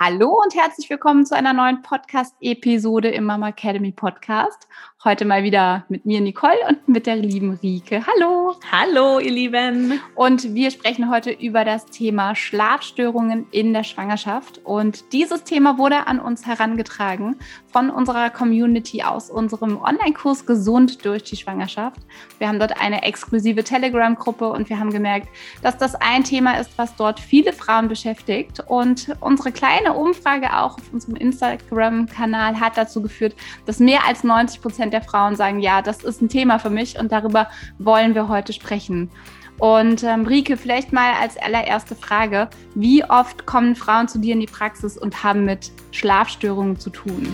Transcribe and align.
Hallo 0.00 0.40
und 0.40 0.54
herzlich 0.54 0.88
willkommen 0.90 1.26
zu 1.26 1.34
einer 1.34 1.52
neuen 1.52 1.82
Podcast-Episode 1.82 3.08
im 3.08 3.24
Mama 3.24 3.48
Academy 3.48 3.90
Podcast. 3.90 4.68
Heute 5.04 5.24
mal 5.24 5.44
wieder 5.44 5.84
mit 5.88 6.06
mir, 6.06 6.20
Nicole, 6.20 6.58
und 6.68 6.88
mit 6.88 7.06
der 7.06 7.16
lieben 7.16 7.58
Rike. 7.62 8.04
Hallo. 8.06 8.56
Hallo, 8.70 9.20
ihr 9.20 9.30
Lieben. 9.30 10.00
Und 10.16 10.54
wir 10.54 10.72
sprechen 10.72 11.10
heute 11.10 11.30
über 11.30 11.64
das 11.64 11.86
Thema 11.86 12.34
Schlafstörungen 12.34 13.46
in 13.52 13.72
der 13.72 13.84
Schwangerschaft. 13.84 14.60
Und 14.64 15.12
dieses 15.12 15.44
Thema 15.44 15.78
wurde 15.78 16.06
an 16.06 16.18
uns 16.20 16.46
herangetragen 16.46 17.36
von 17.72 17.90
unserer 17.90 18.30
Community 18.30 19.02
aus 19.02 19.30
unserem 19.30 19.80
Online-Kurs 19.80 20.46
Gesund 20.46 21.04
durch 21.04 21.22
die 21.22 21.36
Schwangerschaft. 21.36 22.00
Wir 22.38 22.48
haben 22.48 22.58
dort 22.58 22.80
eine 22.80 23.02
exklusive 23.02 23.62
Telegram-Gruppe 23.62 24.48
und 24.48 24.68
wir 24.68 24.78
haben 24.80 24.90
gemerkt, 24.90 25.28
dass 25.62 25.78
das 25.78 25.94
ein 25.94 26.24
Thema 26.24 26.58
ist, 26.58 26.76
was 26.76 26.96
dort 26.96 27.20
viele 27.20 27.52
Frauen 27.52 27.88
beschäftigt. 27.88 28.64
Und 28.66 29.14
unsere 29.20 29.52
kleine 29.52 29.87
eine 29.88 29.98
Umfrage 29.98 30.54
auch 30.54 30.76
auf 30.76 30.92
unserem 30.92 31.16
Instagram-Kanal 31.16 32.60
hat 32.60 32.76
dazu 32.76 33.00
geführt, 33.00 33.34
dass 33.64 33.78
mehr 33.78 34.06
als 34.06 34.22
90 34.22 34.60
Prozent 34.60 34.92
der 34.92 35.02
Frauen 35.02 35.34
sagen, 35.34 35.60
ja, 35.60 35.80
das 35.82 36.04
ist 36.04 36.20
ein 36.20 36.28
Thema 36.28 36.58
für 36.58 36.70
mich 36.70 36.98
und 36.98 37.10
darüber 37.10 37.48
wollen 37.78 38.14
wir 38.14 38.28
heute 38.28 38.52
sprechen. 38.52 39.10
Und 39.58 40.04
ähm, 40.04 40.24
Rike, 40.26 40.56
vielleicht 40.56 40.92
mal 40.92 41.12
als 41.20 41.36
allererste 41.36 41.96
Frage, 41.96 42.48
wie 42.74 43.02
oft 43.04 43.44
kommen 43.46 43.74
Frauen 43.74 44.06
zu 44.06 44.18
dir 44.18 44.34
in 44.34 44.40
die 44.40 44.46
Praxis 44.46 44.96
und 44.96 45.24
haben 45.24 45.44
mit 45.44 45.72
Schlafstörungen 45.90 46.78
zu 46.78 46.90
tun? 46.90 47.26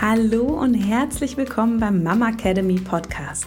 Hallo 0.00 0.44
und 0.44 0.74
herzlich 0.74 1.36
willkommen 1.36 1.80
beim 1.80 2.02
Mama 2.02 2.28
Academy 2.28 2.78
Podcast 2.78 3.46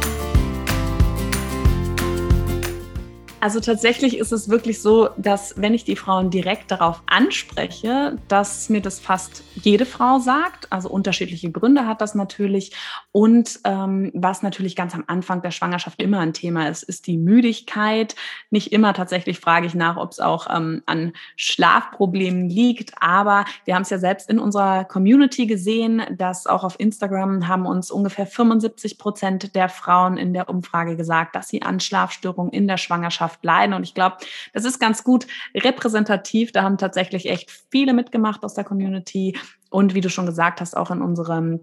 Also 3.41 3.59
tatsächlich 3.59 4.19
ist 4.19 4.31
es 4.31 4.49
wirklich 4.49 4.83
so, 4.83 5.09
dass 5.17 5.59
wenn 5.59 5.73
ich 5.73 5.83
die 5.83 5.95
Frauen 5.95 6.29
direkt 6.29 6.69
darauf 6.69 7.01
anspreche, 7.07 8.19
dass 8.27 8.69
mir 8.69 8.81
das 8.81 8.99
fast 8.99 9.43
jede 9.55 9.87
Frau 9.87 10.19
sagt. 10.19 10.71
Also 10.71 10.89
unterschiedliche 10.89 11.51
Gründe 11.51 11.87
hat 11.87 12.01
das 12.01 12.13
natürlich. 12.13 12.71
Und 13.11 13.59
ähm, 13.63 14.11
was 14.13 14.43
natürlich 14.43 14.75
ganz 14.75 14.93
am 14.93 15.05
Anfang 15.07 15.41
der 15.41 15.49
Schwangerschaft 15.49 16.03
immer 16.03 16.19
ein 16.19 16.33
Thema 16.33 16.69
ist, 16.69 16.83
ist 16.83 17.07
die 17.07 17.17
Müdigkeit. 17.17 18.15
Nicht 18.51 18.71
immer 18.71 18.93
tatsächlich 18.93 19.39
frage 19.39 19.65
ich 19.65 19.73
nach, 19.73 19.97
ob 19.97 20.11
es 20.11 20.19
auch 20.19 20.45
ähm, 20.55 20.83
an 20.85 21.13
Schlafproblemen 21.35 22.47
liegt. 22.47 22.93
Aber 23.01 23.45
wir 23.65 23.73
haben 23.73 23.81
es 23.81 23.89
ja 23.89 23.97
selbst 23.97 24.29
in 24.29 24.37
unserer 24.37 24.85
Community 24.85 25.47
gesehen, 25.47 26.03
dass 26.11 26.45
auch 26.45 26.63
auf 26.63 26.79
Instagram 26.79 27.47
haben 27.47 27.65
uns 27.65 27.89
ungefähr 27.89 28.27
75 28.27 28.99
Prozent 28.99 29.55
der 29.55 29.67
Frauen 29.67 30.17
in 30.17 30.31
der 30.31 30.47
Umfrage 30.47 30.95
gesagt, 30.95 31.35
dass 31.35 31.47
sie 31.47 31.63
an 31.63 31.79
Schlafstörungen 31.79 32.53
in 32.53 32.67
der 32.67 32.77
Schwangerschaft 32.77 33.30
Schwangerschaft 33.31 33.43
leiden. 33.43 33.73
Und 33.73 33.83
ich 33.83 33.93
glaube, 33.93 34.17
das 34.53 34.65
ist 34.65 34.79
ganz 34.79 35.03
gut 35.03 35.27
repräsentativ. 35.55 36.51
Da 36.51 36.63
haben 36.63 36.77
tatsächlich 36.77 37.29
echt 37.29 37.51
viele 37.69 37.93
mitgemacht 37.93 38.43
aus 38.43 38.53
der 38.53 38.63
Community. 38.63 39.37
Und 39.69 39.93
wie 39.93 40.01
du 40.01 40.09
schon 40.09 40.25
gesagt 40.25 40.61
hast, 40.61 40.75
auch 40.75 40.91
in 40.91 41.01
unserem 41.01 41.61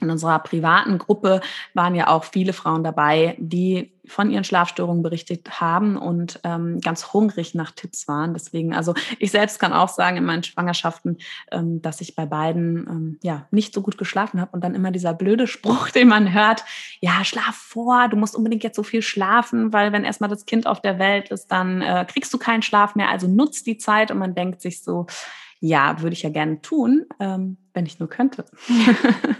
in 0.00 0.10
unserer 0.10 0.38
privaten 0.38 0.98
Gruppe 0.98 1.40
waren 1.74 1.94
ja 1.94 2.08
auch 2.08 2.24
viele 2.24 2.52
Frauen 2.52 2.84
dabei, 2.84 3.36
die 3.38 3.92
von 4.06 4.30
ihren 4.30 4.44
Schlafstörungen 4.44 5.02
berichtet 5.02 5.60
haben 5.60 5.96
und 5.96 6.40
ähm, 6.42 6.80
ganz 6.80 7.12
hungrig 7.12 7.54
nach 7.54 7.70
Tipps 7.70 8.08
waren. 8.08 8.34
Deswegen, 8.34 8.74
also 8.74 8.94
ich 9.18 9.30
selbst 9.30 9.60
kann 9.60 9.72
auch 9.72 9.88
sagen 9.88 10.16
in 10.16 10.24
meinen 10.24 10.42
Schwangerschaften, 10.42 11.18
ähm, 11.52 11.80
dass 11.80 12.00
ich 12.00 12.16
bei 12.16 12.26
beiden 12.26 12.86
ähm, 12.88 13.18
ja 13.22 13.46
nicht 13.50 13.72
so 13.72 13.82
gut 13.82 13.98
geschlafen 13.98 14.40
habe 14.40 14.50
und 14.52 14.64
dann 14.64 14.74
immer 14.74 14.90
dieser 14.90 15.14
blöde 15.14 15.46
Spruch, 15.46 15.90
den 15.94 16.08
man 16.08 16.32
hört, 16.32 16.64
ja, 17.00 17.24
schlaf 17.24 17.54
vor, 17.54 18.08
du 18.08 18.16
musst 18.16 18.36
unbedingt 18.36 18.64
jetzt 18.64 18.76
so 18.76 18.82
viel 18.82 19.02
schlafen, 19.02 19.72
weil 19.72 19.92
wenn 19.92 20.04
erstmal 20.04 20.30
das 20.30 20.46
Kind 20.46 20.66
auf 20.66 20.80
der 20.80 20.98
Welt 20.98 21.30
ist, 21.30 21.48
dann 21.48 21.82
äh, 21.82 22.04
kriegst 22.08 22.32
du 22.34 22.38
keinen 22.38 22.62
Schlaf 22.62 22.94
mehr, 22.94 23.10
also 23.10 23.28
nutzt 23.28 23.66
die 23.66 23.78
Zeit 23.78 24.10
und 24.10 24.18
man 24.18 24.34
denkt 24.34 24.60
sich 24.60 24.82
so, 24.82 25.06
ja, 25.60 26.00
würde 26.00 26.14
ich 26.14 26.22
ja 26.22 26.30
gerne 26.30 26.60
tun, 26.60 27.06
ähm, 27.20 27.58
wenn 27.72 27.86
ich 27.86 27.98
nur 27.98 28.08
könnte. 28.08 28.44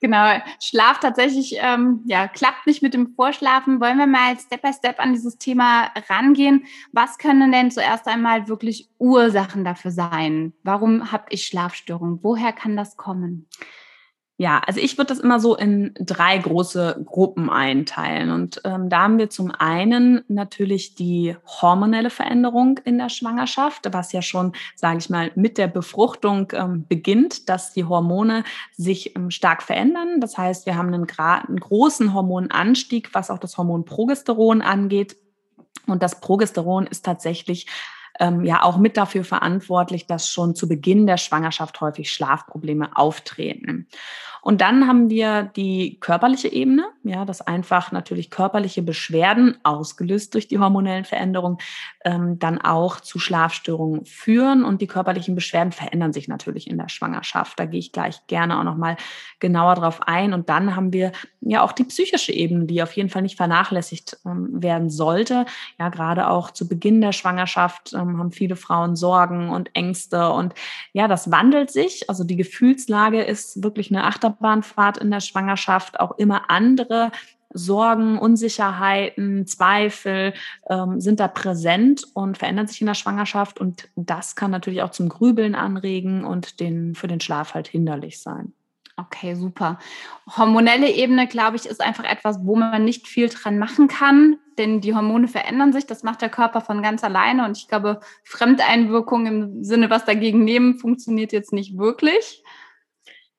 Genau, 0.00 0.40
Schlaf 0.60 1.00
tatsächlich, 1.00 1.56
ähm, 1.60 2.02
ja, 2.06 2.28
klappt 2.28 2.68
nicht 2.68 2.82
mit 2.82 2.94
dem 2.94 3.14
Vorschlafen. 3.16 3.80
Wollen 3.80 3.98
wir 3.98 4.06
mal 4.06 4.38
Step 4.38 4.62
by 4.62 4.72
Step 4.72 5.00
an 5.00 5.12
dieses 5.12 5.38
Thema 5.38 5.90
rangehen? 6.08 6.66
Was 6.92 7.18
können 7.18 7.50
denn 7.50 7.72
zuerst 7.72 8.06
einmal 8.06 8.46
wirklich 8.46 8.88
Ursachen 8.98 9.64
dafür 9.64 9.90
sein? 9.90 10.52
Warum 10.62 11.10
habe 11.10 11.24
ich 11.30 11.46
Schlafstörungen? 11.46 12.20
Woher 12.22 12.52
kann 12.52 12.76
das 12.76 12.96
kommen? 12.96 13.48
Ja, 14.40 14.62
also 14.64 14.78
ich 14.78 14.96
würde 14.96 15.08
das 15.08 15.18
immer 15.18 15.40
so 15.40 15.56
in 15.56 15.92
drei 15.98 16.38
große 16.38 17.02
Gruppen 17.04 17.50
einteilen. 17.50 18.30
Und 18.30 18.60
ähm, 18.62 18.88
da 18.88 19.00
haben 19.00 19.18
wir 19.18 19.30
zum 19.30 19.50
einen 19.50 20.22
natürlich 20.28 20.94
die 20.94 21.34
hormonelle 21.60 22.08
Veränderung 22.08 22.78
in 22.84 22.98
der 22.98 23.08
Schwangerschaft, 23.08 23.92
was 23.92 24.12
ja 24.12 24.22
schon, 24.22 24.52
sage 24.76 24.98
ich 24.98 25.10
mal, 25.10 25.32
mit 25.34 25.58
der 25.58 25.66
Befruchtung 25.66 26.52
ähm, 26.52 26.84
beginnt, 26.88 27.48
dass 27.48 27.72
die 27.72 27.84
Hormone 27.84 28.44
sich 28.76 29.16
ähm, 29.16 29.32
stark 29.32 29.60
verändern. 29.60 30.20
Das 30.20 30.38
heißt, 30.38 30.66
wir 30.66 30.76
haben 30.76 30.94
einen, 30.94 31.08
einen 31.18 31.58
großen 31.58 32.14
Hormonanstieg, 32.14 33.12
was 33.14 33.32
auch 33.32 33.38
das 33.38 33.58
Hormon 33.58 33.84
Progesteron 33.84 34.62
angeht. 34.62 35.16
Und 35.88 36.00
das 36.00 36.20
Progesteron 36.20 36.86
ist 36.86 37.04
tatsächlich 37.04 37.66
ähm, 38.18 38.44
ja 38.44 38.62
auch 38.62 38.78
mit 38.78 38.96
dafür 38.96 39.24
verantwortlich, 39.24 40.06
dass 40.06 40.30
schon 40.30 40.54
zu 40.54 40.68
Beginn 40.68 41.06
der 41.06 41.16
Schwangerschaft 41.16 41.80
häufig 41.80 42.12
Schlafprobleme 42.12 42.96
auftreten. 42.96 43.88
Und 44.42 44.60
dann 44.60 44.86
haben 44.86 45.10
wir 45.10 45.44
die 45.56 45.98
körperliche 46.00 46.48
Ebene, 46.48 46.86
ja, 47.02 47.24
dass 47.24 47.40
einfach 47.40 47.92
natürlich 47.92 48.30
körperliche 48.30 48.82
Beschwerden, 48.82 49.56
ausgelöst 49.62 50.34
durch 50.34 50.48
die 50.48 50.58
hormonellen 50.58 51.04
Veränderungen, 51.04 51.58
ähm, 52.04 52.38
dann 52.38 52.60
auch 52.60 53.00
zu 53.00 53.18
Schlafstörungen 53.18 54.04
führen. 54.04 54.64
Und 54.64 54.80
die 54.80 54.86
körperlichen 54.86 55.34
Beschwerden 55.34 55.72
verändern 55.72 56.12
sich 56.12 56.28
natürlich 56.28 56.68
in 56.68 56.78
der 56.78 56.88
Schwangerschaft. 56.88 57.58
Da 57.58 57.66
gehe 57.66 57.80
ich 57.80 57.92
gleich 57.92 58.26
gerne 58.26 58.58
auch 58.58 58.64
nochmal 58.64 58.96
genauer 59.40 59.74
drauf 59.74 60.00
ein. 60.02 60.32
Und 60.32 60.48
dann 60.48 60.76
haben 60.76 60.92
wir 60.92 61.12
ja 61.40 61.62
auch 61.62 61.72
die 61.72 61.84
psychische 61.84 62.32
Ebene, 62.32 62.66
die 62.66 62.82
auf 62.82 62.92
jeden 62.92 63.08
Fall 63.08 63.22
nicht 63.22 63.36
vernachlässigt 63.36 64.18
ähm, 64.24 64.62
werden 64.62 64.90
sollte. 64.90 65.46
Ja, 65.78 65.88
gerade 65.88 66.28
auch 66.28 66.50
zu 66.50 66.68
Beginn 66.68 67.00
der 67.00 67.12
Schwangerschaft 67.12 67.92
ähm, 67.92 68.18
haben 68.18 68.32
viele 68.32 68.56
Frauen 68.56 68.96
Sorgen 68.96 69.50
und 69.50 69.74
Ängste. 69.74 70.30
Und 70.30 70.54
ja, 70.92 71.08
das 71.08 71.30
wandelt 71.30 71.70
sich. 71.70 72.08
Also 72.08 72.24
die 72.24 72.36
Gefühlslage 72.36 73.22
ist 73.22 73.62
wirklich 73.62 73.90
eine 73.90 74.04
Achterbahn 74.04 74.27
Achterbahnfahrt 74.28 74.98
in 74.98 75.10
der 75.10 75.20
Schwangerschaft 75.20 76.00
auch 76.00 76.18
immer 76.18 76.50
andere 76.50 77.10
Sorgen, 77.50 78.18
Unsicherheiten, 78.18 79.46
Zweifel 79.46 80.34
ähm, 80.68 81.00
sind 81.00 81.18
da 81.18 81.28
präsent 81.28 82.04
und 82.12 82.36
verändern 82.36 82.66
sich 82.66 82.82
in 82.82 82.86
der 82.86 82.94
Schwangerschaft. 82.94 83.58
Und 83.58 83.88
das 83.96 84.36
kann 84.36 84.50
natürlich 84.50 84.82
auch 84.82 84.90
zum 84.90 85.08
Grübeln 85.08 85.54
anregen 85.54 86.24
und 86.24 86.60
den, 86.60 86.94
für 86.94 87.08
den 87.08 87.20
Schlaf 87.20 87.54
halt 87.54 87.68
hinderlich 87.68 88.20
sein. 88.20 88.52
Okay, 88.96 89.34
super. 89.34 89.78
Hormonelle 90.36 90.90
Ebene, 90.90 91.28
glaube 91.28 91.56
ich, 91.56 91.66
ist 91.66 91.80
einfach 91.80 92.04
etwas, 92.04 92.40
wo 92.42 92.56
man 92.56 92.84
nicht 92.84 93.06
viel 93.06 93.28
dran 93.28 93.56
machen 93.56 93.86
kann, 93.86 94.38
denn 94.58 94.80
die 94.80 94.94
Hormone 94.94 95.28
verändern 95.28 95.72
sich. 95.72 95.86
Das 95.86 96.02
macht 96.02 96.20
der 96.20 96.28
Körper 96.28 96.60
von 96.60 96.82
ganz 96.82 97.04
alleine. 97.04 97.46
Und 97.46 97.56
ich 97.56 97.68
glaube, 97.68 98.00
Fremdeinwirkung 98.24 99.26
im 99.26 99.64
Sinne, 99.64 99.88
was 99.88 100.04
dagegen 100.04 100.44
nehmen, 100.44 100.78
funktioniert 100.78 101.32
jetzt 101.32 101.52
nicht 101.52 101.78
wirklich. 101.78 102.42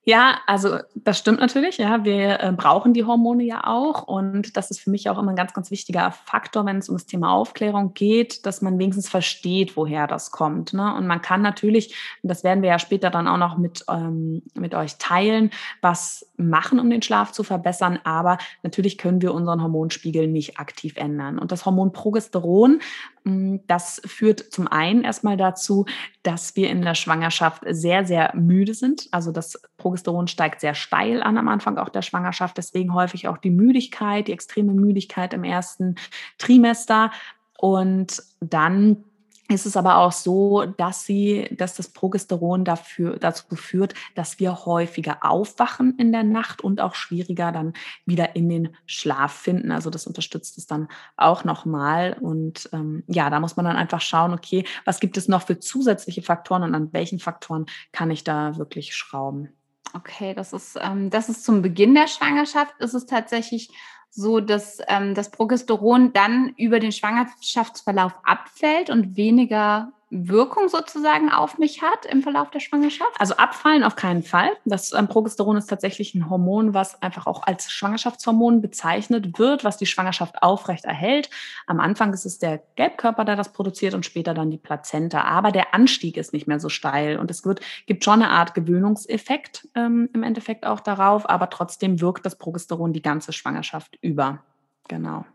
Ja, 0.05 0.39
also 0.47 0.77
das 0.95 1.19
stimmt 1.19 1.39
natürlich. 1.39 1.77
Ja, 1.77 2.03
wir 2.03 2.39
äh, 2.39 2.51
brauchen 2.53 2.93
die 2.93 3.03
Hormone 3.03 3.43
ja 3.43 3.67
auch. 3.67 4.03
Und 4.03 4.55
das 4.55 4.71
ist 4.71 4.79
für 4.79 4.89
mich 4.89 5.09
auch 5.09 5.19
immer 5.19 5.31
ein 5.31 5.35
ganz, 5.35 5.53
ganz 5.53 5.71
wichtiger 5.71 6.11
Faktor, 6.11 6.65
wenn 6.65 6.77
es 6.77 6.89
um 6.89 6.95
das 6.95 7.05
Thema 7.05 7.33
Aufklärung 7.33 7.93
geht, 7.93 8.45
dass 8.45 8.61
man 8.61 8.79
wenigstens 8.79 9.09
versteht, 9.09 9.75
woher 9.75 10.07
das 10.07 10.31
kommt. 10.31 10.73
Ne? 10.73 10.95
Und 10.95 11.05
man 11.05 11.21
kann 11.21 11.41
natürlich, 11.41 11.95
das 12.23 12.43
werden 12.43 12.63
wir 12.63 12.69
ja 12.69 12.79
später 12.79 13.09
dann 13.09 13.27
auch 13.27 13.37
noch 13.37 13.57
mit, 13.57 13.83
ähm, 13.89 14.41
mit 14.55 14.73
euch 14.73 14.97
teilen, 14.97 15.51
was 15.81 16.25
machen, 16.37 16.79
um 16.79 16.89
den 16.89 17.01
Schlaf 17.01 17.33
zu 17.33 17.43
verbessern. 17.43 17.99
Aber 18.03 18.37
natürlich 18.63 18.97
können 18.97 19.21
wir 19.21 19.33
unseren 19.33 19.61
Hormonspiegel 19.61 20.27
nicht 20.27 20.59
aktiv 20.59 20.95
ändern. 20.95 21.37
Und 21.37 21.51
das 21.51 21.65
Hormon 21.65 21.91
Progesteron 21.91 22.79
das 23.23 24.01
führt 24.05 24.39
zum 24.39 24.67
einen 24.67 25.03
erstmal 25.03 25.37
dazu, 25.37 25.85
dass 26.23 26.55
wir 26.55 26.69
in 26.69 26.81
der 26.81 26.95
Schwangerschaft 26.95 27.63
sehr, 27.69 28.05
sehr 28.05 28.33
müde 28.35 28.73
sind. 28.73 29.07
Also 29.11 29.31
das 29.31 29.61
Progesteron 29.77 30.27
steigt 30.27 30.61
sehr 30.61 30.73
steil 30.73 31.21
an 31.21 31.37
am 31.37 31.47
Anfang 31.47 31.77
auch 31.77 31.89
der 31.89 32.01
Schwangerschaft. 32.01 32.57
Deswegen 32.57 32.93
häufig 32.93 33.27
auch 33.27 33.37
die 33.37 33.51
Müdigkeit, 33.51 34.27
die 34.27 34.33
extreme 34.33 34.73
Müdigkeit 34.73 35.33
im 35.33 35.43
ersten 35.43 35.95
Trimester. 36.37 37.11
Und 37.57 38.23
dann 38.39 39.03
ist 39.49 39.65
es 39.65 39.75
aber 39.75 39.97
auch 39.97 40.11
so, 40.11 40.65
dass 40.77 41.05
sie, 41.05 41.49
dass 41.51 41.75
das 41.75 41.89
Progesteron 41.89 42.63
dafür, 42.63 43.17
dazu 43.17 43.55
führt, 43.55 43.95
dass 44.13 44.39
wir 44.39 44.65
häufiger 44.65 45.17
aufwachen 45.21 45.97
in 45.97 46.11
der 46.11 46.23
Nacht 46.23 46.61
und 46.61 46.79
auch 46.79 46.93
schwieriger 46.93 47.51
dann 47.51 47.73
wieder 48.05 48.35
in 48.35 48.47
den 48.47 48.75
Schlaf 48.85 49.33
finden. 49.33 49.71
Also 49.71 49.89
das 49.89 50.05
unterstützt 50.05 50.57
es 50.59 50.67
dann 50.67 50.87
auch 51.17 51.43
nochmal. 51.43 52.15
Und 52.21 52.69
ähm, 52.73 53.03
ja, 53.07 53.31
da 53.31 53.39
muss 53.39 53.55
man 53.55 53.65
dann 53.65 53.75
einfach 53.75 54.01
schauen, 54.01 54.33
okay, 54.33 54.65
was 54.85 54.99
gibt 54.99 55.17
es 55.17 55.27
noch 55.27 55.41
für 55.41 55.59
zusätzliche 55.59 56.21
Faktoren 56.21 56.63
und 56.63 56.75
an 56.75 56.93
welchen 56.93 57.19
Faktoren 57.19 57.65
kann 57.91 58.11
ich 58.11 58.23
da 58.23 58.57
wirklich 58.57 58.95
schrauben? 58.95 59.49
Okay, 59.95 60.35
das 60.35 60.53
ist, 60.53 60.77
ähm, 60.79 61.09
das 61.09 61.29
ist 61.29 61.43
zum 61.43 61.63
Beginn 61.63 61.95
der 61.95 62.07
Schwangerschaft. 62.07 62.79
Ist 62.79 62.93
es 62.93 63.07
tatsächlich 63.07 63.71
so, 64.09 64.39
dass 64.39 64.79
ähm, 64.87 65.13
das 65.13 65.31
Progesteron 65.31 66.13
dann 66.13 66.53
über 66.57 66.79
den 66.79 66.91
Schwangerschaftsverlauf 66.91 68.13
abfällt 68.23 68.89
und 68.89 69.15
weniger 69.15 69.91
Wirkung 70.11 70.69
sozusagen 70.69 71.31
auf 71.31 71.59
mich 71.59 71.83
hat 71.83 72.05
im 72.05 72.23
Verlauf 72.23 72.49
der 72.49 72.59
Schwangerschaft? 72.59 73.11
Also 73.19 73.35
abfallen 73.35 73.83
auf 73.83 73.95
keinen 73.95 74.23
Fall. 74.23 74.49
Das 74.65 74.91
ähm, 74.93 75.07
Progesteron 75.07 75.57
ist 75.57 75.67
tatsächlich 75.67 76.15
ein 76.15 76.29
Hormon, 76.29 76.73
was 76.73 77.01
einfach 77.01 77.27
auch 77.27 77.43
als 77.43 77.71
Schwangerschaftshormon 77.71 78.61
bezeichnet 78.61 79.37
wird, 79.37 79.63
was 79.63 79.77
die 79.77 79.85
Schwangerschaft 79.85 80.41
aufrecht 80.41 80.85
erhält. 80.85 81.29
Am 81.67 81.79
Anfang 81.79 82.11
ist 82.13 82.25
es 82.25 82.39
der 82.39 82.63
Gelbkörper, 82.75 83.23
der 83.23 83.35
das 83.35 83.53
produziert 83.53 83.93
und 83.93 84.05
später 84.05 84.33
dann 84.33 84.49
die 84.49 84.57
Plazenta. 84.57 85.21
Aber 85.21 85.51
der 85.51 85.75
Anstieg 85.75 86.17
ist 86.17 86.33
nicht 86.33 86.47
mehr 86.47 86.59
so 86.59 86.69
steil 86.69 87.19
und 87.19 87.29
es 87.29 87.45
wird, 87.45 87.61
gibt 87.85 88.03
schon 88.03 88.21
eine 88.21 88.31
Art 88.31 88.55
Gewöhnungseffekt 88.55 89.67
ähm, 89.75 90.09
im 90.13 90.23
Endeffekt 90.23 90.65
auch 90.65 90.79
darauf, 90.79 91.29
aber 91.29 91.51
trotzdem 91.51 92.01
wirkt 92.01 92.25
das 92.25 92.37
Progesteron 92.37 92.93
die 92.93 93.03
ganze 93.03 93.31
Schwangerschaft 93.31 93.97
über. 94.01 94.43
Genau. 94.87 95.25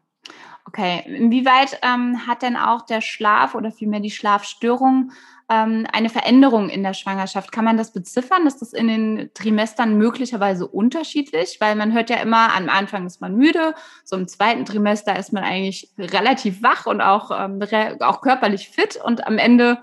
Okay, 0.66 1.02
inwieweit 1.06 1.78
ähm, 1.82 2.26
hat 2.26 2.42
denn 2.42 2.56
auch 2.56 2.82
der 2.86 3.02
Schlaf 3.02 3.54
oder 3.54 3.70
vielmehr 3.70 4.00
die 4.00 4.10
Schlafstörung 4.10 5.12
ähm, 5.50 5.86
eine 5.92 6.08
Veränderung 6.08 6.70
in 6.70 6.82
der 6.82 6.94
Schwangerschaft? 6.94 7.52
Kann 7.52 7.66
man 7.66 7.76
das 7.76 7.92
beziffern? 7.92 8.46
Ist 8.46 8.62
das 8.62 8.72
in 8.72 8.88
den 8.88 9.30
Trimestern 9.34 9.98
möglicherweise 9.98 10.66
unterschiedlich? 10.66 11.58
Weil 11.60 11.76
man 11.76 11.92
hört 11.92 12.08
ja 12.08 12.16
immer, 12.16 12.54
am 12.54 12.70
Anfang 12.70 13.04
ist 13.06 13.20
man 13.20 13.36
müde, 13.36 13.74
so 14.04 14.16
im 14.16 14.26
zweiten 14.26 14.64
Trimester 14.64 15.18
ist 15.18 15.34
man 15.34 15.44
eigentlich 15.44 15.90
relativ 15.98 16.62
wach 16.62 16.86
und 16.86 17.02
auch, 17.02 17.30
ähm, 17.30 17.60
auch 18.00 18.22
körperlich 18.22 18.70
fit 18.70 18.96
und 18.96 19.26
am 19.26 19.36
Ende 19.36 19.82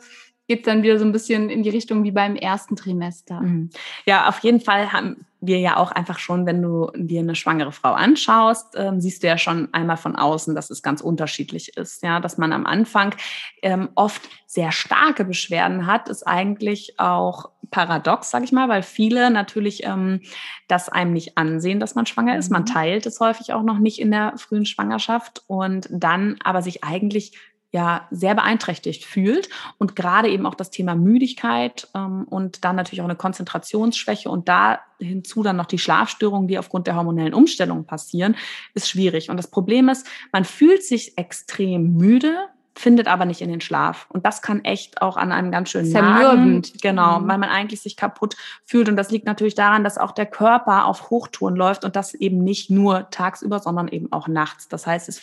geht 0.52 0.60
es 0.60 0.66
dann 0.66 0.84
wieder 0.84 1.00
so 1.00 1.06
ein 1.06 1.14
bisschen 1.14 1.50
in 1.50 1.64
die 1.64 1.70
Richtung 1.70 2.04
wie 2.04 2.12
beim 2.12 2.36
ersten 2.36 2.76
Trimester. 2.76 3.40
Mhm. 3.40 3.70
Ja, 4.06 4.28
auf 4.28 4.40
jeden 4.40 4.60
Fall 4.60 4.92
haben 4.92 5.26
wir 5.40 5.60
ja 5.60 5.78
auch 5.78 5.94
einfach 5.94 6.20
schon, 6.20 6.46
wenn 6.46 6.62
du 6.62 6.92
dir 6.94 7.22
eine 7.22 7.36
schwangere 7.36 7.72
Frau 7.72 7.94
anschaust, 7.94 8.76
ähm, 8.76 9.00
siehst 9.00 9.24
du 9.24 9.28
ja 9.28 9.38
schon 9.38 9.70
einmal 9.74 9.96
von 9.96 10.18
außen, 10.18 10.54
dass 10.54 10.70
es 10.70 10.84
ganz 10.84 11.00
unterschiedlich 11.00 11.78
ist. 11.78 12.04
Ja, 12.04 12.20
dass 12.20 12.38
man 12.38 12.52
am 12.52 12.66
Anfang 12.66 13.16
ähm, 13.64 13.88
oft 13.96 14.22
sehr 14.46 14.74
starke 14.74 15.24
Beschwerden 15.24 15.88
hat, 15.88 16.10
ist 16.10 16.28
eigentlich 16.28 17.00
auch 17.00 17.50
paradox, 17.72 18.30
sage 18.30 18.44
ich 18.44 18.52
mal, 18.52 18.68
weil 18.68 18.84
viele 18.84 19.32
natürlich 19.32 19.86
ähm, 19.86 20.20
das 20.68 20.90
einem 20.90 21.14
nicht 21.14 21.38
ansehen, 21.38 21.80
dass 21.80 21.96
man 21.96 22.06
schwanger 22.06 22.38
ist. 22.38 22.52
Man 22.52 22.64
mhm. 22.64 22.68
teilt 22.68 23.06
es 23.06 23.22
häufig 23.22 23.54
auch 23.54 23.64
noch 23.64 23.80
nicht 23.80 24.02
in 24.02 24.12
der 24.12 24.34
frühen 24.38 24.66
Schwangerschaft 24.66 25.44
und 25.48 25.88
dann 25.90 26.36
aber 26.44 26.62
sich 26.62 26.84
eigentlich 26.84 27.32
ja 27.72 28.08
sehr 28.12 28.36
beeinträchtigt 28.36 29.06
fühlt 29.06 29.50
und 29.78 29.96
gerade 29.96 30.30
eben 30.30 30.46
auch 30.46 30.56
das 30.56 30.72
Thema 30.72 30.96
Müdigkeit 30.96 31.88
ähm, 31.96 32.26
und 32.30 32.66
dann 32.66 32.76
natürlich 32.76 33.02
auch 33.02 33.06
eine 33.06 33.16
Konzentrationsschwäche 33.16 34.30
und 34.30 34.50
da 34.50 34.80
hinzu 35.00 35.42
dann 35.42 35.56
noch 35.56 35.66
die 35.66 35.80
Schlafstörungen, 35.80 36.48
die 36.48 36.58
aufgrund 36.58 36.88
der 36.88 36.96
hormonellen 36.96 37.34
Umstellung 37.34 37.86
passieren, 37.86 38.36
ist 38.74 38.90
schwierig. 38.90 39.30
Und 39.30 39.38
das 39.38 39.50
Problem 39.50 39.90
ist, 39.90 40.06
man 40.32 40.46
fühlt 40.46 40.84
sich 40.84 41.18
extrem 41.18 41.94
müde, 41.94 42.48
findet 42.76 43.08
aber 43.08 43.26
nicht 43.26 43.42
in 43.42 43.50
den 43.50 43.62
Schlaf. 43.62 44.08
Und 44.10 44.26
das 44.26 44.42
kann 44.42 44.64
echt 44.64 45.02
auch 45.02 45.18
an 45.18 45.32
einem 45.32 45.52
ganz 45.52 45.70
schönen 45.70 45.92
Zermürbend. 45.92 46.82
Genau, 46.82 47.20
mhm. 47.20 47.28
weil 47.28 47.38
man 47.38 47.50
eigentlich 47.50 47.82
sich 47.82 47.98
kaputt 47.98 48.36
fühlt. 48.66 48.88
Und 48.88 48.96
das 48.96 49.12
liegt 49.12 49.26
natürlich 49.26 49.56
daran, 49.56 49.84
dass 49.84 49.98
auch 49.98 50.12
der 50.12 50.26
Körper 50.26 50.86
auf 50.86 51.10
Hochtouren 51.10 51.56
läuft 51.56 51.84
und 51.84 51.96
das 51.96 52.14
eben 52.14 52.44
nicht 52.44 52.70
nur 52.70 53.10
tagsüber, 53.10 53.60
sondern 53.60 53.88
eben 53.88 54.12
auch 54.12 54.28
nachts. 54.28 54.68
Das 54.68 54.88
heißt, 54.88 55.10
es 55.10 55.22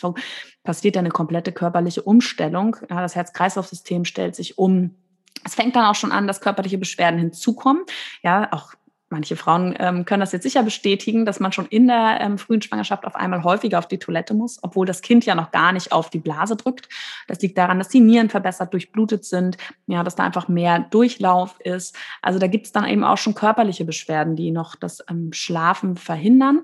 passiert 0.63 0.97
eine 0.97 1.09
komplette 1.09 1.51
körperliche 1.51 2.03
Umstellung. 2.03 2.77
Ja, 2.89 3.01
das 3.01 3.15
Herz-Kreislauf-System 3.15 4.05
stellt 4.05 4.35
sich 4.35 4.57
um. 4.57 4.95
Es 5.43 5.55
fängt 5.55 5.75
dann 5.75 5.85
auch 5.85 5.95
schon 5.95 6.11
an, 6.11 6.27
dass 6.27 6.41
körperliche 6.41 6.77
Beschwerden 6.77 7.19
hinzukommen. 7.19 7.83
Ja, 8.21 8.49
auch 8.51 8.73
manche 9.09 9.35
Frauen 9.35 9.75
ähm, 9.79 10.05
können 10.05 10.21
das 10.21 10.31
jetzt 10.31 10.43
sicher 10.43 10.63
bestätigen, 10.63 11.25
dass 11.25 11.39
man 11.39 11.51
schon 11.51 11.65
in 11.65 11.87
der 11.87 12.19
ähm, 12.21 12.37
frühen 12.37 12.61
Schwangerschaft 12.61 13.05
auf 13.05 13.15
einmal 13.15 13.43
häufiger 13.43 13.79
auf 13.79 13.87
die 13.87 13.97
Toilette 13.97 14.33
muss, 14.33 14.59
obwohl 14.61 14.85
das 14.85 15.01
Kind 15.01 15.25
ja 15.25 15.35
noch 15.35 15.51
gar 15.51 15.71
nicht 15.71 15.91
auf 15.91 16.09
die 16.09 16.19
Blase 16.19 16.55
drückt. 16.55 16.89
Das 17.27 17.41
liegt 17.41 17.57
daran, 17.57 17.79
dass 17.79 17.89
die 17.89 17.99
Nieren 17.99 18.29
verbessert 18.29 18.73
durchblutet 18.73 19.25
sind, 19.25 19.57
ja, 19.87 20.03
dass 20.03 20.15
da 20.15 20.23
einfach 20.23 20.47
mehr 20.47 20.79
Durchlauf 20.79 21.59
ist. 21.61 21.95
Also 22.21 22.39
da 22.39 22.47
gibt 22.47 22.67
es 22.67 22.71
dann 22.71 22.85
eben 22.85 23.03
auch 23.03 23.17
schon 23.17 23.35
körperliche 23.35 23.85
Beschwerden, 23.85 24.35
die 24.35 24.51
noch 24.51 24.75
das 24.75 25.03
ähm, 25.09 25.33
Schlafen 25.33 25.95
verhindern. 25.95 26.61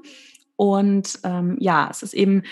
Und 0.56 1.20
ähm, 1.24 1.58
ja, 1.60 1.88
es 1.90 2.04
ist 2.04 2.14
eben 2.14 2.44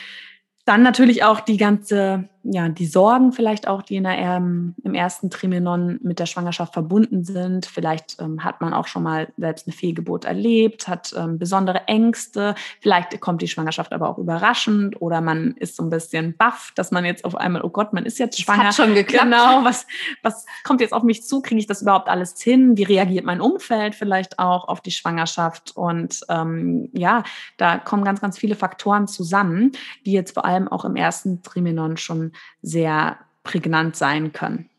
dann 0.66 0.82
natürlich 0.82 1.24
auch 1.24 1.40
die 1.40 1.58
ganze 1.58 2.30
ja, 2.44 2.68
die 2.68 2.86
Sorgen 2.86 3.32
vielleicht 3.32 3.70
auch, 3.70 3.82
die 3.82 3.96
in 3.96 4.04
der, 4.04 4.18
ähm, 4.18 4.76
im 4.84 4.94
ersten 4.94 5.30
Trimenon 5.30 5.98
mit 6.04 6.20
der 6.20 6.26
Schwangerschaft 6.26 6.74
verbunden 6.74 7.24
sind. 7.24 7.66
Vielleicht 7.66 8.20
ähm, 8.20 8.44
hat 8.44 8.60
man 8.60 8.74
auch 8.74 8.88
schon 8.88 9.04
mal 9.04 9.30
selbst 9.38 9.66
eine 9.66 9.74
Fehlgeburt 9.74 10.26
erlebt, 10.26 10.90
hat 10.90 11.16
ähm, 11.18 11.40
besondere 11.40 11.88
Ängste. 11.88 12.56
Vielleicht 12.82 13.20
kommt 13.22 13.42
die 13.42 13.48
Schwangerschaft 13.48 13.94
aber 13.94 14.10
auch 14.10 14.18
überraschend 14.18 15.02
oder 15.02 15.22
man 15.22 15.54
ist 15.54 15.78
so 15.78 15.84
ein 15.84 15.90
bisschen 15.90 16.36
baff, 16.36 16.74
dass 16.76 16.92
man 16.92 17.06
jetzt 17.06 17.24
auf 17.24 17.36
einmal, 17.36 17.64
oh 17.64 17.70
Gott, 17.70 17.94
man 17.94 18.06
ist 18.06 18.20
jetzt 18.20 18.40
schwanger. 18.42 18.64
Das 18.64 18.78
hat 18.78 18.86
schon 18.86 18.96
geklappt. 18.96 19.24
Genau, 19.24 19.64
was, 19.64 19.88
was 20.22 20.46
kommt 20.66 20.82
jetzt 20.82 20.94
auf 20.94 21.04
mich 21.04 21.24
zu? 21.24 21.42
Kriege 21.42 21.60
ich 21.60 21.68
das 21.68 21.82
überhaupt 21.82 22.10
alles 22.10 22.42
hin? 22.42 22.76
Wie 22.76 22.84
reagiert 22.84 23.24
mein 23.26 23.40
Umfeld 23.40 23.96
vielleicht 23.96 24.38
auch 24.38 24.68
auf 24.68 24.82
die 24.82 24.92
Schwangerschaft? 24.92 25.78
Und 25.78 26.20
ähm, 26.28 26.90
ja, 26.92 27.24
da 27.56 27.78
kommen 27.78 28.04
ganz, 28.04 28.20
ganz 28.20 28.38
viele 28.38 28.56
Faktoren 28.56 29.08
zusammen, 29.08 29.72
die 30.06 30.12
jetzt 30.12 30.34
vor 30.34 30.44
allem 30.44 30.68
auch 30.68 30.84
im 30.84 30.98
ersten 30.98 31.42
Trimenon 31.42 31.96
schon 31.96 32.33
sehr 32.62 33.18
prägnant 33.44 33.96
sein 33.96 34.32
können. 34.32 34.70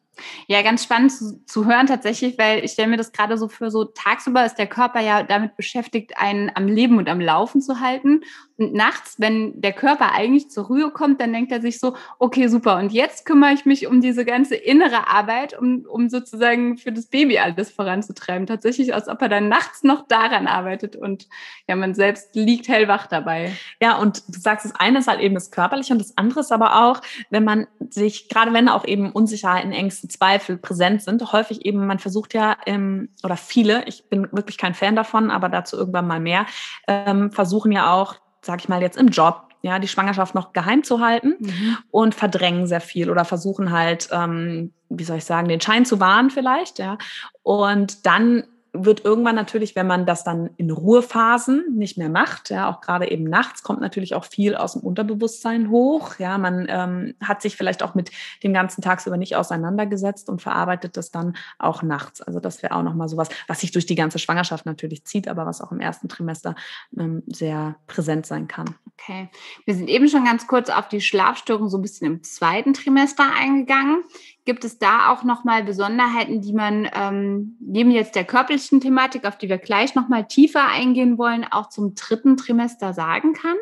Ja, 0.47 0.63
ganz 0.63 0.85
spannend 0.85 1.13
zu, 1.13 1.45
zu 1.45 1.67
hören 1.67 1.87
tatsächlich, 1.87 2.39
weil 2.39 2.65
ich 2.65 2.73
stelle 2.73 2.89
mir 2.89 2.97
das 2.97 3.13
gerade 3.13 3.37
so 3.37 3.49
für 3.49 3.71
so 3.71 3.85
tagsüber 3.85 4.45
ist 4.45 4.57
der 4.57 4.69
Körper 4.69 5.01
ja 5.01 5.23
damit 5.23 5.57
beschäftigt, 5.57 6.13
einen 6.17 6.53
am 6.55 6.69
Leben 6.69 6.99
und 6.99 7.09
am 7.09 7.21
Laufen 7.21 7.61
zu 7.61 7.81
halten. 7.81 8.23
Und 8.57 8.73
nachts, 8.73 9.17
wenn 9.19 9.61
der 9.61 9.73
Körper 9.73 10.13
eigentlich 10.13 10.49
zur 10.49 10.67
Ruhe 10.67 10.91
kommt, 10.91 11.21
dann 11.21 11.33
denkt 11.33 11.51
er 11.51 11.61
sich 11.61 11.81
so, 11.81 11.97
okay, 12.21 12.47
super, 12.47 12.77
und 12.79 12.93
jetzt 12.93 13.27
kümmere 13.27 13.53
ich 13.53 13.65
mich 13.65 13.89
um 13.89 14.01
diese 14.01 14.25
ganze 14.25 14.55
innere 14.55 15.09
Arbeit, 15.09 15.59
um, 15.59 15.85
um 15.89 16.09
sozusagen 16.09 16.77
für 16.77 16.93
das 16.93 17.07
Baby 17.07 17.39
alles 17.39 17.73
voranzutreiben. 17.73 18.47
Tatsächlich, 18.47 18.95
als 18.95 19.09
ob 19.09 19.21
er 19.23 19.29
dann 19.29 19.49
nachts 19.49 19.83
noch 19.83 20.07
daran 20.07 20.47
arbeitet 20.47 20.95
und 20.95 21.29
ja, 21.69 21.75
man 21.75 21.95
selbst 21.95 22.37
liegt 22.37 22.69
hellwach 22.69 23.07
dabei. 23.09 23.53
Ja, 23.81 23.99
und 23.99 24.23
du 24.29 24.39
sagst, 24.39 24.65
das 24.65 24.75
eine 24.77 25.01
ist 25.01 25.09
halt 25.09 25.21
eben 25.21 25.35
das 25.35 25.51
Körperliche 25.51 25.93
und 25.93 25.99
das 25.99 26.17
andere 26.17 26.41
ist 26.41 26.53
aber 26.53 26.85
auch, 26.85 27.01
wenn 27.31 27.45
man 27.45 27.67
sich, 27.91 28.29
gerade 28.29 28.53
wenn 28.53 28.69
auch 28.69 28.85
eben 28.85 29.11
Unsicherheiten, 29.11 29.73
Ängste, 29.73 30.07
Zweifel 30.07 30.59
präsent 30.59 31.03
sind, 31.03 31.33
häufig 31.33 31.65
eben, 31.67 31.87
man 31.87 31.99
versucht 31.99 32.35
ja, 32.35 32.57
ähm, 32.67 33.09
oder 33.25 33.37
viele, 33.37 33.85
ich 33.87 34.09
bin 34.09 34.29
wirklich 34.31 34.59
kein 34.59 34.75
Fan 34.75 34.95
davon, 34.95 35.31
aber 35.31 35.49
dazu 35.49 35.77
irgendwann 35.77 36.07
mal 36.07 36.21
mehr, 36.21 36.47
ähm, 36.87 37.33
versuchen 37.33 37.73
ja 37.73 37.93
auch 37.93 38.17
sag 38.45 38.61
ich 38.61 38.69
mal 38.69 38.83
jetzt 38.83 38.97
im 38.97 39.09
Job, 39.09 39.49
ja, 39.63 39.79
die 39.79 39.89
Schwangerschaft 39.89 40.35
noch 40.35 40.53
geheim 40.53 40.85
zu 40.85 41.01
halten 41.01 41.37
mhm. 41.39 41.79
und 41.91 42.15
verdrängen 42.15 42.67
sehr 42.67 42.83
viel 42.83 43.11
oder 43.11 43.25
versuchen 43.25 43.71
halt, 43.73 44.09
ähm, 44.13 44.73
wie 44.91 45.05
soll 45.05 45.17
ich 45.17 45.25
sagen, 45.25 45.49
den 45.49 45.61
Schein 45.61 45.87
zu 45.87 46.01
wahren 46.01 46.31
vielleicht, 46.31 46.79
ja. 46.79 46.99
Und 47.43 48.05
dann 48.05 48.45
wird 48.77 49.05
irgendwann 49.05 49.37
natürlich, 49.37 49.77
wenn 49.77 49.87
man 49.87 50.05
das 50.05 50.25
dann 50.25 50.51
in 50.57 50.71
Ruhephasen 50.71 51.77
nicht 51.77 51.97
mehr 51.97 52.09
macht, 52.09 52.51
ja, 52.51 52.69
auch 52.69 52.81
gerade 52.81 53.09
eben 53.11 53.23
nachts, 53.23 53.63
kommt 53.63 53.81
natürlich 53.81 54.15
auch 54.15 54.25
viel 54.25 54.57
aus 54.57 54.73
dem 54.73 54.83
Unterbewusstsein 54.83 55.71
hoch. 55.71 56.19
Ja, 56.19 56.39
man 56.39 56.67
ähm, 56.69 57.15
hat 57.21 57.41
sich 57.41 57.57
vielleicht 57.57 57.85
auch 57.85 57.95
mit 57.95 58.11
dem 58.43 58.53
ganzen 58.53 58.83
tagsüber 58.83 59.17
nicht 59.17 59.37
auseinandergesetzt 59.37 60.29
und 60.29 60.43
verarbeitet 60.43 60.97
das 60.97 61.13
dann 61.13 61.37
auch 61.59 61.83
nachts. 61.83 62.21
Also 62.21 62.41
das 62.41 62.63
wäre 62.65 62.75
auch 62.75 62.83
nochmal 62.83 63.09
sowas, 63.09 63.29
was 63.47 63.61
sich 63.61 63.71
durch 63.71 63.87
die 63.87 63.95
ganze 63.95 64.19
Schwangerschaft 64.19 64.67
natürlich 64.67 65.05
zieht, 65.05 65.29
aber 65.29 65.47
was 65.47 65.61
auch 65.61 65.71
im 65.71 65.81
ersten 65.81 66.09
Trimester 66.09 66.57
ähm, 66.99 67.23
sehr 67.27 67.77
präsent 67.87 68.27
sein 68.27 68.49
kann. 68.49 68.75
Okay. 68.99 69.31
Wir 69.67 69.75
sind 69.75 69.89
eben 69.89 70.09
schon 70.09 70.25
ganz 70.25 70.49
kurz 70.49 70.69
auf 70.69 70.89
die 70.89 71.01
Schlafstörung 71.01 71.69
so 71.69 71.79
ein 71.79 71.83
bisschen 71.83 72.07
im 72.09 72.23
zweiten 72.25 72.75
Trimester 72.75 73.25
eingegangen. 73.39 74.03
Gibt 74.45 74.65
es 74.65 74.79
da 74.79 75.11
auch 75.11 75.25
nochmal 75.25 75.65
Besonderheiten, 75.65 76.43
die 76.43 76.53
man 76.53 76.89
ähm, 76.95 77.57
neben 77.61 77.91
jetzt 77.91 78.15
der 78.15 78.25
körperlichen 78.25 78.81
Thematik, 78.81 79.27
auf 79.27 79.39
die 79.39 79.49
wir 79.49 79.59
gleich 79.59 79.95
nochmal 79.95 80.27
tiefer 80.27 80.67
eingehen 80.67 81.17
wollen, 81.17 81.45
auch 81.51 81.71
zum 81.71 81.95
dritten 81.95 82.37
Trimester 82.37 82.93
sagen 82.93 83.33
kann? 83.33 83.57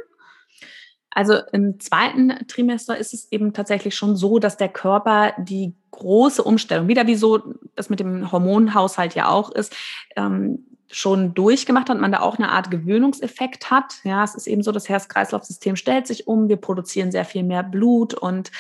Also 1.15 1.35
im 1.53 1.79
zweiten 1.79 2.47
Trimester 2.49 2.97
ist 2.97 3.15
es 3.15 3.31
eben 3.31 3.53
tatsächlich 3.53 3.95
schon 3.95 4.17
so, 4.17 4.39
dass 4.39 4.57
der 4.57 4.71
Körper 4.71 5.35
die 5.39 5.75
große 5.91 6.43
Umstellung, 6.43 6.89
wieder 6.89 7.07
wie 7.07 7.17
so 7.17 7.41
das 7.77 7.91
mit 7.91 8.01
dem 8.01 8.33
Hormonhaushalt 8.33 9.15
ja 9.15 9.29
auch 9.29 9.51
ist, 9.51 9.77
ähm, 10.17 10.67
schon 10.91 11.33
durchgemacht 11.33 11.89
hat, 11.89 12.01
man 12.01 12.13
da 12.13 12.21
auch 12.21 12.39
eine 12.39 12.51
Art 12.51 12.71
Gewöhnungseffekt 12.71 13.71
hat. 13.71 13.95
Ja, 14.05 14.25
es 14.25 14.35
ist 14.35 14.47
eben 14.47 14.63
so, 14.63 14.73
das 14.73 14.89
Herz-Kreislauf-System 14.89 15.77
stellt 15.77 16.07
sich 16.07 16.27
um, 16.27 16.49
wir 16.49 16.59
produzieren 16.59 17.11
sehr 17.11 17.25
viel 17.25 17.45
mehr 17.45 17.63
Blut 17.63 18.15
und 18.15 18.51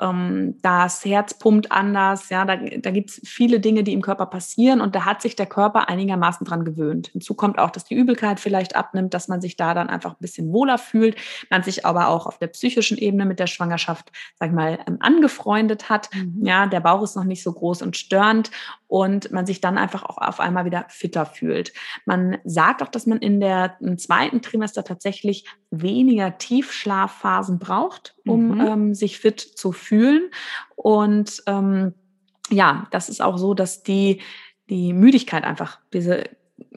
ähm, 0.00 0.58
das 0.62 1.04
Herz 1.04 1.34
pumpt 1.34 1.70
anders, 1.70 2.28
ja, 2.30 2.44
da, 2.44 2.56
da 2.56 2.90
gibt 2.90 3.10
es 3.10 3.20
viele 3.24 3.60
Dinge, 3.60 3.84
die 3.84 3.92
im 3.92 4.02
Körper 4.02 4.26
passieren 4.26 4.80
und 4.80 4.94
da 4.94 5.04
hat 5.04 5.22
sich 5.22 5.36
der 5.36 5.46
Körper 5.46 5.88
einigermaßen 5.88 6.46
dran 6.46 6.64
gewöhnt. 6.64 7.08
Hinzu 7.08 7.34
kommt 7.34 7.58
auch, 7.58 7.70
dass 7.70 7.84
die 7.84 7.94
Übelkeit 7.94 8.40
vielleicht 8.40 8.74
abnimmt, 8.74 9.14
dass 9.14 9.28
man 9.28 9.40
sich 9.40 9.56
da 9.56 9.74
dann 9.74 9.88
einfach 9.88 10.12
ein 10.12 10.20
bisschen 10.20 10.52
wohler 10.52 10.78
fühlt, 10.78 11.16
man 11.50 11.62
sich 11.62 11.84
aber 11.84 12.08
auch 12.08 12.26
auf 12.26 12.38
der 12.38 12.48
psychischen 12.48 12.96
Ebene 12.96 13.26
mit 13.26 13.38
der 13.38 13.46
Schwangerschaft, 13.46 14.12
sag 14.38 14.48
ich 14.48 14.54
mal, 14.54 14.78
ähm, 14.86 14.96
angefreundet 15.00 15.88
hat. 15.88 16.08
Mhm. 16.14 16.44
Ja, 16.44 16.66
der 16.66 16.80
Bauch 16.80 17.02
ist 17.02 17.16
noch 17.16 17.24
nicht 17.24 17.42
so 17.42 17.52
groß 17.52 17.82
und 17.82 17.96
störend 17.96 18.50
und 18.88 19.30
man 19.32 19.46
sich 19.46 19.60
dann 19.60 19.78
einfach 19.78 20.02
auch 20.04 20.18
auf 20.18 20.40
einmal 20.40 20.64
wieder 20.64 20.84
fitter 20.88 21.26
fühlt. 21.26 21.72
Man 22.04 22.38
sagt 22.44 22.82
auch, 22.82 22.88
dass 22.88 23.06
man 23.06 23.18
in 23.18 23.40
der 23.40 23.76
im 23.80 23.98
zweiten 23.98 24.42
Trimester 24.42 24.84
tatsächlich 24.84 25.46
weniger 25.70 26.36
Tiefschlafphasen 26.36 27.58
braucht, 27.58 28.14
um 28.26 28.56
mhm. 28.56 28.60
ähm, 28.60 28.94
sich 28.94 29.18
fit 29.18 29.40
zu 29.40 29.72
fühlen. 29.82 30.30
Und 30.76 31.42
ähm, 31.46 31.94
ja, 32.50 32.86
das 32.90 33.08
ist 33.08 33.20
auch 33.20 33.38
so, 33.38 33.54
dass 33.54 33.82
die, 33.82 34.20
die 34.68 34.92
Müdigkeit 34.92 35.44
einfach, 35.44 35.78
diese 35.92 36.24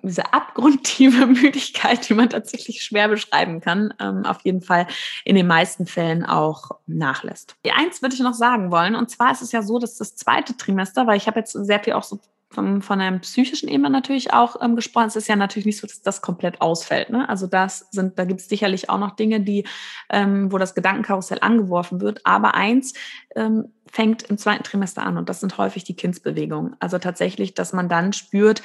diese 0.03 0.33
abgrundtiefe 0.33 1.25
Müdigkeit, 1.27 2.07
die 2.07 2.13
man 2.13 2.29
tatsächlich 2.29 2.83
schwer 2.83 3.07
beschreiben 3.07 3.61
kann, 3.61 3.93
ähm, 3.99 4.25
auf 4.25 4.41
jeden 4.43 4.61
Fall 4.61 4.87
in 5.23 5.35
den 5.35 5.47
meisten 5.47 5.85
Fällen 5.85 6.25
auch 6.25 6.71
nachlässt. 6.85 7.55
Eins 7.75 8.01
würde 8.01 8.15
ich 8.15 8.21
noch 8.21 8.33
sagen 8.33 8.71
wollen, 8.71 8.95
und 8.95 9.09
zwar 9.09 9.31
ist 9.31 9.41
es 9.41 9.51
ja 9.51 9.61
so, 9.61 9.79
dass 9.79 9.97
das 9.97 10.15
zweite 10.15 10.55
Trimester, 10.57 11.07
weil 11.07 11.17
ich 11.17 11.27
habe 11.27 11.39
jetzt 11.39 11.53
sehr 11.53 11.79
viel 11.79 11.93
auch 11.93 12.03
so 12.03 12.19
von, 12.55 12.81
von 12.81 12.99
einem 13.01 13.19
psychischen 13.19 13.69
Ebene 13.69 13.89
natürlich 13.89 14.33
auch 14.33 14.61
ähm, 14.61 14.75
gesprochen. 14.75 15.07
Es 15.07 15.15
ist 15.15 15.27
ja 15.27 15.35
natürlich 15.35 15.65
nicht 15.65 15.79
so, 15.79 15.85
dass 15.85 16.01
das 16.01 16.21
komplett 16.21 16.61
ausfällt. 16.61 17.09
Ne? 17.11 17.29
Also 17.29 17.45
das 17.45 17.87
sind, 17.91 18.17
da 18.17 18.25
gibt 18.25 18.39
es 18.39 18.49
sicherlich 18.49 18.89
auch 18.89 18.97
noch 18.97 19.15
Dinge, 19.15 19.41
die, 19.41 19.65
ähm, 20.09 20.51
wo 20.51 20.57
das 20.57 20.73
Gedankenkarussell 20.73 21.39
angeworfen 21.41 22.01
wird. 22.01 22.21
Aber 22.23 22.55
eins 22.55 22.93
ähm, 23.35 23.73
fängt 23.91 24.23
im 24.23 24.37
zweiten 24.37 24.63
Trimester 24.63 25.03
an 25.03 25.17
und 25.17 25.29
das 25.29 25.41
sind 25.41 25.57
häufig 25.57 25.83
die 25.83 25.95
Kindsbewegungen. 25.95 26.75
Also 26.79 26.97
tatsächlich, 26.97 27.53
dass 27.53 27.73
man 27.73 27.89
dann 27.89 28.13
spürt, 28.13 28.63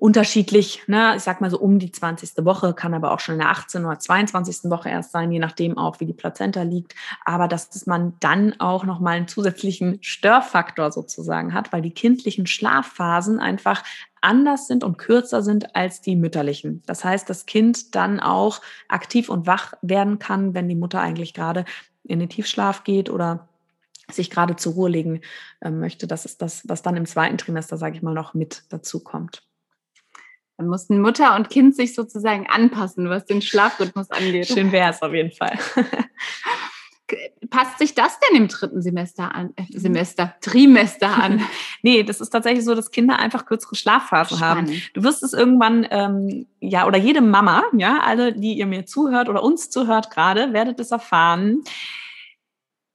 unterschiedlich, 0.00 0.82
ne? 0.86 1.14
ich 1.16 1.22
sag 1.22 1.42
mal 1.42 1.50
so 1.50 1.58
um 1.58 1.78
die 1.78 1.92
20. 1.92 2.44
Woche, 2.44 2.72
kann 2.72 2.94
aber 2.94 3.12
auch 3.12 3.20
schon 3.20 3.34
in 3.34 3.40
der 3.40 3.50
18. 3.50 3.84
oder 3.84 3.98
22. 3.98 4.70
Woche 4.70 4.88
erst 4.88 5.12
sein, 5.12 5.30
je 5.30 5.38
nachdem 5.38 5.76
auch, 5.76 6.00
wie 6.00 6.06
die 6.06 6.14
Plazenta 6.14 6.62
liegt. 6.62 6.94
Aber 7.26 7.48
dass 7.48 7.86
man 7.86 8.14
dann 8.18 8.58
auch 8.60 8.84
nochmal 8.84 9.18
einen 9.18 9.28
zusätzlichen 9.28 9.98
Störfaktor 10.00 10.90
sozusagen 10.90 11.52
hat, 11.52 11.72
weil 11.72 11.82
die 11.82 11.92
kindlichen 11.92 12.46
Schlafphasen 12.46 13.40
einfach 13.40 13.84
anders 14.22 14.66
sind 14.66 14.84
und 14.84 14.96
kürzer 14.96 15.42
sind 15.42 15.76
als 15.76 16.00
die 16.00 16.16
mütterlichen. 16.16 16.82
Das 16.86 17.04
heißt, 17.04 17.28
das 17.28 17.44
Kind 17.44 17.94
dann 17.94 18.20
auch 18.20 18.62
aktiv 18.88 19.28
und 19.28 19.46
wach 19.46 19.74
werden 19.82 20.18
kann, 20.18 20.54
wenn 20.54 20.68
die 20.68 20.76
Mutter 20.76 21.00
eigentlich 21.00 21.34
gerade 21.34 21.66
in 22.04 22.20
den 22.20 22.30
Tiefschlaf 22.30 22.84
geht 22.84 23.10
oder 23.10 23.48
sich 24.10 24.30
gerade 24.30 24.56
zur 24.56 24.72
Ruhe 24.72 24.88
legen 24.88 25.20
äh, 25.60 25.70
möchte. 25.70 26.06
Das 26.06 26.24
ist 26.24 26.40
das, 26.40 26.66
was 26.66 26.80
dann 26.80 26.96
im 26.96 27.04
zweiten 27.04 27.36
Trimester, 27.36 27.76
sage 27.76 27.96
ich 27.96 28.02
mal, 28.02 28.14
noch 28.14 28.32
mit 28.32 28.64
dazu 28.70 29.00
kommt. 29.00 29.42
Dann 30.60 30.68
mussten 30.68 31.00
Mutter 31.00 31.36
und 31.36 31.48
Kind 31.48 31.74
sich 31.74 31.94
sozusagen 31.94 32.46
anpassen, 32.46 33.08
was 33.08 33.24
den 33.24 33.40
Schlafrhythmus 33.40 34.10
angeht. 34.10 34.46
Schön 34.46 34.70
wäre 34.72 34.90
es 34.90 35.00
auf 35.00 35.14
jeden 35.14 35.30
Fall. 35.30 35.58
Passt 37.48 37.78
sich 37.78 37.94
das 37.94 38.18
denn 38.20 38.36
im 38.36 38.48
dritten 38.48 38.82
Semester 38.82 39.34
an? 39.34 39.54
Äh, 39.56 39.62
Semester, 39.70 40.34
Trimester 40.42 41.16
an? 41.16 41.40
nee, 41.82 42.02
das 42.02 42.20
ist 42.20 42.28
tatsächlich 42.28 42.62
so, 42.62 42.74
dass 42.74 42.90
Kinder 42.90 43.18
einfach 43.18 43.46
kürzere 43.46 43.74
Schlafphasen 43.74 44.36
Spannend. 44.36 44.68
haben. 44.68 44.82
Du 44.92 45.02
wirst 45.02 45.22
es 45.22 45.32
irgendwann, 45.32 45.86
ähm, 45.90 46.46
ja, 46.60 46.86
oder 46.86 46.98
jede 46.98 47.22
Mama, 47.22 47.62
ja, 47.74 48.00
alle, 48.04 48.34
die 48.34 48.52
ihr 48.52 48.66
mir 48.66 48.84
zuhört 48.84 49.30
oder 49.30 49.42
uns 49.42 49.70
zuhört 49.70 50.10
gerade, 50.10 50.52
werdet 50.52 50.78
es 50.78 50.90
erfahren 50.90 51.62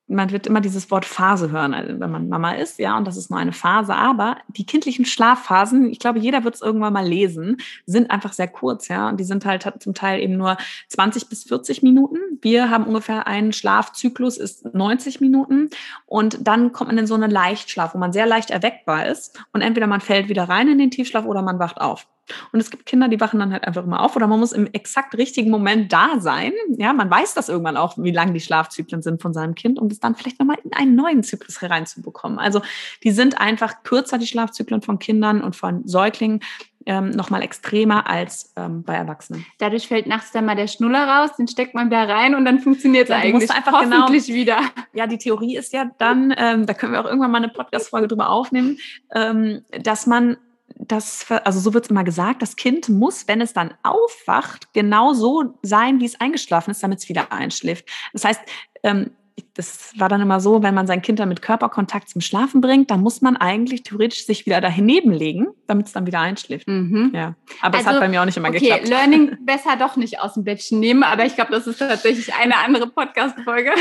man 0.07 0.31
wird 0.31 0.45
immer 0.45 0.61
dieses 0.61 0.91
Wort 0.91 1.05
Phase 1.05 1.51
hören, 1.51 1.73
also 1.73 1.99
wenn 1.99 2.11
man 2.11 2.29
Mama 2.29 2.51
ist, 2.51 2.77
ja, 2.77 2.95
und 2.97 3.05
das 3.05 3.17
ist 3.17 3.31
nur 3.31 3.39
eine 3.39 3.53
Phase. 3.53 3.95
Aber 3.95 4.37
die 4.49 4.65
kindlichen 4.65 5.05
Schlafphasen, 5.05 5.89
ich 5.89 5.99
glaube, 5.99 6.19
jeder 6.19 6.43
wird 6.43 6.55
es 6.55 6.61
irgendwann 6.61 6.93
mal 6.93 7.07
lesen, 7.07 7.57
sind 7.85 8.11
einfach 8.11 8.33
sehr 8.33 8.47
kurz, 8.47 8.87
ja. 8.87 9.09
Und 9.09 9.19
die 9.19 9.23
sind 9.23 9.45
halt 9.45 9.71
zum 9.79 9.93
Teil 9.93 10.21
eben 10.21 10.37
nur 10.37 10.57
20 10.89 11.27
bis 11.27 11.43
40 11.45 11.81
Minuten. 11.81 12.17
Wir 12.41 12.69
haben 12.69 12.85
ungefähr 12.85 13.25
einen 13.25 13.51
Schlafzyklus, 13.51 14.37
ist 14.37 14.73
90 14.73 15.21
Minuten. 15.21 15.69
Und 16.05 16.47
dann 16.47 16.71
kommt 16.71 16.89
man 16.89 16.99
in 16.99 17.07
so 17.07 17.15
einen 17.15 17.31
Leichtschlaf, 17.31 17.95
wo 17.95 17.97
man 17.97 18.13
sehr 18.13 18.27
leicht 18.27 18.51
erweckbar 18.51 19.07
ist. 19.07 19.39
Und 19.53 19.61
entweder 19.61 19.87
man 19.87 20.01
fällt 20.01 20.29
wieder 20.29 20.43
rein 20.43 20.67
in 20.67 20.77
den 20.77 20.91
Tiefschlaf 20.91 21.25
oder 21.25 21.41
man 21.41 21.57
wacht 21.57 21.81
auf. 21.81 22.07
Und 22.51 22.59
es 22.59 22.71
gibt 22.71 22.85
Kinder, 22.85 23.07
die 23.07 23.19
wachen 23.19 23.39
dann 23.39 23.51
halt 23.51 23.65
einfach 23.65 23.83
immer 23.83 24.01
auf 24.01 24.15
oder 24.15 24.27
man 24.27 24.39
muss 24.39 24.51
im 24.51 24.67
exakt 24.73 25.15
richtigen 25.17 25.51
Moment 25.51 25.91
da 25.93 26.19
sein. 26.19 26.53
Ja, 26.77 26.93
man 26.93 27.09
weiß 27.09 27.33
das 27.33 27.49
irgendwann 27.49 27.77
auch, 27.77 27.97
wie 27.97 28.11
lang 28.11 28.33
die 28.33 28.39
Schlafzyklen 28.39 29.01
sind 29.01 29.21
von 29.21 29.33
seinem 29.33 29.55
Kind, 29.55 29.79
um 29.79 29.87
es 29.87 29.99
dann 29.99 30.15
vielleicht 30.15 30.39
nochmal 30.39 30.57
in 30.63 30.73
einen 30.73 30.95
neuen 30.95 31.23
Zyklus 31.23 31.61
hereinzubekommen. 31.61 32.39
Also 32.39 32.61
die 33.03 33.11
sind 33.11 33.39
einfach 33.39 33.83
kürzer, 33.83 34.17
die 34.17 34.27
Schlafzyklen 34.27 34.81
von 34.81 34.99
Kindern 34.99 35.41
und 35.41 35.55
von 35.55 35.87
Säuglingen. 35.87 36.41
Ähm, 36.87 37.09
nochmal 37.09 37.41
extremer 37.41 38.07
als 38.07 38.53
ähm, 38.55 38.83
bei 38.83 38.93
Erwachsenen. 38.93 39.43
Dadurch 39.57 39.87
fällt 39.87 40.05
nachts 40.05 40.31
dann 40.31 40.45
mal 40.45 40.55
der 40.55 40.67
Schnuller 40.67 41.07
raus, 41.07 41.31
den 41.35 41.47
steckt 41.47 41.73
man 41.73 41.89
da 41.89 42.03
rein 42.03 42.35
und 42.35 42.45
dann 42.45 42.59
funktioniert 42.59 43.05
es 43.05 43.09
ja, 43.09 43.15
eigentlich 43.15 43.49
einfach 43.49 43.81
genau 43.81 44.03
hoffentlich 44.03 44.27
genau, 44.27 44.37
wieder. 44.37 44.59
Ja, 44.93 45.07
die 45.07 45.17
Theorie 45.17 45.57
ist 45.57 45.73
ja 45.73 45.89
dann, 45.97 46.31
ähm, 46.37 46.67
da 46.67 46.75
können 46.75 46.93
wir 46.93 47.01
auch 47.01 47.07
irgendwann 47.07 47.31
mal 47.31 47.39
eine 47.39 47.49
Podcast-Folge 47.49 48.07
drüber 48.07 48.29
aufnehmen, 48.29 48.77
ähm, 49.15 49.65
dass 49.81 50.05
man 50.05 50.37
das, 50.77 51.25
also 51.29 51.59
so 51.59 51.73
wird 51.73 51.85
es 51.85 51.91
immer 51.91 52.03
gesagt, 52.03 52.41
das 52.41 52.55
Kind 52.55 52.89
muss, 52.89 53.27
wenn 53.27 53.41
es 53.41 53.53
dann 53.53 53.73
aufwacht, 53.83 54.73
genau 54.73 55.13
so 55.13 55.55
sein, 55.61 55.99
wie 55.99 56.05
es 56.05 56.19
eingeschlafen 56.19 56.71
ist, 56.71 56.83
damit 56.83 56.99
es 56.99 57.09
wieder 57.09 57.31
einschläft. 57.31 57.87
Das 58.13 58.25
heißt, 58.25 58.41
ähm, 58.83 59.11
das 59.53 59.91
war 59.97 60.09
dann 60.09 60.21
immer 60.21 60.39
so, 60.39 60.63
wenn 60.63 60.73
man 60.73 60.87
sein 60.87 61.01
Kind 61.01 61.19
dann 61.19 61.29
mit 61.29 61.41
Körperkontakt 61.41 62.09
zum 62.09 62.21
Schlafen 62.21 62.61
bringt, 62.61 62.91
dann 62.91 63.01
muss 63.01 63.21
man 63.21 63.35
eigentlich 63.35 63.83
theoretisch 63.83 64.25
sich 64.25 64.45
wieder 64.45 64.61
daneben 64.61 65.11
legen, 65.11 65.47
damit 65.67 65.87
es 65.87 65.93
dann 65.93 66.05
wieder 66.05 66.19
einschläft. 66.19 66.67
Mhm. 66.67 67.11
Ja. 67.13 67.35
Aber 67.61 67.77
es 67.77 67.85
also, 67.85 67.99
hat 67.99 68.05
bei 68.05 68.09
mir 68.09 68.21
auch 68.21 68.25
nicht 68.25 68.37
immer 68.37 68.49
okay, 68.49 68.59
geklappt. 68.59 68.87
Learning 68.87 69.37
besser 69.41 69.75
doch 69.77 69.97
nicht 69.97 70.19
aus 70.19 70.35
dem 70.35 70.43
Bettchen 70.43 70.79
nehmen, 70.79 71.03
aber 71.03 71.25
ich 71.25 71.35
glaube, 71.35 71.51
das 71.51 71.67
ist 71.67 71.79
tatsächlich 71.79 72.33
eine 72.33 72.57
andere 72.57 72.87
Podcast-Folge 72.87 73.71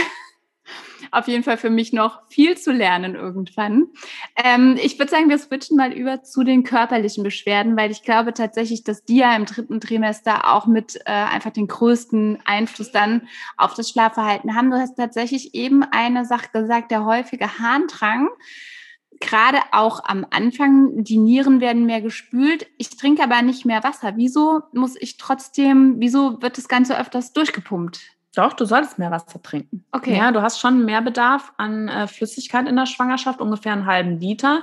auf 1.10 1.28
jeden 1.28 1.44
Fall 1.44 1.56
für 1.56 1.70
mich 1.70 1.92
noch 1.92 2.20
viel 2.28 2.56
zu 2.56 2.72
lernen 2.72 3.14
irgendwann. 3.14 3.86
Ähm, 4.42 4.78
ich 4.82 4.98
würde 4.98 5.10
sagen, 5.10 5.28
wir 5.28 5.38
switchen 5.38 5.76
mal 5.76 5.92
über 5.92 6.22
zu 6.22 6.44
den 6.44 6.64
körperlichen 6.64 7.22
Beschwerden, 7.22 7.76
weil 7.76 7.90
ich 7.90 8.02
glaube 8.02 8.34
tatsächlich, 8.34 8.84
dass 8.84 9.04
die 9.04 9.18
ja 9.18 9.34
im 9.36 9.44
dritten 9.44 9.80
Trimester 9.80 10.52
auch 10.52 10.66
mit 10.66 10.96
äh, 11.04 11.10
einfach 11.10 11.50
den 11.50 11.68
größten 11.68 12.38
Einfluss 12.44 12.92
dann 12.92 13.28
auf 13.56 13.74
das 13.74 13.90
Schlafverhalten 13.90 14.54
haben. 14.54 14.70
Du 14.70 14.78
hast 14.78 14.96
tatsächlich 14.96 15.54
eben 15.54 15.82
eine 15.82 16.24
Sache 16.24 16.48
gesagt, 16.52 16.90
der 16.90 17.04
häufige 17.04 17.58
Harndrang 17.58 18.28
gerade 19.20 19.58
auch 19.72 20.00
am 20.04 20.26
Anfang, 20.30 21.04
die 21.04 21.16
Nieren 21.16 21.60
werden 21.60 21.86
mehr 21.86 22.02
gespült. 22.02 22.66
Ich 22.78 22.90
trinke 22.90 23.22
aber 23.22 23.42
nicht 23.42 23.64
mehr 23.64 23.82
Wasser. 23.82 24.14
Wieso 24.16 24.62
muss 24.72 24.96
ich 24.96 25.16
trotzdem, 25.16 25.96
wieso 25.98 26.42
wird 26.42 26.58
das 26.58 26.68
Ganze 26.68 26.98
öfters 26.98 27.32
durchgepumpt? 27.32 28.14
Doch, 28.34 28.52
du 28.52 28.64
solltest 28.64 28.98
mehr 28.98 29.10
Wasser 29.10 29.40
trinken. 29.42 29.84
Okay. 29.92 30.16
Ja, 30.16 30.32
du 30.32 30.42
hast 30.42 30.60
schon 30.60 30.84
mehr 30.84 31.02
Bedarf 31.02 31.52
an 31.56 31.88
äh, 31.88 32.06
Flüssigkeit 32.06 32.68
in 32.68 32.76
der 32.76 32.86
Schwangerschaft, 32.86 33.40
ungefähr 33.40 33.72
einen 33.72 33.86
halben 33.86 34.18
Liter. 34.20 34.62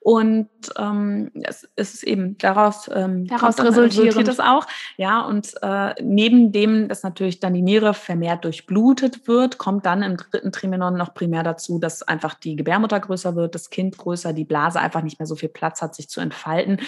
Und 0.00 0.48
ähm, 0.78 1.30
es, 1.42 1.68
ist 1.76 2.02
eben 2.04 2.38
daraus, 2.38 2.88
ähm, 2.92 3.26
daraus 3.26 3.60
resultiert 3.60 4.28
es 4.28 4.40
auch. 4.40 4.66
Ja, 4.96 5.20
und 5.20 5.52
äh, 5.62 5.94
neben 6.02 6.52
dem, 6.52 6.88
dass 6.88 7.02
natürlich 7.02 7.40
dann 7.40 7.52
die 7.52 7.60
Niere 7.60 7.92
vermehrt 7.92 8.44
durchblutet 8.44 9.28
wird, 9.28 9.58
kommt 9.58 9.84
dann 9.84 10.02
im 10.02 10.16
dritten 10.16 10.52
Trimenon 10.52 10.96
noch 10.96 11.12
primär 11.12 11.42
dazu, 11.42 11.78
dass 11.78 12.02
einfach 12.02 12.32
die 12.34 12.56
Gebärmutter 12.56 12.98
größer 12.98 13.36
wird, 13.36 13.54
das 13.54 13.68
Kind 13.68 13.98
größer, 13.98 14.32
die 14.32 14.44
Blase 14.44 14.80
einfach 14.80 15.02
nicht 15.02 15.18
mehr 15.18 15.26
so 15.26 15.36
viel 15.36 15.50
Platz 15.50 15.82
hat, 15.82 15.94
sich 15.94 16.08
zu 16.08 16.20
entfalten. 16.20 16.80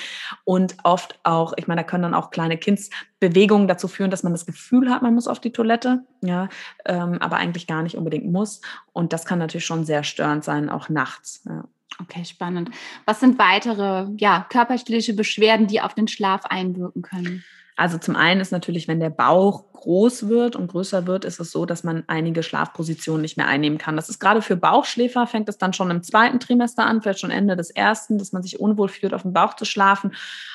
Und 0.44 0.76
oft 0.82 1.18
auch, 1.22 1.52
ich 1.56 1.66
meine, 1.66 1.82
da 1.82 1.86
können 1.86 2.04
dann 2.04 2.14
auch 2.14 2.30
kleine 2.30 2.56
Kindsbewegungen 2.56 3.68
dazu 3.68 3.88
führen, 3.88 4.10
dass 4.10 4.22
man 4.22 4.32
das 4.32 4.46
Gefühl 4.46 4.90
hat, 4.90 5.02
man 5.02 5.14
muss 5.14 5.28
auf 5.28 5.40
die 5.40 5.52
Toilette 5.52 6.04
ja, 6.22 6.48
ähm, 6.84 7.18
aber 7.20 7.36
eigentlich 7.36 7.66
gar 7.66 7.82
nicht 7.82 7.96
unbedingt 7.96 8.30
muss. 8.30 8.60
Und 8.92 9.12
das 9.12 9.24
kann 9.24 9.38
natürlich 9.38 9.66
schon 9.66 9.84
sehr 9.84 10.04
störend 10.04 10.44
sein, 10.44 10.70
auch 10.70 10.88
nachts. 10.88 11.42
Ja. 11.46 11.64
Okay, 12.00 12.24
spannend. 12.24 12.70
Was 13.04 13.20
sind 13.20 13.38
weitere 13.38 14.06
ja, 14.16 14.46
körperliche 14.48 15.14
Beschwerden, 15.14 15.66
die 15.66 15.80
auf 15.80 15.94
den 15.94 16.08
Schlaf 16.08 16.46
einwirken 16.46 17.02
können? 17.02 17.44
Also 17.76 17.98
zum 17.98 18.16
einen 18.16 18.40
ist 18.40 18.52
natürlich, 18.52 18.86
wenn 18.88 19.00
der 19.00 19.10
Bauch 19.10 19.72
groß 19.72 20.28
wird 20.28 20.56
und 20.56 20.68
größer 20.68 21.06
wird, 21.06 21.24
ist 21.24 21.40
es 21.40 21.50
so, 21.50 21.66
dass 21.66 21.84
man 21.84 22.04
einige 22.06 22.42
Schlafpositionen 22.42 23.22
nicht 23.22 23.36
mehr 23.36 23.48
einnehmen 23.48 23.78
kann. 23.78 23.96
Das 23.96 24.08
ist 24.08 24.20
gerade 24.20 24.42
für 24.42 24.56
Bauchschläfer, 24.56 25.26
fängt 25.26 25.48
es 25.48 25.58
dann 25.58 25.72
schon 25.72 25.90
im 25.90 26.02
zweiten 26.02 26.38
Trimester 26.38 26.86
an, 26.86 27.02
vielleicht 27.02 27.20
schon 27.20 27.30
Ende 27.30 27.56
des 27.56 27.70
ersten, 27.70 28.18
dass 28.18 28.32
man 28.32 28.42
sich 28.42 28.60
unwohl 28.60 28.88
fühlt, 28.88 29.14
auf 29.14 29.22
dem 29.22 29.32
Bauch 29.32 29.56
zu 29.56 29.64
schlafen. 29.64 30.14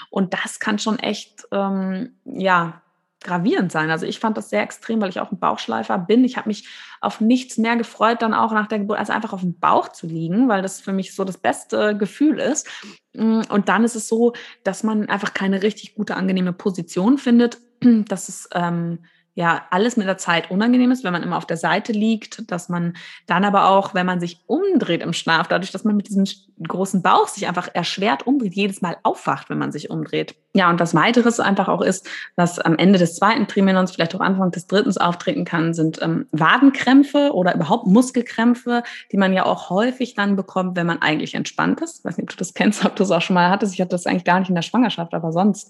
Und 0.09 0.33
das 0.33 0.59
kann 0.59 0.79
schon 0.79 1.00
echt, 1.00 1.47
ähm, 1.51 2.15
ja, 2.24 2.81
gravierend 3.21 3.71
sein. 3.71 3.89
Also 3.89 4.05
ich 4.05 4.19
fand 4.19 4.38
das 4.38 4.50
sehr 4.50 4.62
extrem, 4.62 5.01
weil 5.01 5.09
ich 5.09 5.19
auch 5.19 5.31
ein 5.31 5.39
Bauchschleifer 5.39 5.97
bin. 5.97 6.24
Ich 6.24 6.38
habe 6.38 6.50
mich 6.50 6.67
auf 7.01 7.19
nichts 7.21 7.57
mehr 7.57 7.75
gefreut, 7.75 8.21
dann 8.21 8.33
auch 8.33 8.51
nach 8.51 8.67
der 8.67 8.79
Geburt, 8.79 9.00
als 9.00 9.09
einfach 9.09 9.33
auf 9.33 9.41
dem 9.41 9.59
Bauch 9.59 9.89
zu 9.89 10.07
liegen, 10.07 10.47
weil 10.47 10.62
das 10.62 10.81
für 10.81 10.93
mich 10.93 11.15
so 11.15 11.24
das 11.24 11.38
beste 11.38 11.97
Gefühl 11.97 12.39
ist. 12.39 12.67
Mm, 13.13 13.41
und 13.50 13.69
dann 13.69 13.83
ist 13.83 13.95
es 13.95 14.07
so, 14.07 14.33
dass 14.63 14.83
man 14.83 15.09
einfach 15.09 15.33
keine 15.33 15.63
richtig 15.63 15.95
gute, 15.95 16.15
angenehme 16.15 16.53
Position 16.53 17.17
findet. 17.17 17.59
Das 18.07 18.27
ist 18.27 18.50
ähm, 18.53 19.00
ja 19.38 19.67
alles 19.70 19.98
mit 19.98 20.08
der 20.08 20.17
Zeit 20.17 20.50
unangenehm 20.50 20.89
ist, 20.89 21.03
wenn 21.03 21.13
man 21.13 21.22
immer 21.22 21.38
auf 21.38 21.46
der 21.46 21.58
Seite 21.58 21.91
liegt, 21.91 22.51
dass 22.51 22.70
man 22.70 22.98
dann 23.27 23.46
aber 23.46 23.70
auch, 23.70 23.94
wenn 23.94 24.08
man 24.08 24.20
sich 24.20 24.41
umdreht 24.48 25.03
im 25.03 25.13
Schlaf, 25.13 25.48
dadurch, 25.48 25.72
dass 25.72 25.84
man 25.84 25.96
mit 25.96 26.10
diesem 26.10 26.25
großen 26.67 27.03
Bauch 27.03 27.27
sich 27.27 27.48
einfach 27.48 27.70
erschwert 27.72 28.25
umdreht, 28.25 28.56
jedes 28.56 28.82
Mal 28.82 28.98
aufwacht, 29.03 29.51
wenn 29.51 29.60
man 29.60 29.72
sich 29.72 29.91
umdreht. 29.91 30.36
Ja, 30.56 30.72
und 30.72 30.79
was 30.79 30.96
weiteres 30.96 31.39
einfach 31.39 31.67
auch 31.67 31.82
ist, 31.82 32.10
was 32.36 32.58
am 32.58 32.77
Ende 32.79 32.98
des 32.98 33.15
zweiten 33.15 33.48
Trimenons, 33.48 33.91
vielleicht 33.91 34.15
auch 34.15 34.22
Anfang 34.22 34.50
des 34.50 34.65
dritten 34.65 34.98
auftreten 34.98 35.46
kann, 35.46 35.75
sind 35.75 36.01
ähm, 36.01 36.25
Wadenkrämpfe 36.32 37.32
oder 37.34 37.53
überhaupt 37.53 37.86
Muskelkrämpfe, 37.86 38.82
die 39.12 39.17
man 39.17 39.34
ja 39.34 39.46
auch 39.46 39.70
häufig 39.70 40.15
dann 40.15 40.36
bekommt, 40.36 40.75
wenn 40.75 40.88
man 40.88 41.00
eigentlich 41.00 41.36
entspannt 41.36 41.82
ist. 41.82 42.00
Ich 42.00 42.06
weiß 42.06 42.17
nicht, 42.17 42.24
ob 42.24 42.29
du 42.32 42.38
das 42.38 42.56
kennst, 42.56 42.84
ob 42.86 42.96
du 42.96 43.03
es 43.03 43.12
auch 43.12 43.22
schon 43.22 43.36
mal 43.36 43.51
hattest. 43.51 43.75
Ich 43.75 43.82
hatte 43.82 43.91
das 43.91 44.08
eigentlich 44.08 44.24
gar 44.24 44.39
nicht 44.39 44.50
in 44.50 44.56
der 44.56 44.63
Schwangerschaft, 44.63 45.13
aber 45.13 45.32
sonst. 45.32 45.70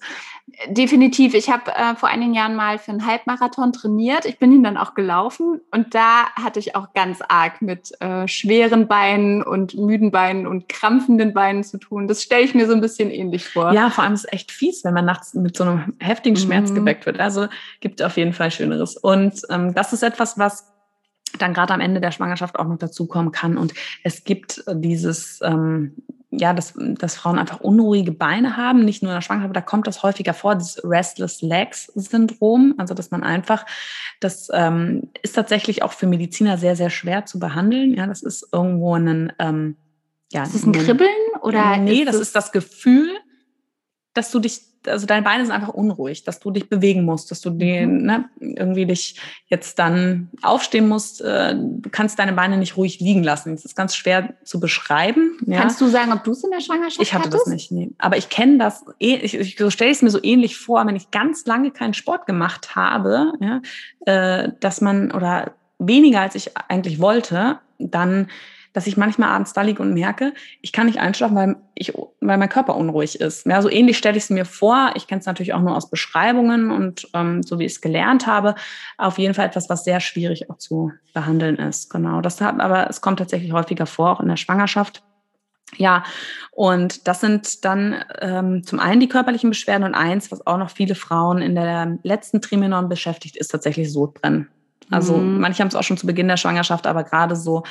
Definitiv. 0.70 1.34
Ich 1.34 1.50
habe 1.50 1.70
äh, 1.72 1.96
vor 1.96 2.08
einigen 2.08 2.34
Jahren 2.34 2.56
mal 2.56 2.78
für 2.78 2.92
einen 2.92 3.06
Halbmarathon 3.06 3.57
trainiert. 3.66 4.26
Ich 4.26 4.40
bin 4.40 4.52
ihn 4.52 4.64
dann 4.64 4.78
auch 4.78 4.94
gelaufen 4.94 5.62
und 5.72 5.94
da 5.94 6.30
hatte 6.36 6.60
ich 6.60 6.76
auch 6.76 6.94
ganz 6.94 7.20
arg 7.28 7.62
mit 7.62 7.92
äh, 8.02 8.28
schweren 8.28 8.88
Beinen 8.88 9.44
und 9.44 9.76
müden 9.76 10.12
Beinen 10.12 10.48
und 10.48 10.70
krampfenden 10.70 11.34
Beinen 11.34 11.64
zu 11.64 11.78
tun. 11.78 12.08
Das 12.08 12.24
stelle 12.24 12.44
ich 12.44 12.54
mir 12.54 12.68
so 12.68 12.74
ein 12.74 12.82
bisschen 12.82 13.10
ähnlich 13.10 13.48
vor. 13.48 13.74
Ja, 13.74 13.90
vor 13.90 14.04
allem 14.04 14.14
ist 14.14 14.26
es 14.26 14.34
echt 14.34 14.52
fies, 14.52 14.84
wenn 14.84 14.94
man 14.94 15.06
nachts 15.06 15.34
mit 15.34 15.58
so 15.58 15.64
einem 15.64 15.94
heftigen 16.00 16.38
Schmerz 16.38 16.70
mhm. 16.72 16.76
geweckt 16.76 17.06
wird. 17.06 17.20
Also 17.20 17.48
gibt 17.80 18.02
auf 18.02 18.18
jeden 18.18 18.34
Fall 18.34 18.52
Schöneres. 18.52 18.98
Und 18.98 19.42
ähm, 19.50 19.74
das 19.74 19.94
ist 19.94 20.04
etwas, 20.04 20.38
was 20.38 20.77
dann 21.40 21.54
gerade 21.54 21.74
am 21.74 21.82
Ende 21.82 22.02
der 22.02 22.12
Schwangerschaft 22.12 22.58
auch 22.60 22.68
noch 22.68 22.78
dazukommen 22.78 23.32
kann. 23.32 23.58
Und 23.58 23.74
es 24.04 24.24
gibt 24.24 24.64
dieses, 24.74 25.40
ähm, 25.44 25.94
ja, 26.30 26.54
dass, 26.54 26.74
dass 26.76 27.16
Frauen 27.16 27.40
einfach 27.40 27.62
unruhige 27.62 28.12
Beine 28.12 28.58
haben, 28.58 28.84
nicht 28.84 29.02
nur 29.02 29.12
in 29.12 29.18
der 29.18 29.22
Schwangerschaft, 29.22 29.56
da 29.56 29.62
kommt 29.62 29.88
das 29.88 30.04
häufiger 30.04 30.34
vor, 30.34 30.56
das 30.56 30.82
Restless 30.84 31.42
Legs 31.42 31.86
Syndrom, 31.96 32.76
also 32.78 32.94
dass 32.94 33.12
man 33.12 33.24
einfach, 33.24 33.66
das 34.20 34.50
ähm, 34.54 35.10
ist 35.22 35.34
tatsächlich 35.34 35.84
auch 35.84 35.94
für 35.94 36.08
Mediziner 36.08 36.58
sehr, 36.58 36.76
sehr 36.76 36.90
schwer 36.90 37.26
zu 37.26 37.40
behandeln. 37.40 37.94
Ja, 37.94 38.08
das 38.08 38.24
ist 38.24 38.50
irgendwo 38.52 38.96
ein, 38.96 39.32
ähm, 39.40 39.78
ja, 40.32 40.44
ist 40.44 40.56
das 40.56 40.66
ein 40.66 40.74
Kribbeln 40.74 41.10
oder? 41.42 41.78
Nee, 41.78 42.02
ist 42.02 42.08
das 42.08 42.16
ist 42.18 42.36
das 42.36 42.52
Gefühl, 42.52 43.10
dass 44.18 44.32
du 44.32 44.40
dich, 44.40 44.62
also 44.86 45.06
deine 45.06 45.22
Beine 45.22 45.46
sind 45.46 45.54
einfach 45.54 45.74
unruhig, 45.74 46.24
dass 46.24 46.40
du 46.40 46.52
dich 46.52 46.70
bewegen 46.70 47.04
musst, 47.04 47.30
dass 47.30 47.42
du 47.42 47.52
die, 47.52 47.86
mhm. 47.86 48.06
ne, 48.06 48.30
irgendwie 48.40 48.86
dich 48.86 49.20
jetzt 49.48 49.78
dann 49.80 50.30
aufstehen 50.42 50.88
musst. 50.88 51.22
Äh, 51.22 51.56
du 51.56 51.90
kannst 51.92 52.18
deine 52.20 52.34
Beine 52.34 52.58
nicht 52.58 52.78
ruhig 52.78 53.00
liegen 53.00 53.24
lassen. 53.24 53.56
Das 53.56 53.66
ist 53.66 53.76
ganz 53.76 53.96
schwer 53.96 54.34
zu 54.44 54.60
beschreiben. 54.60 55.38
Ja. 55.46 55.60
Kannst 55.60 55.80
du 55.82 55.88
sagen, 55.88 56.12
ob 56.12 56.24
du 56.24 56.32
es 56.32 56.44
in 56.44 56.52
der 56.52 56.62
Schwangerschaft 56.62 57.02
Ich 57.02 57.14
hatte 57.14 57.26
hattest? 57.26 57.46
das 57.46 57.54
nicht, 57.54 57.72
nee. 57.72 57.92
Aber 57.98 58.18
ich 58.18 58.30
kenne 58.30 58.58
das, 58.58 58.86
eh, 59.00 59.16
ich, 59.16 59.36
ich 59.36 59.58
so 59.58 59.70
stelle 59.70 59.92
es 59.92 60.02
mir 60.02 60.10
so 60.10 60.20
ähnlich 60.24 60.58
vor, 60.58 60.86
wenn 60.88 60.96
ich 60.96 61.12
ganz 61.12 61.46
lange 61.46 61.72
keinen 61.72 61.94
Sport 61.94 62.26
gemacht 62.26 62.76
habe, 62.76 63.34
ja, 63.40 63.62
äh, 64.06 64.52
dass 64.60 64.82
man, 64.82 65.12
oder 65.12 65.54
weniger 65.80 66.22
als 66.22 66.36
ich 66.36 66.52
eigentlich 66.70 67.00
wollte, 67.00 67.60
dann 67.78 68.28
dass 68.78 68.86
ich 68.86 68.96
manchmal 68.96 69.30
abends 69.30 69.54
da 69.54 69.64
liege 69.64 69.82
und 69.82 69.96
merke, 69.96 70.36
ich 70.62 70.72
kann 70.72 70.86
nicht 70.86 71.00
einschlafen, 71.00 71.36
weil, 71.36 71.56
ich, 71.74 71.96
weil 72.22 72.38
mein 72.38 72.48
Körper 72.48 72.76
unruhig 72.76 73.20
ist. 73.20 73.48
Ja, 73.48 73.60
so 73.64 73.72
ähnlich 73.72 73.98
stelle 73.98 74.18
ich 74.18 74.26
es 74.26 74.30
mir 74.30 74.46
vor. 74.46 74.92
Ich 74.94 75.08
kenne 75.08 75.20
es 75.20 75.26
natürlich 75.26 75.56
auch 75.56 75.62
nur 75.62 75.76
aus 75.76 75.90
Beschreibungen 75.90 76.70
und 76.70 77.08
ähm, 77.16 77.42
so 77.42 77.58
wie 77.58 77.66
ich 77.66 77.72
es 77.72 77.82
gelernt 77.82 78.28
habe. 78.28 78.54
Auf 79.00 79.18
jeden 79.18 79.34
Fall 79.34 79.48
etwas, 79.48 79.68
was 79.68 79.84
sehr 79.84 80.00
schwierig 80.00 80.52
auch 80.52 80.60
zu 80.60 80.92
behandeln 81.16 81.56
ist. 81.56 81.90
Genau. 81.90 82.22
Das 82.22 82.40
hat, 82.40 82.60
aber 82.60 82.88
es 82.88 83.02
kommt 83.02 83.18
tatsächlich 83.18 83.52
häufiger 83.52 83.88
vor, 83.88 84.12
auch 84.12 84.20
in 84.20 84.28
der 84.28 84.38
Schwangerschaft. 84.38 85.02
Ja, 85.78 86.04
und 86.52 87.08
das 87.08 87.20
sind 87.20 87.66
dann 87.66 87.96
ähm, 88.22 88.62
zum 88.64 88.80
einen 88.80 89.00
die 89.00 89.10
körperlichen 89.10 89.50
Beschwerden 89.50 89.86
und 89.86 89.96
eins, 89.96 90.32
was 90.32 90.46
auch 90.46 90.58
noch 90.60 90.70
viele 90.70 90.94
Frauen 90.94 91.42
in 91.42 91.56
der 91.56 91.98
letzten 92.04 92.42
Trimenon 92.42 92.90
beschäftigt, 92.90 93.38
ist 93.38 93.48
tatsächlich 93.48 93.92
Sodbrennen. 93.92 94.50
Also 94.92 95.18
mhm. 95.18 95.40
manche 95.40 95.62
haben 95.62 95.70
es 95.70 95.76
auch 95.76 95.82
schon 95.82 95.98
zu 95.98 96.06
Beginn 96.06 96.28
der 96.28 96.38
Schwangerschaft, 96.38 96.86
aber 96.86 97.04
gerade 97.04 97.36
so 97.36 97.64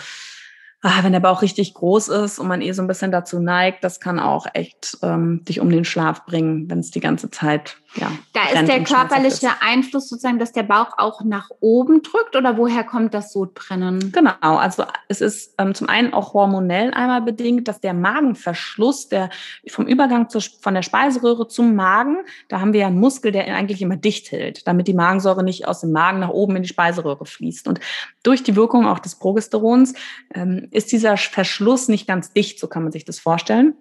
wenn 1.02 1.12
der 1.12 1.20
Bauch 1.20 1.42
richtig 1.42 1.74
groß 1.74 2.08
ist 2.08 2.38
und 2.38 2.48
man 2.48 2.60
eh 2.60 2.72
so 2.72 2.82
ein 2.82 2.88
bisschen 2.88 3.10
dazu 3.10 3.40
neigt, 3.40 3.82
das 3.84 4.00
kann 4.00 4.18
auch 4.18 4.46
echt 4.54 4.98
ähm, 5.02 5.44
dich 5.44 5.60
um 5.60 5.70
den 5.70 5.84
Schlaf 5.84 6.26
bringen, 6.26 6.70
wenn 6.70 6.78
es 6.78 6.90
die 6.90 7.00
ganze 7.00 7.30
Zeit 7.30 7.76
ja, 7.96 8.10
da 8.32 8.60
ist 8.60 8.68
der 8.68 8.84
körperliche 8.84 9.48
Einfluss 9.60 10.08
sozusagen, 10.08 10.38
dass 10.38 10.52
der 10.52 10.62
Bauch 10.62 10.98
auch 10.98 11.24
nach 11.24 11.50
oben 11.60 12.02
drückt 12.02 12.36
oder 12.36 12.56
woher 12.56 12.84
kommt 12.84 13.14
das 13.14 13.32
Sodbrennen? 13.32 14.12
Genau, 14.12 14.32
also 14.40 14.84
es 15.08 15.20
ist 15.20 15.54
ähm, 15.58 15.74
zum 15.74 15.88
einen 15.88 16.12
auch 16.12 16.34
hormonell 16.34 16.92
einmal 16.92 17.22
bedingt, 17.22 17.68
dass 17.68 17.80
der 17.80 17.94
Magenverschluss, 17.94 19.08
der 19.08 19.30
vom 19.68 19.86
Übergang 19.86 20.28
zur, 20.28 20.42
von 20.60 20.74
der 20.74 20.82
Speiseröhre 20.82 21.48
zum 21.48 21.74
Magen, 21.74 22.18
da 22.48 22.60
haben 22.60 22.72
wir 22.72 22.80
ja 22.80 22.86
einen 22.88 23.00
Muskel, 23.00 23.32
der 23.32 23.46
eigentlich 23.54 23.82
immer 23.82 23.96
dicht 23.96 24.30
hält, 24.32 24.66
damit 24.66 24.88
die 24.88 24.94
Magensäure 24.94 25.42
nicht 25.42 25.66
aus 25.66 25.80
dem 25.80 25.92
Magen 25.92 26.20
nach 26.20 26.30
oben 26.30 26.56
in 26.56 26.62
die 26.62 26.68
Speiseröhre 26.68 27.26
fließt. 27.26 27.68
Und 27.68 27.80
durch 28.22 28.42
die 28.42 28.56
Wirkung 28.56 28.86
auch 28.86 28.98
des 28.98 29.16
Progesterons 29.16 29.94
ähm, 30.34 30.68
ist 30.70 30.92
dieser 30.92 31.16
Verschluss 31.16 31.88
nicht 31.88 32.06
ganz 32.06 32.32
dicht, 32.32 32.58
so 32.58 32.66
kann 32.66 32.82
man 32.82 32.92
sich 32.92 33.04
das 33.04 33.18
vorstellen 33.18 33.74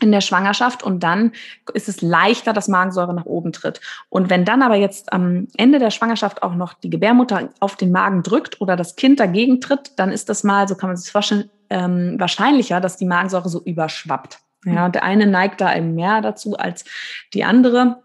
in 0.00 0.12
der 0.12 0.20
Schwangerschaft 0.20 0.82
und 0.82 1.02
dann 1.02 1.32
ist 1.72 1.88
es 1.88 2.02
leichter, 2.02 2.52
dass 2.52 2.68
Magensäure 2.68 3.14
nach 3.14 3.24
oben 3.24 3.52
tritt. 3.52 3.80
Und 4.08 4.30
wenn 4.30 4.44
dann 4.44 4.62
aber 4.62 4.76
jetzt 4.76 5.12
am 5.12 5.48
Ende 5.56 5.78
der 5.78 5.90
Schwangerschaft 5.90 6.42
auch 6.42 6.54
noch 6.54 6.74
die 6.74 6.90
Gebärmutter 6.90 7.48
auf 7.60 7.76
den 7.76 7.92
Magen 7.92 8.22
drückt 8.22 8.60
oder 8.60 8.76
das 8.76 8.96
Kind 8.96 9.20
dagegen 9.20 9.60
tritt, 9.60 9.92
dann 9.96 10.12
ist 10.12 10.28
das 10.28 10.44
mal, 10.44 10.68
so 10.68 10.74
kann 10.74 10.90
man 10.90 10.96
sich 10.96 11.10
vorstellen, 11.10 11.50
ähm, 11.70 12.16
wahrscheinlicher, 12.18 12.80
dass 12.80 12.96
die 12.96 13.06
Magensäure 13.06 13.48
so 13.48 13.62
überschwappt. 13.62 14.38
Ja, 14.64 14.88
der 14.88 15.04
eine 15.04 15.26
neigt 15.26 15.60
da 15.60 15.74
eben 15.74 15.94
mehr 15.94 16.20
dazu 16.22 16.56
als 16.56 16.84
die 17.32 17.44
andere. 17.44 18.02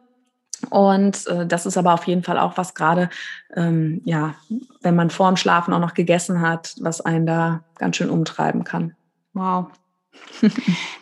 Und 0.70 1.26
äh, 1.26 1.48
das 1.48 1.66
ist 1.66 1.76
aber 1.76 1.94
auf 1.94 2.06
jeden 2.06 2.24
Fall 2.24 2.38
auch 2.38 2.56
was 2.56 2.76
gerade, 2.76 3.10
ähm, 3.56 4.02
ja, 4.06 4.36
wenn 4.82 4.96
man 4.96 5.10
vorm 5.10 5.38
Schlafen 5.38 5.74
auch 5.74 5.80
noch 5.80 5.96
gegessen 5.96 6.42
hat, 6.42 6.76
was 6.80 7.02
einen 7.02 7.26
da 7.26 7.64
ganz 7.80 7.98
schön 7.98 8.12
umtreiben 8.12 8.64
kann. 8.64 8.96
Wow, 9.34 9.68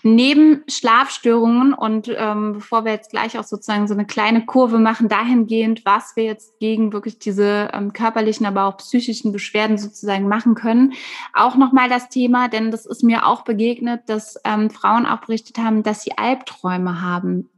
Neben 0.04 0.64
Schlafstörungen 0.68 1.74
und 1.74 2.14
ähm, 2.16 2.54
bevor 2.54 2.86
wir 2.86 2.92
jetzt 2.92 3.10
gleich 3.10 3.38
auch 3.38 3.44
sozusagen 3.44 3.88
so 3.88 3.94
eine 3.94 4.06
kleine 4.06 4.46
Kurve 4.46 4.80
machen, 4.80 5.10
dahingehend, 5.10 5.86
was 5.86 6.16
wir 6.16 6.24
jetzt 6.24 6.60
gegen 6.60 6.94
wirklich 6.94 7.20
diese 7.20 7.70
ähm, 7.74 7.94
körperlichen, 7.94 8.46
aber 8.46 8.66
auch 8.66 8.78
psychischen 8.78 9.32
Beschwerden 9.32 9.78
sozusagen 9.78 10.28
machen 10.28 10.56
können, 10.56 10.94
auch 11.34 11.56
nochmal 11.56 11.90
das 11.90 12.10
Thema, 12.10 12.48
denn 12.48 12.72
das 12.72 12.86
ist 12.86 13.04
mir 13.04 13.26
auch 13.26 13.44
begegnet, 13.44 14.04
dass 14.08 14.40
ähm, 14.46 14.70
Frauen 14.70 15.06
auch 15.06 15.22
berichtet 15.22 15.58
haben, 15.58 15.84
dass 15.84 16.04
sie 16.04 16.18
Albträume 16.18 17.02
haben. 17.02 17.50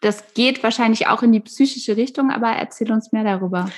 Das 0.00 0.34
geht 0.34 0.62
wahrscheinlich 0.62 1.08
auch 1.08 1.22
in 1.22 1.32
die 1.32 1.40
psychische 1.40 1.96
Richtung, 1.96 2.30
aber 2.30 2.48
erzähl 2.48 2.90
uns 2.90 3.12
mehr 3.12 3.24
darüber. 3.24 3.70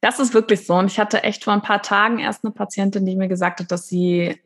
Das 0.00 0.20
ist 0.20 0.34
wirklich 0.34 0.66
so. 0.66 0.74
Und 0.74 0.90
ich 0.90 1.00
hatte 1.00 1.22
echt 1.22 1.44
vor 1.44 1.54
ein 1.54 1.62
paar 1.62 1.80
Tagen 1.80 2.18
erst 2.18 2.44
eine 2.44 2.52
Patientin, 2.52 3.06
die 3.06 3.16
mir 3.16 3.28
gesagt 3.28 3.60
hat, 3.60 3.72
dass 3.72 3.88
sie 3.88 4.38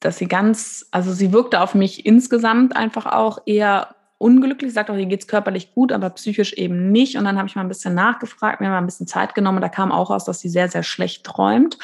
dass 0.00 0.18
sie 0.18 0.28
ganz, 0.28 0.86
also 0.90 1.12
sie 1.12 1.32
wirkte 1.32 1.60
auf 1.60 1.74
mich 1.74 2.06
insgesamt 2.06 2.76
einfach 2.76 3.06
auch 3.06 3.38
eher 3.46 3.94
unglücklich, 4.18 4.72
sagt 4.74 4.90
auch, 4.90 4.96
ihr 4.96 5.06
geht's 5.06 5.26
körperlich 5.26 5.72
gut, 5.74 5.92
aber 5.92 6.10
psychisch 6.10 6.52
eben 6.52 6.92
nicht. 6.92 7.16
Und 7.16 7.24
dann 7.24 7.38
habe 7.38 7.48
ich 7.48 7.56
mal 7.56 7.62
ein 7.62 7.68
bisschen 7.68 7.94
nachgefragt, 7.94 8.60
mir 8.60 8.68
mal 8.68 8.78
ein 8.78 8.86
bisschen 8.86 9.06
Zeit 9.06 9.34
genommen. 9.34 9.62
Da 9.62 9.70
kam 9.70 9.92
auch 9.92 10.10
raus, 10.10 10.24
dass 10.24 10.40
sie 10.40 10.50
sehr, 10.50 10.68
sehr 10.68 10.82
schlecht 10.82 11.24
träumt. 11.24 11.78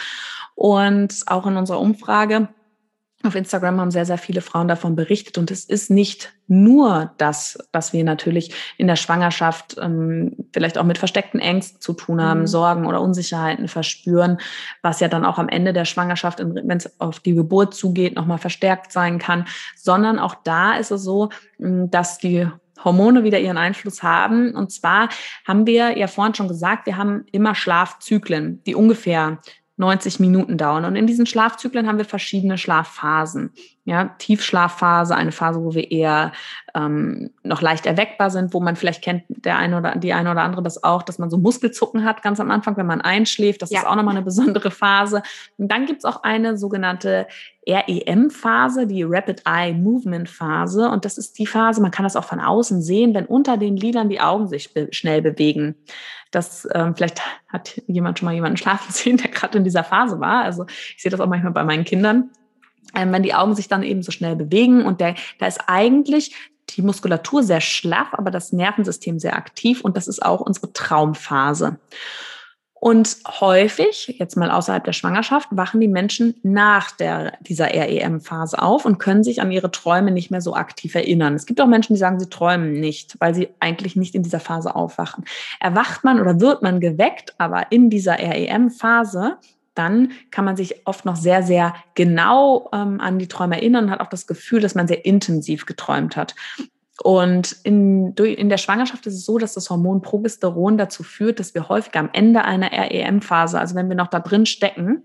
Und 0.54 1.22
auch 1.26 1.46
in 1.46 1.56
unserer 1.56 1.80
Umfrage 1.80 2.48
auf 3.26 3.34
Instagram 3.34 3.80
haben 3.80 3.90
sehr, 3.90 4.06
sehr 4.06 4.18
viele 4.18 4.40
Frauen 4.40 4.68
davon 4.68 4.96
berichtet. 4.96 5.38
Und 5.38 5.50
es 5.50 5.64
ist 5.64 5.90
nicht 5.90 6.32
nur 6.46 7.12
das, 7.18 7.58
was 7.72 7.92
wir 7.92 8.04
natürlich 8.04 8.54
in 8.78 8.86
der 8.86 8.96
Schwangerschaft 8.96 9.76
ähm, 9.80 10.36
vielleicht 10.52 10.78
auch 10.78 10.84
mit 10.84 10.98
versteckten 10.98 11.40
Ängsten 11.40 11.80
zu 11.80 11.92
tun 11.92 12.22
haben, 12.22 12.40
mhm. 12.40 12.46
Sorgen 12.46 12.86
oder 12.86 13.00
Unsicherheiten 13.00 13.68
verspüren, 13.68 14.38
was 14.82 15.00
ja 15.00 15.08
dann 15.08 15.24
auch 15.24 15.38
am 15.38 15.48
Ende 15.48 15.72
der 15.72 15.84
Schwangerschaft, 15.84 16.38
wenn 16.40 16.76
es 16.76 17.00
auf 17.00 17.20
die 17.20 17.34
Geburt 17.34 17.74
zugeht, 17.74 18.14
nochmal 18.14 18.38
verstärkt 18.38 18.92
sein 18.92 19.18
kann, 19.18 19.46
sondern 19.76 20.18
auch 20.18 20.34
da 20.44 20.76
ist 20.76 20.90
es 20.90 21.02
so, 21.02 21.30
dass 21.58 22.18
die 22.18 22.48
Hormone 22.84 23.24
wieder 23.24 23.40
ihren 23.40 23.58
Einfluss 23.58 24.02
haben. 24.02 24.54
Und 24.54 24.70
zwar 24.70 25.08
haben 25.46 25.66
wir 25.66 25.98
ja 25.98 26.06
vorhin 26.06 26.34
schon 26.34 26.48
gesagt, 26.48 26.86
wir 26.86 26.96
haben 26.96 27.24
immer 27.32 27.54
Schlafzyklen, 27.54 28.62
die 28.64 28.74
ungefähr 28.74 29.38
90 29.76 30.20
Minuten 30.20 30.58
dauern. 30.58 30.84
Und 30.84 30.96
in 30.96 31.06
diesen 31.06 31.26
Schlafzyklen 31.26 31.86
haben 31.86 31.98
wir 31.98 32.04
verschiedene 32.04 32.58
Schlafphasen. 32.58 33.52
Ja, 33.86 34.16
Tiefschlafphase, 34.18 35.14
eine 35.14 35.30
Phase, 35.30 35.62
wo 35.62 35.72
wir 35.72 35.92
eher 35.92 36.32
ähm, 36.74 37.30
noch 37.44 37.62
leicht 37.62 37.86
erweckbar 37.86 38.30
sind, 38.30 38.52
wo 38.52 38.58
man 38.58 38.74
vielleicht 38.74 39.00
kennt 39.00 39.22
der 39.28 39.58
eine 39.58 39.78
oder 39.78 39.94
die 39.94 40.12
eine 40.12 40.32
oder 40.32 40.42
andere 40.42 40.64
das 40.64 40.82
auch, 40.82 41.04
dass 41.04 41.20
man 41.20 41.30
so 41.30 41.38
Muskelzucken 41.38 42.04
hat 42.04 42.20
ganz 42.20 42.40
am 42.40 42.50
Anfang, 42.50 42.76
wenn 42.76 42.86
man 42.86 43.00
einschläft. 43.00 43.62
Das 43.62 43.70
ja. 43.70 43.78
ist 43.78 43.86
auch 43.86 43.94
nochmal 43.94 44.16
eine 44.16 44.24
besondere 44.24 44.72
Phase. 44.72 45.22
Und 45.56 45.70
dann 45.70 45.86
gibt's 45.86 46.04
auch 46.04 46.24
eine 46.24 46.58
sogenannte 46.58 47.28
REM-Phase, 47.68 48.88
die 48.88 49.04
Rapid 49.04 49.42
Eye 49.46 49.72
Movement 49.72 50.28
Phase. 50.28 50.88
Und 50.90 51.04
das 51.04 51.16
ist 51.16 51.38
die 51.38 51.46
Phase, 51.46 51.80
man 51.80 51.92
kann 51.92 52.02
das 52.02 52.16
auch 52.16 52.24
von 52.24 52.40
außen 52.40 52.82
sehen, 52.82 53.14
wenn 53.14 53.26
unter 53.26 53.56
den 53.56 53.76
Lidern 53.76 54.08
die 54.08 54.20
Augen 54.20 54.48
sich 54.48 54.74
be 54.74 54.88
schnell 54.90 55.22
bewegen. 55.22 55.76
Das 56.32 56.68
ähm, 56.74 56.96
vielleicht 56.96 57.22
hat 57.46 57.80
jemand 57.86 58.18
schon 58.18 58.26
mal 58.26 58.34
jemanden 58.34 58.56
schlafen 58.56 58.86
sehen, 58.92 59.16
der 59.16 59.30
gerade 59.30 59.58
in 59.58 59.62
dieser 59.62 59.84
Phase 59.84 60.18
war. 60.18 60.42
Also 60.42 60.66
ich 60.68 61.02
sehe 61.02 61.12
das 61.12 61.20
auch 61.20 61.28
manchmal 61.28 61.52
bei 61.52 61.62
meinen 61.62 61.84
Kindern 61.84 62.32
wenn 62.94 63.22
die 63.22 63.34
Augen 63.34 63.54
sich 63.54 63.68
dann 63.68 63.82
eben 63.82 64.02
so 64.02 64.12
schnell 64.12 64.36
bewegen 64.36 64.84
und 64.84 65.00
der, 65.00 65.14
da 65.38 65.46
ist 65.46 65.60
eigentlich 65.66 66.34
die 66.70 66.82
Muskulatur 66.82 67.42
sehr 67.42 67.60
schlaff, 67.60 68.08
aber 68.12 68.30
das 68.30 68.52
Nervensystem 68.52 69.18
sehr 69.18 69.36
aktiv 69.36 69.82
und 69.82 69.96
das 69.96 70.08
ist 70.08 70.24
auch 70.24 70.40
unsere 70.40 70.72
Traumphase. 70.72 71.78
Und 72.78 73.16
häufig, 73.40 74.14
jetzt 74.18 74.36
mal 74.36 74.50
außerhalb 74.50 74.84
der 74.84 74.92
Schwangerschaft, 74.92 75.48
wachen 75.50 75.80
die 75.80 75.88
Menschen 75.88 76.34
nach 76.42 76.90
der, 76.90 77.32
dieser 77.40 77.66
REM-Phase 77.66 78.60
auf 78.60 78.84
und 78.84 78.98
können 78.98 79.24
sich 79.24 79.40
an 79.40 79.50
ihre 79.50 79.70
Träume 79.70 80.10
nicht 80.10 80.30
mehr 80.30 80.42
so 80.42 80.54
aktiv 80.54 80.94
erinnern. 80.94 81.34
Es 81.34 81.46
gibt 81.46 81.60
auch 81.60 81.66
Menschen, 81.66 81.94
die 81.94 81.98
sagen, 81.98 82.20
sie 82.20 82.28
träumen 82.28 82.74
nicht, 82.78 83.16
weil 83.18 83.34
sie 83.34 83.48
eigentlich 83.60 83.96
nicht 83.96 84.14
in 84.14 84.22
dieser 84.22 84.40
Phase 84.40 84.76
aufwachen. 84.76 85.24
Erwacht 85.58 86.04
man 86.04 86.20
oder 86.20 86.38
wird 86.38 86.62
man 86.62 86.78
geweckt, 86.78 87.34
aber 87.38 87.72
in 87.72 87.88
dieser 87.88 88.18
REM-Phase, 88.18 89.38
dann 89.78 90.12
kann 90.30 90.44
man 90.44 90.56
sich 90.56 90.86
oft 90.86 91.04
noch 91.04 91.16
sehr, 91.16 91.42
sehr 91.42 91.74
genau 91.94 92.68
ähm, 92.72 93.00
an 93.00 93.18
die 93.18 93.28
Träume 93.28 93.56
erinnern 93.56 93.86
und 93.86 93.90
hat 93.90 94.00
auch 94.00 94.08
das 94.08 94.26
Gefühl, 94.26 94.60
dass 94.60 94.74
man 94.74 94.88
sehr 94.88 95.04
intensiv 95.04 95.66
geträumt 95.66 96.16
hat. 96.16 96.34
Und 97.02 97.56
in, 97.62 98.14
in 98.14 98.48
der 98.48 98.56
Schwangerschaft 98.56 99.06
ist 99.06 99.14
es 99.14 99.26
so, 99.26 99.38
dass 99.38 99.54
das 99.54 99.68
Hormon 99.68 100.00
Progesteron 100.00 100.78
dazu 100.78 101.02
führt, 101.02 101.40
dass 101.40 101.54
wir 101.54 101.68
häufig 101.68 101.94
am 101.96 102.08
Ende 102.12 102.44
einer 102.44 102.72
REM-Phase, 102.72 103.60
also 103.60 103.74
wenn 103.74 103.88
wir 103.88 103.96
noch 103.96 104.08
da 104.08 104.20
drin 104.20 104.46
stecken, 104.46 105.02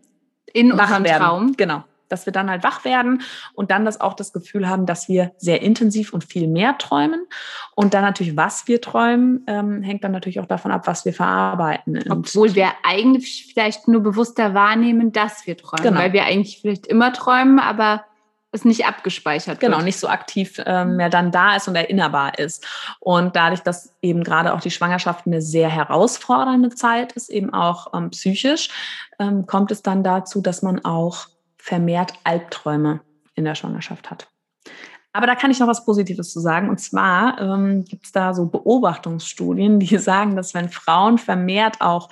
in 0.54 0.72
unserem 0.72 1.04
werden. 1.04 1.22
Traum. 1.22 1.54
Genau. 1.58 1.84
Dass 2.12 2.26
wir 2.26 2.34
dann 2.34 2.50
halt 2.50 2.64
wach 2.64 2.86
werden 2.86 3.22
und 3.54 3.72
dann 3.72 3.86
das 3.86 4.02
auch 4.02 4.14
das 4.14 4.34
Gefühl 4.34 4.68
haben, 4.68 4.86
dass 4.86 5.08
wir 5.10 5.32
sehr 5.38 5.62
intensiv 5.62 6.14
und 6.14 6.24
viel 6.24 6.48
mehr 6.48 6.78
träumen. 6.78 7.26
Und 7.76 7.94
dann 7.94 8.04
natürlich, 8.04 8.38
was 8.38 8.68
wir 8.68 8.82
träumen, 8.82 9.44
ähm, 9.48 9.82
hängt 9.82 10.04
dann 10.04 10.12
natürlich 10.12 10.40
auch 10.40 10.46
davon 10.46 10.72
ab, 10.72 10.88
was 10.88 11.06
wir 11.06 11.14
verarbeiten. 11.14 12.00
Obwohl 12.10 12.56
wir 12.56 12.70
eigentlich 12.84 13.52
vielleicht 13.54 13.88
nur 13.88 14.02
bewusster 14.02 14.54
wahrnehmen, 14.54 15.12
dass 15.12 15.48
wir 15.48 15.58
träumen. 15.58 15.84
Genau. 15.84 16.00
Weil 16.00 16.14
wir 16.14 16.26
eigentlich 16.26 16.60
vielleicht 16.62 16.88
immer 16.88 17.14
träumen, 17.14 17.60
aber 17.60 18.06
es 18.52 18.66
nicht 18.66 18.86
abgespeichert 18.86 19.60
genau, 19.60 19.72
wird. 19.72 19.80
Genau, 19.80 19.86
nicht 19.86 20.00
so 20.00 20.08
aktiv 20.08 20.62
ähm, 20.66 20.98
mehr 20.98 21.10
dann 21.10 21.32
da 21.32 21.56
ist 21.56 21.68
und 21.68 21.76
erinnerbar 21.76 22.38
ist. 22.38 22.66
Und 23.00 23.36
dadurch, 23.36 23.62
dass 23.62 23.96
eben 24.02 24.24
gerade 24.24 24.54
auch 24.54 24.62
die 24.62 24.72
Schwangerschaft 24.72 25.26
eine 25.26 25.42
sehr 25.42 25.70
herausfordernde 25.70 26.70
Zeit 26.70 27.14
ist, 27.14 27.30
eben 27.30 27.54
auch 27.54 27.94
ähm, 27.94 28.10
psychisch, 28.10 28.70
ähm, 29.20 29.46
kommt 29.46 29.72
es 29.72 29.84
dann 29.84 30.04
dazu, 30.04 30.42
dass 30.42 30.62
man 30.62 30.84
auch 30.84 31.28
vermehrt 31.62 32.14
Albträume 32.24 33.02
in 33.36 33.46
der 33.46 33.56
Schwangerschaft 33.56 34.10
hat. 34.10 34.28
Aber 35.14 35.28
da 35.28 35.36
kann 35.36 35.52
ich 35.52 35.60
noch 35.60 35.68
was 35.68 35.86
Positives 35.86 36.32
zu 36.32 36.40
sagen. 36.40 36.70
Und 36.70 36.80
zwar 36.80 37.40
ähm, 37.40 37.86
gibt 37.86 38.06
es 38.06 38.12
da 38.12 38.34
so 38.34 38.48
Beobachtungsstudien, 38.48 39.80
die 39.80 39.98
sagen, 40.00 40.36
dass 40.36 40.54
wenn 40.54 40.70
Frauen 40.70 41.18
vermehrt 41.18 41.82
auch 41.82 42.10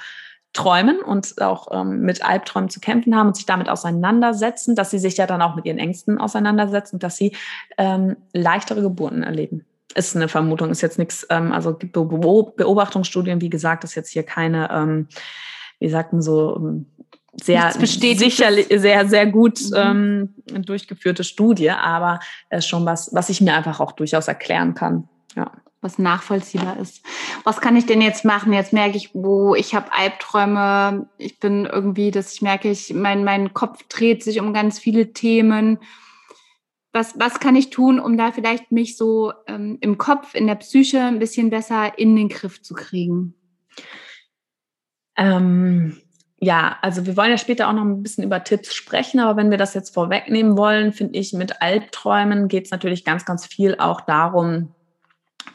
träumen 0.53 0.99
und 0.99 1.41
auch 1.41 1.67
ähm, 1.71 2.01
mit 2.01 2.23
Albträumen 2.23 2.69
zu 2.69 2.79
kämpfen 2.79 3.15
haben 3.15 3.27
und 3.27 3.35
sich 3.35 3.45
damit 3.45 3.69
auseinandersetzen, 3.69 4.75
dass 4.75 4.91
sie 4.91 4.99
sich 4.99 5.17
ja 5.17 5.27
dann 5.27 5.41
auch 5.41 5.55
mit 5.55 5.65
ihren 5.65 5.77
Ängsten 5.77 6.19
auseinandersetzen 6.19 6.95
und 6.95 7.03
dass 7.03 7.17
sie 7.17 7.35
ähm, 7.77 8.17
leichtere 8.33 8.81
Geburten 8.81 9.23
erleben. 9.23 9.65
Ist 9.95 10.15
eine 10.15 10.27
Vermutung, 10.27 10.69
ist 10.69 10.81
jetzt 10.81 10.99
nichts, 10.99 11.25
ähm, 11.29 11.51
also 11.51 11.75
gibt 11.75 11.93
Beobachtungsstudien, 11.93 13.41
wie 13.41 13.49
gesagt, 13.49 13.83
ist 13.83 13.95
jetzt 13.95 14.09
hier 14.09 14.23
keine, 14.23 14.69
ähm, 14.71 15.07
wie 15.79 15.89
sagt 15.89 16.13
man 16.13 16.21
so, 16.21 16.55
ähm, 16.57 16.85
sehr 17.33 17.71
sicherlich 17.71 18.67
sehr 18.69 19.07
sehr 19.07 19.25
gut 19.27 19.59
mhm. 19.71 20.35
ähm, 20.55 20.63
durchgeführte 20.65 21.23
Studie, 21.23 21.71
aber 21.71 22.19
es 22.49 22.59
ist 22.59 22.69
schon 22.69 22.85
was, 22.85 23.13
was 23.13 23.29
ich 23.29 23.41
mir 23.41 23.53
einfach 23.53 23.79
auch 23.79 23.91
durchaus 23.91 24.27
erklären 24.27 24.73
kann. 24.73 25.07
Ja 25.35 25.51
was 25.81 25.97
nachvollziehbar 25.97 26.77
ist. 26.77 27.03
Was 27.43 27.61
kann 27.61 27.77
ich 27.77 27.85
denn 27.85 28.01
jetzt 28.01 28.25
machen? 28.25 28.51
Jetzt 28.51 28.73
merke 28.73 28.97
ich, 28.97 29.11
wo 29.13 29.55
ich 29.55 29.73
habe 29.73 29.93
Albträume. 29.93 31.09
Ich 31.17 31.39
bin 31.39 31.65
irgendwie, 31.65 32.11
dass 32.11 32.33
ich 32.33 32.41
merke, 32.41 32.69
ich 32.69 32.93
mein 32.93 33.23
mein 33.23 33.53
Kopf 33.53 33.83
dreht 33.87 34.23
sich 34.23 34.41
um 34.41 34.53
ganz 34.53 34.77
viele 34.79 35.13
Themen. 35.13 35.79
Was 36.91 37.17
was 37.17 37.39
kann 37.39 37.55
ich 37.55 37.69
tun, 37.69 37.99
um 37.99 38.17
da 38.17 38.31
vielleicht 38.31 38.71
mich 38.71 38.97
so 38.97 39.31
ähm, 39.47 39.77
im 39.79 39.97
Kopf, 39.97 40.35
in 40.35 40.47
der 40.47 40.55
Psyche 40.55 41.01
ein 41.01 41.19
bisschen 41.19 41.49
besser 41.49 41.97
in 41.97 42.15
den 42.15 42.29
Griff 42.29 42.61
zu 42.61 42.73
kriegen? 42.73 43.35
Ähm, 45.15 46.01
ja, 46.41 46.77
also 46.81 47.05
wir 47.05 47.17
wollen 47.17 47.31
ja 47.31 47.37
später 47.37 47.67
auch 47.67 47.73
noch 47.73 47.83
ein 47.83 48.01
bisschen 48.01 48.23
über 48.23 48.43
Tipps 48.43 48.73
sprechen, 48.73 49.19
aber 49.19 49.35
wenn 49.35 49.51
wir 49.51 49.57
das 49.57 49.73
jetzt 49.73 49.93
vorwegnehmen 49.93 50.57
wollen, 50.57 50.93
finde 50.93 51.19
ich, 51.19 51.33
mit 51.33 51.61
Albträumen 51.61 52.47
geht 52.47 52.65
es 52.65 52.71
natürlich 52.71 53.03
ganz, 53.03 53.25
ganz 53.25 53.45
viel 53.45 53.75
auch 53.77 54.01
darum, 54.01 54.73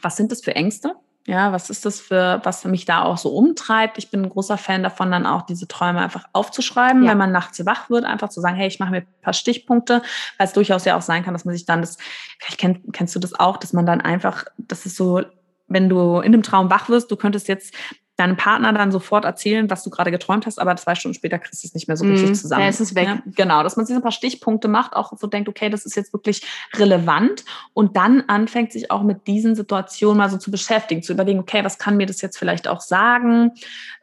was 0.01 0.15
sind 0.15 0.31
das 0.31 0.43
für 0.43 0.55
Ängste? 0.55 0.95
Ja, 1.27 1.51
was 1.51 1.71
ist 1.71 1.85
das 1.85 1.99
für, 1.99 2.39
was 2.43 2.65
mich 2.65 2.85
da 2.85 3.01
auch 3.01 3.17
so 3.17 3.29
umtreibt? 3.29 3.97
Ich 3.97 4.11
bin 4.11 4.21
ein 4.21 4.29
großer 4.29 4.59
Fan 4.59 4.83
davon, 4.83 5.09
dann 5.09 5.25
auch 5.25 5.41
diese 5.41 5.67
Träume 5.67 5.99
einfach 5.99 6.25
aufzuschreiben, 6.33 7.03
ja. 7.03 7.11
wenn 7.11 7.17
man 7.17 7.31
nachts 7.31 7.65
wach 7.65 7.89
wird, 7.89 8.05
einfach 8.05 8.29
zu 8.29 8.41
sagen, 8.41 8.55
hey, 8.55 8.67
ich 8.67 8.79
mache 8.79 8.91
mir 8.91 8.97
ein 8.97 9.07
paar 9.23 9.33
Stichpunkte, 9.33 10.03
weil 10.37 10.45
es 10.45 10.53
durchaus 10.53 10.85
ja 10.85 10.95
auch 10.95 11.01
sein 11.01 11.23
kann, 11.23 11.33
dass 11.33 11.45
man 11.45 11.55
sich 11.55 11.65
dann 11.65 11.81
das, 11.81 11.97
vielleicht 12.37 12.59
kenn, 12.59 12.91
kennst 12.91 13.15
du 13.15 13.19
das 13.19 13.33
auch, 13.33 13.57
dass 13.57 13.73
man 13.73 13.87
dann 13.87 14.01
einfach, 14.01 14.45
das 14.59 14.85
ist 14.85 14.97
so, 14.97 15.23
wenn 15.67 15.89
du 15.89 16.19
in 16.19 16.31
einem 16.31 16.43
Traum 16.43 16.69
wach 16.69 16.89
wirst, 16.89 17.09
du 17.09 17.15
könntest 17.15 17.47
jetzt 17.47 17.73
deinem 18.17 18.37
Partner 18.37 18.71
dann 18.71 18.91
sofort 18.91 19.25
erzählen, 19.25 19.69
was 19.69 19.83
du 19.83 19.89
gerade 19.89 20.09
geträumt 20.09 20.45
hast, 20.45 20.59
aber 20.59 20.75
zwei 20.77 20.95
Stunden 20.95 21.15
später 21.15 21.37
kriegst 21.37 21.63
du 21.63 21.67
es 21.67 21.73
nicht 21.73 21.87
mehr 21.87 21.97
so 21.97 22.05
richtig 22.05 22.29
mm, 22.29 22.33
zusammen. 22.33 22.61
Ja, 22.61 22.67
es 22.69 22.79
ist 22.79 22.95
weg. 22.95 23.07
Ja, 23.07 23.21
genau, 23.25 23.61
dass 23.61 23.75
man 23.75 23.85
sich 23.85 23.95
ein 23.95 24.01
paar 24.01 24.11
Stichpunkte 24.11 24.67
macht, 24.67 24.95
auch 24.95 25.11
so 25.17 25.27
denkt, 25.27 25.49
okay, 25.49 25.69
das 25.69 25.85
ist 25.85 25.95
jetzt 25.95 26.13
wirklich 26.13 26.41
relevant 26.75 27.43
und 27.73 27.97
dann 27.97 28.21
anfängt 28.27 28.71
sich 28.71 28.89
auch 28.89 29.03
mit 29.03 29.27
diesen 29.27 29.55
Situationen 29.55 30.17
mal 30.17 30.29
so 30.29 30.37
zu 30.37 30.49
beschäftigen, 30.49 31.03
zu 31.03 31.11
überlegen, 31.11 31.39
okay, 31.39 31.63
was 31.63 31.77
kann 31.77 31.97
mir 31.97 32.05
das 32.05 32.21
jetzt 32.21 32.37
vielleicht 32.37 32.67
auch 32.67 32.79
sagen, 32.79 33.51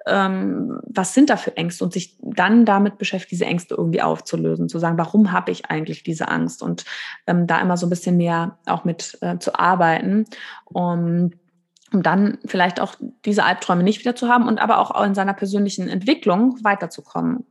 ähm, 0.06 0.80
was 0.84 1.14
sind 1.14 1.30
da 1.30 1.36
für 1.36 1.56
Ängste 1.56 1.84
und 1.84 1.92
sich 1.92 2.16
dann 2.20 2.64
damit 2.64 2.98
beschäftigt, 2.98 3.32
diese 3.32 3.46
Ängste 3.46 3.74
irgendwie 3.76 4.02
aufzulösen, 4.02 4.68
zu 4.68 4.78
sagen, 4.78 4.98
warum 4.98 5.32
habe 5.32 5.50
ich 5.52 5.66
eigentlich 5.66 6.02
diese 6.02 6.28
Angst 6.28 6.62
und 6.62 6.84
ähm, 7.26 7.46
da 7.46 7.60
immer 7.60 7.76
so 7.76 7.86
ein 7.86 7.90
bisschen 7.90 8.16
mehr 8.16 8.58
auch 8.66 8.84
mit 8.84 9.16
äh, 9.20 9.38
zu 9.38 9.58
arbeiten. 9.58 10.26
Und 10.64 11.34
um 11.92 12.02
dann 12.02 12.38
vielleicht 12.44 12.80
auch 12.80 12.94
diese 13.24 13.44
Albträume 13.44 13.82
nicht 13.82 14.00
wieder 14.00 14.16
zu 14.16 14.28
haben 14.28 14.48
und 14.48 14.58
aber 14.58 14.78
auch 14.78 15.04
in 15.04 15.14
seiner 15.14 15.34
persönlichen 15.34 15.88
Entwicklung 15.88 16.58
weiterzukommen. 16.62 17.46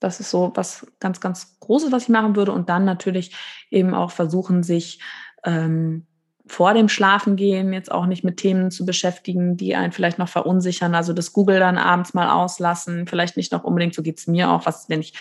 Das 0.00 0.20
ist 0.20 0.30
so 0.30 0.52
was 0.54 0.86
ganz, 1.00 1.20
ganz 1.20 1.58
Großes, 1.60 1.92
was 1.92 2.04
ich 2.04 2.08
machen 2.08 2.36
würde. 2.36 2.52
Und 2.52 2.68
dann 2.68 2.84
natürlich 2.84 3.34
eben 3.70 3.94
auch 3.94 4.10
versuchen, 4.10 4.62
sich 4.62 5.00
ähm, 5.44 6.06
vor 6.48 6.74
dem 6.74 6.88
Schlafengehen 6.88 7.72
jetzt 7.72 7.90
auch 7.90 8.06
nicht 8.06 8.22
mit 8.22 8.36
Themen 8.36 8.70
zu 8.70 8.86
beschäftigen, 8.86 9.56
die 9.56 9.74
einen 9.74 9.92
vielleicht 9.92 10.18
noch 10.18 10.28
verunsichern. 10.28 10.94
Also 10.94 11.12
das 11.12 11.32
Google 11.32 11.58
dann 11.58 11.76
abends 11.78 12.14
mal 12.14 12.30
auslassen, 12.30 13.06
vielleicht 13.08 13.36
nicht 13.36 13.52
noch 13.52 13.64
unbedingt, 13.64 13.94
so 13.94 14.02
geht 14.02 14.18
es 14.18 14.26
mir 14.26 14.50
auch, 14.50 14.64
was, 14.64 14.88
wenn 14.88 15.00
ich 15.00 15.14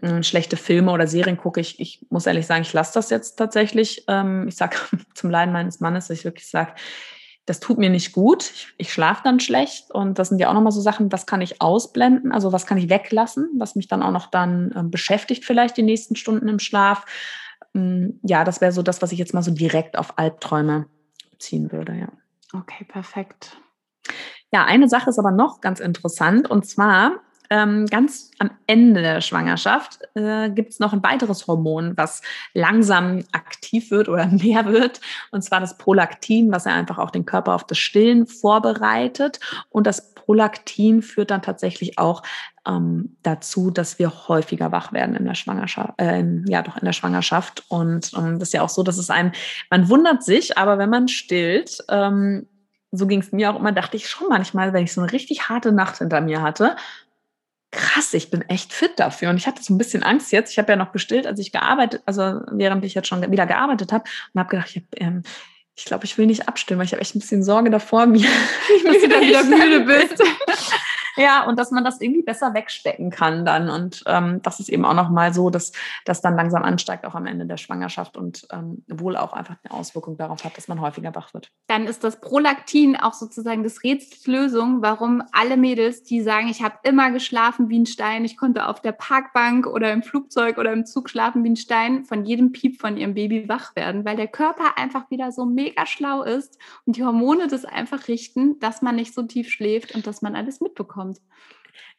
äh, 0.00 0.22
schlechte 0.22 0.56
Filme 0.56 0.90
oder 0.92 1.06
Serien 1.06 1.36
gucke. 1.36 1.60
Ich, 1.60 1.80
ich 1.80 2.06
muss 2.08 2.26
ehrlich 2.26 2.46
sagen, 2.46 2.62
ich 2.62 2.72
lasse 2.72 2.94
das 2.94 3.10
jetzt 3.10 3.36
tatsächlich. 3.36 4.04
Ähm, 4.08 4.48
ich 4.48 4.56
sage 4.56 4.76
zum 5.14 5.30
Leiden 5.30 5.52
meines 5.52 5.80
Mannes, 5.80 6.08
dass 6.08 6.18
ich 6.18 6.24
wirklich 6.24 6.48
sage, 6.48 6.72
das 7.46 7.60
tut 7.60 7.78
mir 7.78 7.90
nicht 7.90 8.12
gut, 8.12 8.50
ich, 8.50 8.74
ich 8.78 8.92
schlafe 8.92 9.22
dann 9.24 9.38
schlecht 9.38 9.90
und 9.90 10.18
das 10.18 10.30
sind 10.30 10.38
ja 10.38 10.48
auch 10.48 10.54
nochmal 10.54 10.72
so 10.72 10.80
Sachen, 10.80 11.12
was 11.12 11.26
kann 11.26 11.42
ich 11.42 11.60
ausblenden, 11.60 12.32
also 12.32 12.52
was 12.52 12.66
kann 12.66 12.78
ich 12.78 12.88
weglassen, 12.88 13.50
was 13.58 13.74
mich 13.76 13.86
dann 13.88 14.02
auch 14.02 14.12
noch 14.12 14.30
dann 14.30 14.72
äh, 14.72 14.82
beschäftigt 14.82 15.44
vielleicht 15.44 15.76
die 15.76 15.82
nächsten 15.82 16.16
Stunden 16.16 16.48
im 16.48 16.58
Schlaf. 16.58 17.04
Ähm, 17.74 18.18
ja, 18.22 18.44
das 18.44 18.60
wäre 18.60 18.72
so 18.72 18.82
das, 18.82 19.02
was 19.02 19.12
ich 19.12 19.18
jetzt 19.18 19.34
mal 19.34 19.42
so 19.42 19.50
direkt 19.50 19.98
auf 19.98 20.18
Albträume 20.18 20.86
ziehen 21.38 21.70
würde, 21.70 21.94
ja. 21.94 22.08
Okay, 22.52 22.84
perfekt. 22.84 23.58
Ja, 24.52 24.64
eine 24.64 24.88
Sache 24.88 25.10
ist 25.10 25.18
aber 25.18 25.32
noch 25.32 25.60
ganz 25.60 25.80
interessant 25.80 26.48
und 26.48 26.66
zwar 26.66 27.20
ähm, 27.50 27.86
ganz 27.86 28.30
am 28.38 28.50
Ende 28.66 29.02
der 29.02 29.20
Schwangerschaft 29.20 30.00
äh, 30.14 30.50
gibt 30.50 30.70
es 30.70 30.80
noch 30.80 30.92
ein 30.92 31.02
weiteres 31.02 31.46
Hormon, 31.46 31.96
was 31.96 32.22
langsam 32.54 33.24
aktiv 33.32 33.53
wird 33.90 34.08
oder 34.08 34.26
mehr 34.30 34.66
wird, 34.66 35.00
und 35.30 35.42
zwar 35.42 35.60
das 35.60 35.78
Prolaktin, 35.78 36.50
was 36.52 36.64
ja 36.64 36.72
einfach 36.72 36.98
auch 36.98 37.10
den 37.10 37.26
Körper 37.26 37.54
auf 37.54 37.64
das 37.64 37.78
Stillen 37.78 38.26
vorbereitet. 38.26 39.40
Und 39.70 39.86
das 39.86 40.14
Prolaktin 40.14 41.02
führt 41.02 41.30
dann 41.30 41.42
tatsächlich 41.42 41.98
auch 41.98 42.22
ähm, 42.66 43.16
dazu, 43.22 43.70
dass 43.70 43.98
wir 43.98 44.28
häufiger 44.28 44.72
wach 44.72 44.92
werden 44.92 45.16
in 45.16 45.24
der 45.24 45.34
Schwangerschaft, 45.34 45.94
äh, 45.98 46.24
ja 46.46 46.62
doch 46.62 46.76
in 46.76 46.84
der 46.84 46.92
Schwangerschaft. 46.92 47.64
Und 47.68 48.12
ähm, 48.16 48.38
das 48.38 48.48
ist 48.48 48.52
ja 48.54 48.62
auch 48.62 48.68
so, 48.68 48.82
dass 48.82 48.98
es 48.98 49.10
einem, 49.10 49.32
man 49.70 49.88
wundert 49.88 50.22
sich, 50.22 50.56
aber 50.56 50.78
wenn 50.78 50.90
man 50.90 51.08
stillt, 51.08 51.78
ähm, 51.88 52.46
so 52.90 53.06
ging 53.06 53.20
es 53.20 53.32
mir 53.32 53.50
auch 53.50 53.58
immer, 53.58 53.72
dachte 53.72 53.96
ich 53.96 54.08
schon 54.08 54.28
manchmal, 54.28 54.72
wenn 54.72 54.84
ich 54.84 54.92
so 54.92 55.00
eine 55.00 55.12
richtig 55.12 55.48
harte 55.48 55.72
Nacht 55.72 55.98
hinter 55.98 56.20
mir 56.20 56.42
hatte 56.42 56.76
krass, 57.74 58.14
ich 58.14 58.30
bin 58.30 58.42
echt 58.48 58.72
fit 58.72 58.92
dafür. 58.96 59.30
Und 59.30 59.36
ich 59.36 59.46
hatte 59.46 59.62
so 59.62 59.74
ein 59.74 59.78
bisschen 59.78 60.02
Angst 60.02 60.32
jetzt. 60.32 60.52
Ich 60.52 60.58
habe 60.58 60.72
ja 60.72 60.76
noch 60.76 60.92
gestillt, 60.92 61.26
als 61.26 61.38
ich 61.40 61.52
gearbeitet, 61.52 62.02
also 62.06 62.40
während 62.50 62.84
ich 62.84 62.94
jetzt 62.94 63.08
schon 63.08 63.30
wieder 63.30 63.46
gearbeitet 63.46 63.92
habe 63.92 64.04
und 64.32 64.40
habe 64.40 64.50
gedacht, 64.50 64.70
ich, 64.70 64.76
hab, 64.76 65.00
ähm, 65.00 65.22
ich 65.76 65.84
glaube, 65.84 66.04
ich 66.04 66.16
will 66.16 66.26
nicht 66.26 66.48
abstimmen, 66.48 66.78
weil 66.78 66.86
ich 66.86 66.92
habe 66.92 67.02
echt 67.02 67.14
ein 67.14 67.20
bisschen 67.20 67.42
Sorge 67.42 67.70
davor, 67.70 68.06
mir, 68.06 68.20
dass 68.84 69.00
du 69.00 69.08
dann 69.08 69.20
wieder 69.22 69.44
müde 69.44 69.80
bist. 69.80 70.22
Ja, 71.16 71.46
und 71.46 71.58
dass 71.58 71.70
man 71.70 71.84
das 71.84 72.00
irgendwie 72.00 72.22
besser 72.22 72.54
wegstecken 72.54 73.10
kann 73.10 73.44
dann. 73.44 73.68
Und 73.68 74.02
ähm, 74.06 74.40
das 74.42 74.60
ist 74.60 74.68
eben 74.68 74.84
auch 74.84 74.94
nochmal 74.94 75.32
so, 75.32 75.50
dass 75.50 75.72
das 76.04 76.20
dann 76.20 76.36
langsam 76.36 76.62
ansteigt, 76.62 77.04
auch 77.04 77.14
am 77.14 77.26
Ende 77.26 77.46
der 77.46 77.56
Schwangerschaft 77.56 78.16
und 78.16 78.46
ähm, 78.52 78.84
wohl 78.88 79.16
auch 79.16 79.32
einfach 79.32 79.56
eine 79.62 79.78
Auswirkung 79.78 80.16
darauf 80.16 80.44
hat, 80.44 80.56
dass 80.56 80.68
man 80.68 80.80
häufiger 80.80 81.14
wach 81.14 81.32
wird. 81.34 81.50
Dann 81.68 81.86
ist 81.86 82.04
das 82.04 82.20
Prolaktin 82.20 82.96
auch 82.96 83.14
sozusagen 83.14 83.62
das 83.62 83.84
Rätsels 83.84 84.26
Lösung, 84.26 84.82
warum 84.82 85.22
alle 85.32 85.56
Mädels, 85.56 86.02
die 86.02 86.20
sagen, 86.20 86.48
ich 86.48 86.62
habe 86.62 86.78
immer 86.82 87.10
geschlafen 87.10 87.68
wie 87.68 87.78
ein 87.78 87.86
Stein, 87.86 88.24
ich 88.24 88.36
konnte 88.36 88.66
auf 88.66 88.80
der 88.80 88.92
Parkbank 88.92 89.66
oder 89.66 89.92
im 89.92 90.02
Flugzeug 90.02 90.58
oder 90.58 90.72
im 90.72 90.86
Zug 90.86 91.08
schlafen 91.10 91.44
wie 91.44 91.50
ein 91.50 91.56
Stein, 91.56 92.04
von 92.04 92.24
jedem 92.24 92.52
Piep 92.52 92.80
von 92.80 92.96
ihrem 92.96 93.14
Baby 93.14 93.48
wach 93.48 93.76
werden, 93.76 94.04
weil 94.04 94.16
der 94.16 94.28
Körper 94.28 94.76
einfach 94.76 95.10
wieder 95.10 95.32
so 95.32 95.44
mega 95.44 95.86
schlau 95.86 96.22
ist 96.22 96.58
und 96.86 96.96
die 96.96 97.04
Hormone 97.04 97.46
das 97.48 97.64
einfach 97.64 98.08
richten, 98.08 98.58
dass 98.58 98.82
man 98.82 98.96
nicht 98.96 99.14
so 99.14 99.22
tief 99.22 99.50
schläft 99.50 99.94
und 99.94 100.06
dass 100.06 100.22
man 100.22 100.34
alles 100.34 100.60
mitbekommt 100.60 101.03
kommt. 101.04 101.20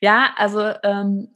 Ja, 0.01 0.33
also 0.35 0.71
ähm, 0.83 1.29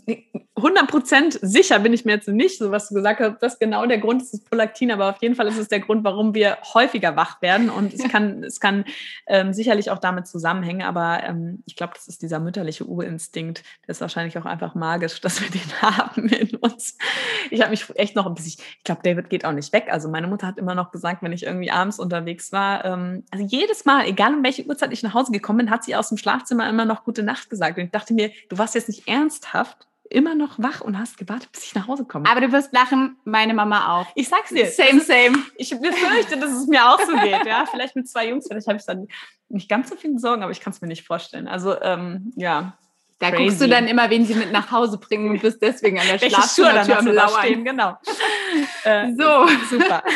100% 0.59 1.39
sicher 1.41 1.79
bin 1.79 1.93
ich 1.93 2.05
mir 2.05 2.13
jetzt 2.13 2.27
nicht, 2.27 2.57
so 2.57 2.71
was 2.71 2.89
du 2.89 2.95
gesagt 2.95 3.21
hast, 3.21 3.39
das 3.39 3.57
genau 3.57 3.85
der 3.85 3.99
Grund 3.99 4.21
ist 4.21 4.33
das 4.33 4.41
Prolaktin, 4.41 4.91
aber 4.91 5.09
auf 5.09 5.21
jeden 5.21 5.35
Fall 5.35 5.47
ist 5.47 5.57
es 5.57 5.69
der 5.69 5.79
Grund, 5.79 6.03
warum 6.03 6.33
wir 6.33 6.57
häufiger 6.73 7.15
wach 7.15 7.41
werden 7.41 7.69
und 7.69 7.93
es 7.93 8.03
kann, 8.11 8.43
es 8.43 8.59
kann 8.59 8.83
ähm, 9.27 9.53
sicherlich 9.53 9.89
auch 9.91 9.99
damit 9.99 10.27
zusammenhängen, 10.27 10.81
aber 10.81 11.23
ähm, 11.23 11.63
ich 11.65 11.75
glaube, 11.75 11.93
das 11.95 12.07
ist 12.07 12.21
dieser 12.21 12.39
mütterliche 12.39 12.85
Urinstinkt, 12.85 13.63
der 13.87 13.93
ist 13.93 14.01
wahrscheinlich 14.01 14.37
auch 14.37 14.45
einfach 14.45 14.75
magisch, 14.75 15.21
dass 15.21 15.41
wir 15.41 15.49
den 15.49 15.71
haben 15.81 16.27
in 16.27 16.55
uns. 16.57 16.97
Ich 17.51 17.61
habe 17.61 17.71
mich 17.71 17.85
echt 17.95 18.15
noch 18.15 18.25
ein 18.25 18.33
bisschen, 18.33 18.61
ich 18.77 18.83
glaube, 18.83 19.01
David 19.03 19.29
geht 19.29 19.45
auch 19.45 19.53
nicht 19.53 19.71
weg, 19.71 19.87
also 19.89 20.09
meine 20.09 20.27
Mutter 20.27 20.47
hat 20.47 20.57
immer 20.57 20.75
noch 20.75 20.91
gesagt, 20.91 21.23
wenn 21.23 21.31
ich 21.31 21.43
irgendwie 21.43 21.71
abends 21.71 21.97
unterwegs 21.97 22.51
war, 22.51 22.83
ähm, 22.83 23.23
also 23.31 23.45
jedes 23.45 23.85
Mal, 23.85 24.05
egal 24.05 24.33
um 24.33 24.43
welche 24.43 24.65
Uhrzeit 24.65 24.91
ich 24.91 25.03
nach 25.03 25.13
Hause 25.13 25.31
gekommen 25.31 25.59
bin, 25.59 25.69
hat 25.69 25.85
sie 25.85 25.95
aus 25.95 26.09
dem 26.09 26.17
Schlafzimmer 26.17 26.69
immer 26.69 26.85
noch 26.85 27.05
gute 27.05 27.23
Nacht 27.23 27.49
gesagt 27.49 27.77
und 27.77 27.85
ich 27.85 27.91
dachte 27.91 28.13
mir, 28.13 28.31
du 28.49 28.57
warst 28.57 28.75
jetzt 28.75 28.89
nicht 28.89 29.07
ernsthaft 29.07 29.87
immer 30.09 30.35
noch 30.35 30.57
wach 30.57 30.81
und 30.81 30.97
hast 30.97 31.17
gewartet, 31.17 31.51
bis 31.51 31.65
ich 31.65 31.75
nach 31.75 31.87
Hause 31.87 32.03
komme. 32.05 32.27
Aber 32.29 32.41
du 32.41 32.51
wirst 32.51 32.73
lachen, 32.73 33.17
meine 33.25 33.53
Mama 33.53 33.99
auch. 33.99 34.07
Ich 34.15 34.27
sag's 34.27 34.49
dir. 34.49 34.65
Same, 34.65 34.99
same. 35.01 35.37
Ich 35.55 35.69
befürchte, 35.69 36.37
dass 36.37 36.51
es 36.51 36.67
mir 36.67 36.89
auch 36.89 36.99
so 36.99 37.13
geht. 37.13 37.45
Ja, 37.45 37.65
vielleicht 37.71 37.95
mit 37.95 38.09
zwei 38.09 38.27
Jungs, 38.29 38.47
vielleicht 38.47 38.67
habe 38.67 38.77
ich 38.79 38.85
dann 38.85 39.07
nicht 39.49 39.69
ganz 39.69 39.89
so 39.89 39.95
viele 39.95 40.17
Sorgen, 40.19 40.43
aber 40.43 40.51
ich 40.51 40.61
kann 40.61 40.73
es 40.73 40.81
mir 40.81 40.87
nicht 40.87 41.05
vorstellen. 41.05 41.47
Also 41.47 41.79
ähm, 41.81 42.33
ja. 42.35 42.77
Da 43.19 43.31
crazy. 43.31 43.43
guckst 43.43 43.61
du 43.61 43.67
dann 43.67 43.87
immer, 43.87 44.09
wen 44.09 44.25
sie 44.25 44.33
mit 44.33 44.51
nach 44.51 44.71
Hause 44.71 44.97
bringen 44.97 45.29
und 45.29 45.41
bist 45.41 45.61
deswegen 45.61 45.99
an 45.99 46.07
der 46.07 46.19
Schlafzimmertür 46.19 46.99
am 46.99 47.07
Lauern. 47.07 47.43
Stehen, 47.43 47.65
genau. 47.65 47.97
äh, 48.85 49.11
so. 49.11 49.47
Super. 49.69 50.03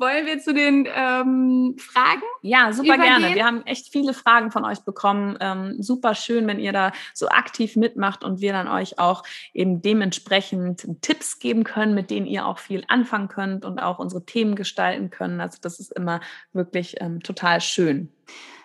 Wollen 0.00 0.24
wir 0.24 0.38
zu 0.38 0.54
den 0.54 0.88
ähm, 0.90 1.76
Fragen? 1.78 2.22
Ja, 2.40 2.72
super 2.72 2.94
übergehen? 2.94 3.18
gerne. 3.18 3.34
Wir 3.34 3.44
haben 3.44 3.66
echt 3.66 3.92
viele 3.92 4.14
Fragen 4.14 4.50
von 4.50 4.64
euch 4.64 4.80
bekommen. 4.80 5.36
Ähm, 5.40 5.76
super 5.78 6.14
schön, 6.14 6.46
wenn 6.46 6.58
ihr 6.58 6.72
da 6.72 6.92
so 7.12 7.28
aktiv 7.28 7.76
mitmacht 7.76 8.24
und 8.24 8.40
wir 8.40 8.54
dann 8.54 8.66
euch 8.66 8.98
auch 8.98 9.24
eben 9.52 9.82
dementsprechend 9.82 10.88
Tipps 11.02 11.38
geben 11.38 11.64
können, 11.64 11.94
mit 11.94 12.10
denen 12.10 12.26
ihr 12.26 12.46
auch 12.46 12.58
viel 12.58 12.82
anfangen 12.88 13.28
könnt 13.28 13.66
und 13.66 13.78
auch 13.78 13.98
unsere 13.98 14.24
Themen 14.24 14.54
gestalten 14.54 15.10
können. 15.10 15.38
Also 15.38 15.58
das 15.60 15.78
ist 15.78 15.92
immer 15.92 16.22
wirklich 16.54 16.94
ähm, 17.02 17.22
total 17.22 17.60
schön. 17.60 18.10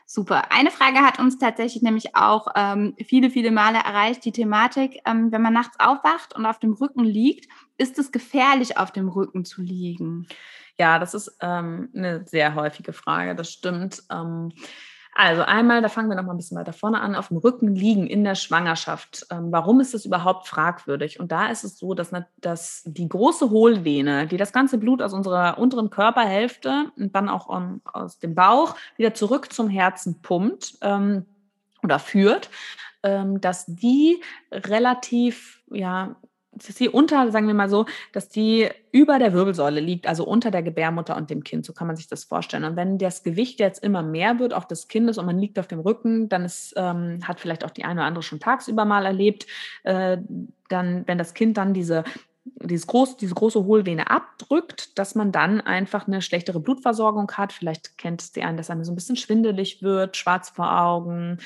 Super. 0.06 0.54
Eine 0.54 0.72
Frage 0.72 1.00
hat 1.00 1.20
uns 1.20 1.38
tatsächlich 1.38 1.84
nämlich 1.84 2.16
auch 2.16 2.48
ähm, 2.56 2.96
viele, 3.06 3.30
viele 3.30 3.52
Male 3.52 3.80
erreicht, 3.80 4.24
die 4.24 4.32
Thematik, 4.32 5.02
ähm, 5.06 5.34
wenn 5.34 5.42
man 5.42 5.52
nachts 5.52 5.80
aufwacht 5.82 6.34
und 6.34 6.46
auf 6.46 6.60
dem 6.60 6.72
Rücken 6.72 7.04
liegt, 7.04 7.50
ist 7.78 8.00
es 8.00 8.14
gefährlich, 8.14 8.78
auf 8.78 8.92
dem 8.92 9.10
Rücken 9.10 9.44
zu 9.44 9.62
liegen? 9.62 10.28
Ja, 10.78 11.00
das 11.00 11.14
ist 11.14 11.38
ähm, 11.42 11.90
eine 11.96 12.26
sehr 12.26 12.56
häufige 12.56 12.94
Frage, 12.94 13.36
das 13.36 13.52
stimmt. 13.52 14.04
Ähm, 14.12 14.52
also 15.18 15.44
einmal, 15.44 15.82
da 15.82 15.88
fangen 15.88 16.10
wir 16.10 16.18
noch 16.18 16.26
mal 16.26 16.34
ein 16.34 16.38
bisschen 16.38 16.58
weiter 16.58 16.74
vorne 16.74 17.00
an, 17.00 17.16
auf 17.16 17.30
dem 17.30 17.38
Rücken 17.38 17.74
liegen 17.74 18.06
in 18.06 18.26
der 18.26 18.36
Schwangerschaft. 18.36 19.26
Ähm, 19.32 19.50
warum 19.50 19.80
ist 19.80 19.94
das 19.94 20.04
überhaupt 20.04 20.46
fragwürdig? 20.46 21.22
Und 21.22 21.32
da 21.32 21.48
ist 21.48 21.64
es 21.64 21.78
so, 21.78 21.94
dass, 21.94 22.12
dass 22.36 22.84
die 22.86 23.08
große 23.08 23.50
Hohlvene, 23.50 24.28
die 24.28 24.36
das 24.36 24.52
ganze 24.52 24.78
Blut 24.78 25.02
aus 25.02 25.14
unserer 25.14 25.58
unteren 25.58 25.90
Körperhälfte 25.90 26.92
und 26.98 27.16
dann 27.16 27.30
auch 27.30 27.48
um, 27.48 27.82
aus 27.86 28.20
dem 28.20 28.36
Bauch 28.36 28.76
wieder 28.98 29.14
zurück 29.14 29.54
zum 29.54 29.70
Herzen 29.70 30.22
pumpt 30.22 30.78
ähm, 30.82 31.26
oder 31.82 31.98
führt, 32.00 32.50
ähm, 33.04 33.40
dass 33.40 33.66
die 33.68 34.22
relativ 34.52 35.62
ja, 35.72 36.18
dass 36.56 36.76
die 36.76 36.90
unter, 36.90 37.32
sagen 37.32 37.48
wir 37.48 37.54
mal 37.54 37.70
so, 37.70 37.86
dass 38.14 38.30
die 38.30 38.70
über 38.92 39.20
der 39.20 39.34
Wirbelsäule 39.34 39.80
liegt, 39.80 40.08
also 40.08 40.26
unter 40.26 40.52
der 40.52 40.64
Gebärmutter 40.64 41.16
und 41.18 41.30
dem 41.30 41.44
Kind. 41.44 41.66
So 41.66 41.74
kann 41.74 41.88
man 41.88 41.96
sich 41.96 42.08
das 42.08 42.24
vorstellen. 42.24 42.64
Und 42.64 42.76
wenn 42.76 42.98
das 42.98 43.24
Gewicht 43.24 43.60
jetzt 43.60 43.84
immer 43.84 44.04
mehr 44.04 44.40
wird, 44.40 44.54
auch 44.54 44.66
des 44.66 44.88
Kindes, 44.88 45.18
und 45.18 45.26
man 45.26 45.38
liegt 45.38 45.60
auf 45.60 45.68
dem 45.68 45.80
Rücken, 45.80 46.30
dann 46.30 46.46
ist, 46.46 46.74
ähm, 46.78 47.20
hat 47.28 47.40
vielleicht 47.40 47.66
auch 47.66 47.72
die 47.72 47.84
eine 47.84 48.00
oder 48.02 48.08
andere 48.08 48.24
schon 48.24 48.40
tagsüber 48.40 48.86
mal 48.86 49.06
erlebt, 49.06 49.48
äh, 49.84 50.18
dann, 50.70 51.04
wenn 51.08 51.18
das 51.18 51.34
Kind 51.34 51.58
dann 51.58 51.74
diese 51.74 52.04
dieses 52.46 52.86
groß, 52.86 53.18
diese 53.18 53.34
große 53.34 53.64
Hohlvene 53.66 54.10
abdrückt, 54.10 54.98
dass 55.00 55.16
man 55.16 55.32
dann 55.32 55.62
einfach 55.62 56.08
eine 56.08 56.22
schlechtere 56.22 56.60
Blutversorgung 56.60 57.32
hat. 57.32 57.54
Vielleicht 57.54 57.98
kennt 57.98 58.22
es 58.22 58.32
die 58.34 58.44
einen, 58.44 58.58
dass 58.58 58.70
einem 58.70 58.84
so 58.84 58.92
ein 58.92 58.96
bisschen 58.96 59.16
schwindelig 59.16 59.82
wird, 59.82 60.16
schwarz 60.16 60.50
vor 60.50 60.80
Augen, 60.80 61.40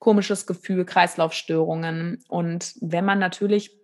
komisches 0.00 0.46
Gefühl, 0.46 0.84
Kreislaufstörungen. 0.84 2.24
Und 2.28 2.74
wenn 2.80 3.04
man 3.04 3.20
natürlich 3.20 3.79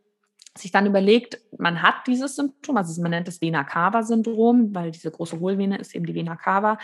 sich 0.58 0.70
dann 0.70 0.86
überlegt, 0.86 1.38
man 1.58 1.82
hat 1.82 2.06
dieses 2.06 2.36
Symptom, 2.36 2.76
also 2.76 3.00
man 3.02 3.10
nennt 3.10 3.28
es 3.28 3.40
Vena 3.40 3.64
cava 3.64 4.02
Syndrom, 4.02 4.74
weil 4.74 4.90
diese 4.90 5.10
große 5.10 5.40
Hohlvene 5.40 5.78
ist 5.78 5.94
eben 5.94 6.06
die 6.06 6.14
Vena 6.14 6.36
cava. 6.36 6.78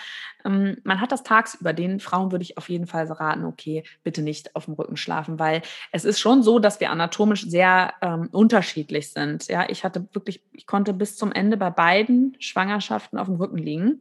Ähm, 0.45 0.77
man 0.85 1.01
hat 1.01 1.13
das 1.13 1.23
tagsüber. 1.23 1.73
Den 1.73 2.01
Frauen 2.01 2.33
würde 2.33 2.43
ich 2.43 2.59
auf 2.59 2.69
jeden 2.69 2.87
Fall 2.87 3.07
raten, 3.07 3.45
okay, 3.45 3.85
bitte 4.03 4.23
nicht 4.23 4.55
auf 4.57 4.67
dem 4.67 4.75
Rücken 4.75 4.97
schlafen, 4.97 5.39
weil 5.39 5.63
es 5.91 6.05
ist 6.05 6.21
schon 6.21 6.43
so, 6.43 6.59
dass 6.59 6.81
wir 6.81 6.91
anatomisch 6.91 7.47
sehr 7.47 7.95
ähm, 8.03 8.29
unterschiedlich 8.33 9.13
sind. 9.13 9.49
Ja, 9.49 9.69
ich 9.69 9.85
hatte 9.85 10.07
wirklich, 10.13 10.43
ich 10.53 10.67
konnte 10.67 10.93
bis 10.93 11.17
zum 11.17 11.33
Ende 11.33 11.57
bei 11.57 11.71
beiden 11.71 12.37
Schwangerschaften 12.39 13.19
auf 13.19 13.27
dem 13.27 13.37
Rücken 13.37 13.59
liegen 13.59 14.01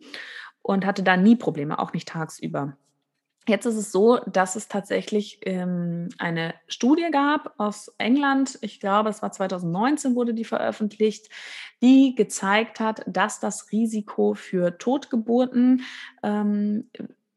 und 0.62 0.86
hatte 0.86 1.04
da 1.04 1.18
nie 1.18 1.36
Probleme, 1.36 1.80
auch 1.80 1.94
nicht 1.94 2.08
tagsüber. 2.08 2.78
Jetzt 3.52 3.66
ist 3.66 3.76
es 3.76 3.92
so, 3.92 4.16
dass 4.28 4.56
es 4.56 4.70
tatsächlich 4.70 5.40
ähm, 5.42 6.08
eine 6.18 6.54
Studie 6.68 7.10
gab 7.12 7.54
aus 7.60 7.94
England, 7.98 8.58
ich 8.62 8.80
glaube, 8.80 9.10
es 9.10 9.22
war 9.22 9.34
2019 9.34 10.16
wurde 10.16 10.34
die 10.34 10.46
veröffentlicht, 10.46 11.28
die 11.82 12.16
gezeigt 12.16 12.80
hat, 12.80 13.04
dass 13.08 13.42
das 13.42 13.70
Risiko 13.74 14.36
für 14.36 14.78
Totgeburten 14.78 15.82
ähm, 16.24 16.90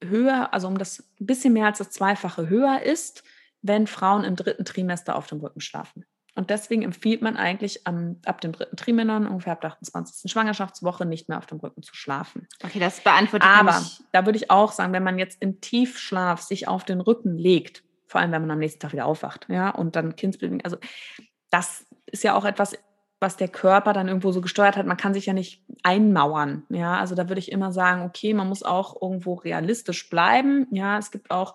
höher, 0.05 0.55
also 0.55 0.68
um 0.68 0.79
das 0.79 1.03
bisschen 1.18 1.53
mehr 1.53 1.66
als 1.66 1.79
das 1.79 1.90
Zweifache 1.90 2.48
höher 2.48 2.83
ist, 2.83 3.24
wenn 3.62 3.88
Frauen 3.88 4.22
im 4.22 4.37
dritten 4.37 4.64
Trimester 4.64 5.16
auf 5.16 5.27
dem 5.27 5.40
Rücken 5.40 5.61
schlafen. 5.61 6.05
Und 6.37 6.51
deswegen 6.51 6.83
empfiehlt 6.83 7.23
man 7.23 7.37
eigentlich 7.37 7.87
am, 7.87 8.16
ab 8.25 8.40
dem 8.40 8.53
dritten 8.53 8.77
Trimester, 8.77 9.16
ungefähr 9.16 9.53
ab 9.53 9.61
der 9.61 9.70
28. 9.70 10.31
Schwangerschaftswoche, 10.31 11.07
nicht 11.07 11.29
mehr 11.29 11.38
auf 11.38 11.47
dem 11.47 11.59
Rücken 11.59 11.83
zu 11.83 11.94
schlafen. 11.94 12.49
Okay, 12.64 12.81
das 12.81 13.01
beantwortet 13.01 13.49
Aber 13.49 13.81
da 14.12 14.27
würde 14.27 14.38
ich 14.38 14.51
auch 14.51 14.73
sagen, 14.73 14.92
wenn 14.92 15.05
man 15.05 15.18
jetzt 15.18 15.40
im 15.40 15.61
Tiefschlaf 15.61 16.40
sich 16.40 16.66
auf 16.66 16.85
den 16.85 17.01
Rücken 17.01 17.37
legt, 17.38 17.85
vor 18.09 18.20
allem 18.20 18.33
wenn 18.33 18.42
man 18.42 18.51
am 18.51 18.59
nächsten 18.59 18.81
Tag 18.81 18.92
wieder 18.92 19.07
aufwacht, 19.07 19.47
ja, 19.49 19.70
und 19.70 19.97
dann 19.97 20.16
Kindsbildung, 20.16 20.61
also 20.62 20.77
das 21.51 21.87
ist 22.07 22.25
ja 22.25 22.35
auch 22.35 22.44
etwas, 22.44 22.77
was 23.20 23.37
der 23.37 23.49
Körper 23.49 23.92
dann 23.92 24.09
irgendwo 24.09 24.33
so 24.33 24.40
gesteuert 24.40 24.77
hat. 24.77 24.87
Man 24.87 24.97
kann 24.97 25.14
sich 25.14 25.27
ja 25.27 25.33
nicht 25.33 25.64
einmauern, 25.83 26.64
ja. 26.68 26.99
Also 26.99 27.14
da 27.14 27.29
würde 27.29 27.38
ich 27.38 27.53
immer 27.53 27.73
sagen, 27.73 28.03
okay, 28.03 28.35
man 28.35 28.49
muss 28.49 28.62
auch 28.62 29.01
irgendwo 29.01 29.35
realistisch 29.35 30.11
bleiben, 30.11 30.66
ja. 30.73 30.99
Es 30.99 31.11
gibt 31.11 31.31
auch 31.31 31.55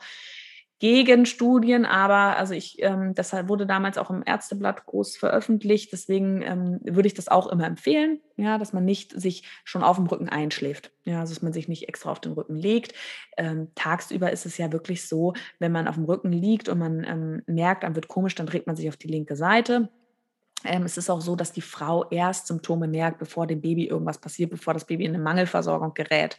gegen 0.80 1.26
Studien, 1.26 1.86
aber 1.86 2.38
also 2.38 2.54
ich, 2.54 2.82
ähm, 2.82 3.14
deshalb 3.14 3.50
wurde 3.50 3.68
damals 3.68 3.98
auch 3.98 4.10
im 4.10 4.24
Ärzteblatt 4.26 4.86
groß 4.86 5.18
veröffentlicht. 5.18 5.92
Deswegen 5.92 6.42
ähm, 6.42 6.80
würde 6.84 7.08
ich 7.08 7.14
das 7.14 7.28
auch 7.28 7.48
immer 7.48 7.66
empfehlen, 7.66 8.22
ja, 8.38 8.58
dass 8.58 8.72
man 8.72 8.86
nicht 8.86 9.12
sich 9.12 9.44
schon 9.66 9.84
auf 9.84 9.98
dem 9.98 10.08
Rücken 10.08 10.30
einschläft, 10.30 10.92
ja, 11.04 11.20
also 11.20 11.34
dass 11.34 11.44
man 11.44 11.52
sich 11.52 11.68
nicht 11.68 11.90
extra 11.90 12.12
auf 12.12 12.22
den 12.22 12.32
Rücken 12.32 12.56
legt. 12.56 12.94
Ähm, 13.38 13.68
tagsüber 13.76 14.32
ist 14.32 14.46
es 14.46 14.58
ja 14.58 14.72
wirklich 14.72 15.06
so, 15.06 15.34
wenn 15.60 15.74
man 15.74 15.88
auf 15.90 15.96
dem 15.96 16.06
Rücken 16.06 16.32
liegt 16.32 16.70
und 16.70 16.80
man 16.80 17.04
ähm, 17.04 17.44
merkt, 17.46 17.84
dann 17.84 17.96
wird 17.96 18.08
komisch, 18.08 18.36
dann 18.36 18.48
dreht 18.48 18.66
man 18.66 18.78
sich 18.78 18.88
auf 18.88 18.98
die 18.98 19.10
linke 19.10 19.36
Seite. 19.36 19.90
Ähm, 20.64 20.84
es 20.84 20.98
ist 20.98 21.10
auch 21.10 21.22
so, 21.22 21.36
dass 21.36 21.52
die 21.52 21.62
Frau 21.62 22.10
erst 22.10 22.48
Symptome 22.48 22.88
merkt, 22.88 23.20
bevor 23.20 23.48
dem 23.48 23.62
Baby 23.62 23.88
irgendwas 23.88 24.18
passiert, 24.18 24.52
bevor 24.52 24.74
das 24.74 24.86
Baby 24.86 25.06
in 25.06 25.14
eine 25.14 25.24
Mangelversorgung 25.24 25.94
gerät. 25.94 26.38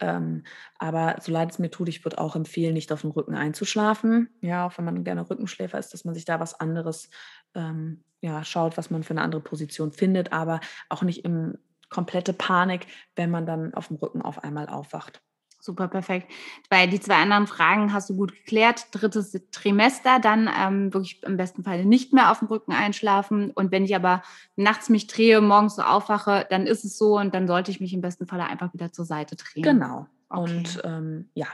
Ähm, 0.00 0.44
aber 0.78 1.16
so 1.20 1.32
leid 1.32 1.50
es 1.50 1.58
mir 1.58 1.70
tut, 1.70 1.88
ich 1.88 2.04
würde 2.04 2.18
auch 2.18 2.36
empfehlen, 2.36 2.74
nicht 2.74 2.92
auf 2.92 3.02
dem 3.02 3.10
Rücken 3.10 3.34
einzuschlafen. 3.34 4.30
Ja, 4.40 4.66
auch 4.66 4.78
wenn 4.78 4.84
man 4.84 5.04
gerne 5.04 5.28
Rückenschläfer 5.28 5.78
ist, 5.78 5.92
dass 5.92 6.04
man 6.04 6.14
sich 6.14 6.24
da 6.24 6.40
was 6.40 6.58
anderes 6.58 7.10
ähm, 7.54 8.04
ja, 8.20 8.44
schaut, 8.44 8.76
was 8.76 8.90
man 8.90 9.02
für 9.02 9.12
eine 9.12 9.22
andere 9.22 9.40
Position 9.40 9.92
findet, 9.92 10.32
aber 10.32 10.60
auch 10.88 11.02
nicht 11.02 11.24
im 11.24 11.58
komplette 11.88 12.32
Panik, 12.32 12.86
wenn 13.16 13.30
man 13.30 13.46
dann 13.46 13.74
auf 13.74 13.88
dem 13.88 13.96
Rücken 13.96 14.22
auf 14.22 14.42
einmal 14.44 14.68
aufwacht. 14.68 15.22
Super, 15.60 15.88
perfekt. 15.88 16.30
Weil 16.70 16.88
die 16.88 17.00
zwei 17.00 17.16
anderen 17.16 17.48
Fragen 17.48 17.92
hast 17.92 18.08
du 18.08 18.16
gut 18.16 18.32
geklärt. 18.32 18.86
Drittes 18.92 19.38
Trimester, 19.50 20.20
dann 20.20 20.48
ähm, 20.56 20.94
wirklich 20.94 21.22
im 21.24 21.36
besten 21.36 21.64
Fall 21.64 21.84
nicht 21.84 22.12
mehr 22.12 22.30
auf 22.30 22.38
dem 22.38 22.48
Rücken 22.48 22.72
einschlafen. 22.72 23.50
Und 23.50 23.72
wenn 23.72 23.84
ich 23.84 23.96
aber 23.96 24.22
nachts 24.54 24.88
mich 24.88 25.08
drehe, 25.08 25.40
morgens 25.40 25.76
so 25.76 25.82
aufwache, 25.82 26.46
dann 26.48 26.66
ist 26.66 26.84
es 26.84 26.96
so 26.96 27.18
und 27.18 27.34
dann 27.34 27.48
sollte 27.48 27.72
ich 27.72 27.80
mich 27.80 27.92
im 27.92 28.00
besten 28.00 28.26
Fall 28.26 28.40
einfach 28.40 28.72
wieder 28.72 28.92
zur 28.92 29.04
Seite 29.04 29.34
drehen. 29.34 29.64
Genau. 29.64 30.06
Okay. 30.28 30.40
Und 30.40 30.82
ähm, 30.84 31.28
ja, 31.34 31.46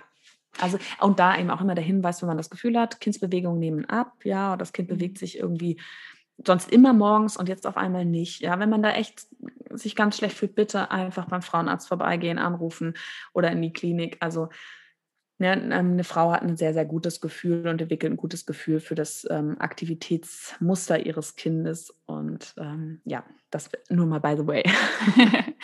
also 0.60 0.78
und 1.00 1.18
da 1.18 1.38
eben 1.38 1.50
auch 1.50 1.60
immer 1.60 1.74
der 1.74 1.84
Hinweis, 1.84 2.20
wenn 2.20 2.28
man 2.28 2.36
das 2.36 2.50
Gefühl 2.50 2.78
hat, 2.78 3.00
Kindsbewegungen 3.00 3.58
nehmen 3.58 3.84
ab, 3.86 4.12
ja, 4.24 4.48
oder 4.48 4.58
das 4.58 4.72
Kind 4.72 4.90
mhm. 4.90 4.94
bewegt 4.94 5.18
sich 5.18 5.38
irgendwie 5.38 5.80
sonst 6.44 6.70
immer 6.70 6.92
morgens 6.92 7.36
und 7.36 7.48
jetzt 7.48 7.66
auf 7.66 7.76
einmal 7.76 8.04
nicht. 8.04 8.40
Ja, 8.40 8.58
wenn 8.58 8.70
man 8.70 8.82
da 8.82 8.90
echt 8.90 9.26
sich 9.76 9.96
ganz 9.96 10.16
schlecht 10.16 10.36
fühlt, 10.36 10.54
bitte 10.54 10.90
einfach 10.90 11.26
beim 11.26 11.42
Frauenarzt 11.42 11.88
vorbeigehen, 11.88 12.38
anrufen 12.38 12.94
oder 13.32 13.50
in 13.50 13.62
die 13.62 13.72
Klinik. 13.72 14.16
Also 14.20 14.48
ja, 15.38 15.52
ähm, 15.54 15.72
eine 15.72 16.04
Frau 16.04 16.30
hat 16.30 16.42
ein 16.42 16.56
sehr, 16.56 16.72
sehr 16.74 16.84
gutes 16.84 17.20
Gefühl 17.20 17.66
und 17.66 17.80
entwickelt 17.80 18.12
ein 18.12 18.16
gutes 18.16 18.46
Gefühl 18.46 18.78
für 18.78 18.94
das 18.94 19.26
ähm, 19.28 19.56
Aktivitätsmuster 19.58 21.04
ihres 21.04 21.34
Kindes. 21.34 21.92
Und 22.06 22.54
ähm, 22.56 23.00
ja, 23.04 23.24
das 23.50 23.68
nur 23.90 24.06
mal 24.06 24.20
by 24.20 24.36
the 24.36 24.46
way. 24.46 24.62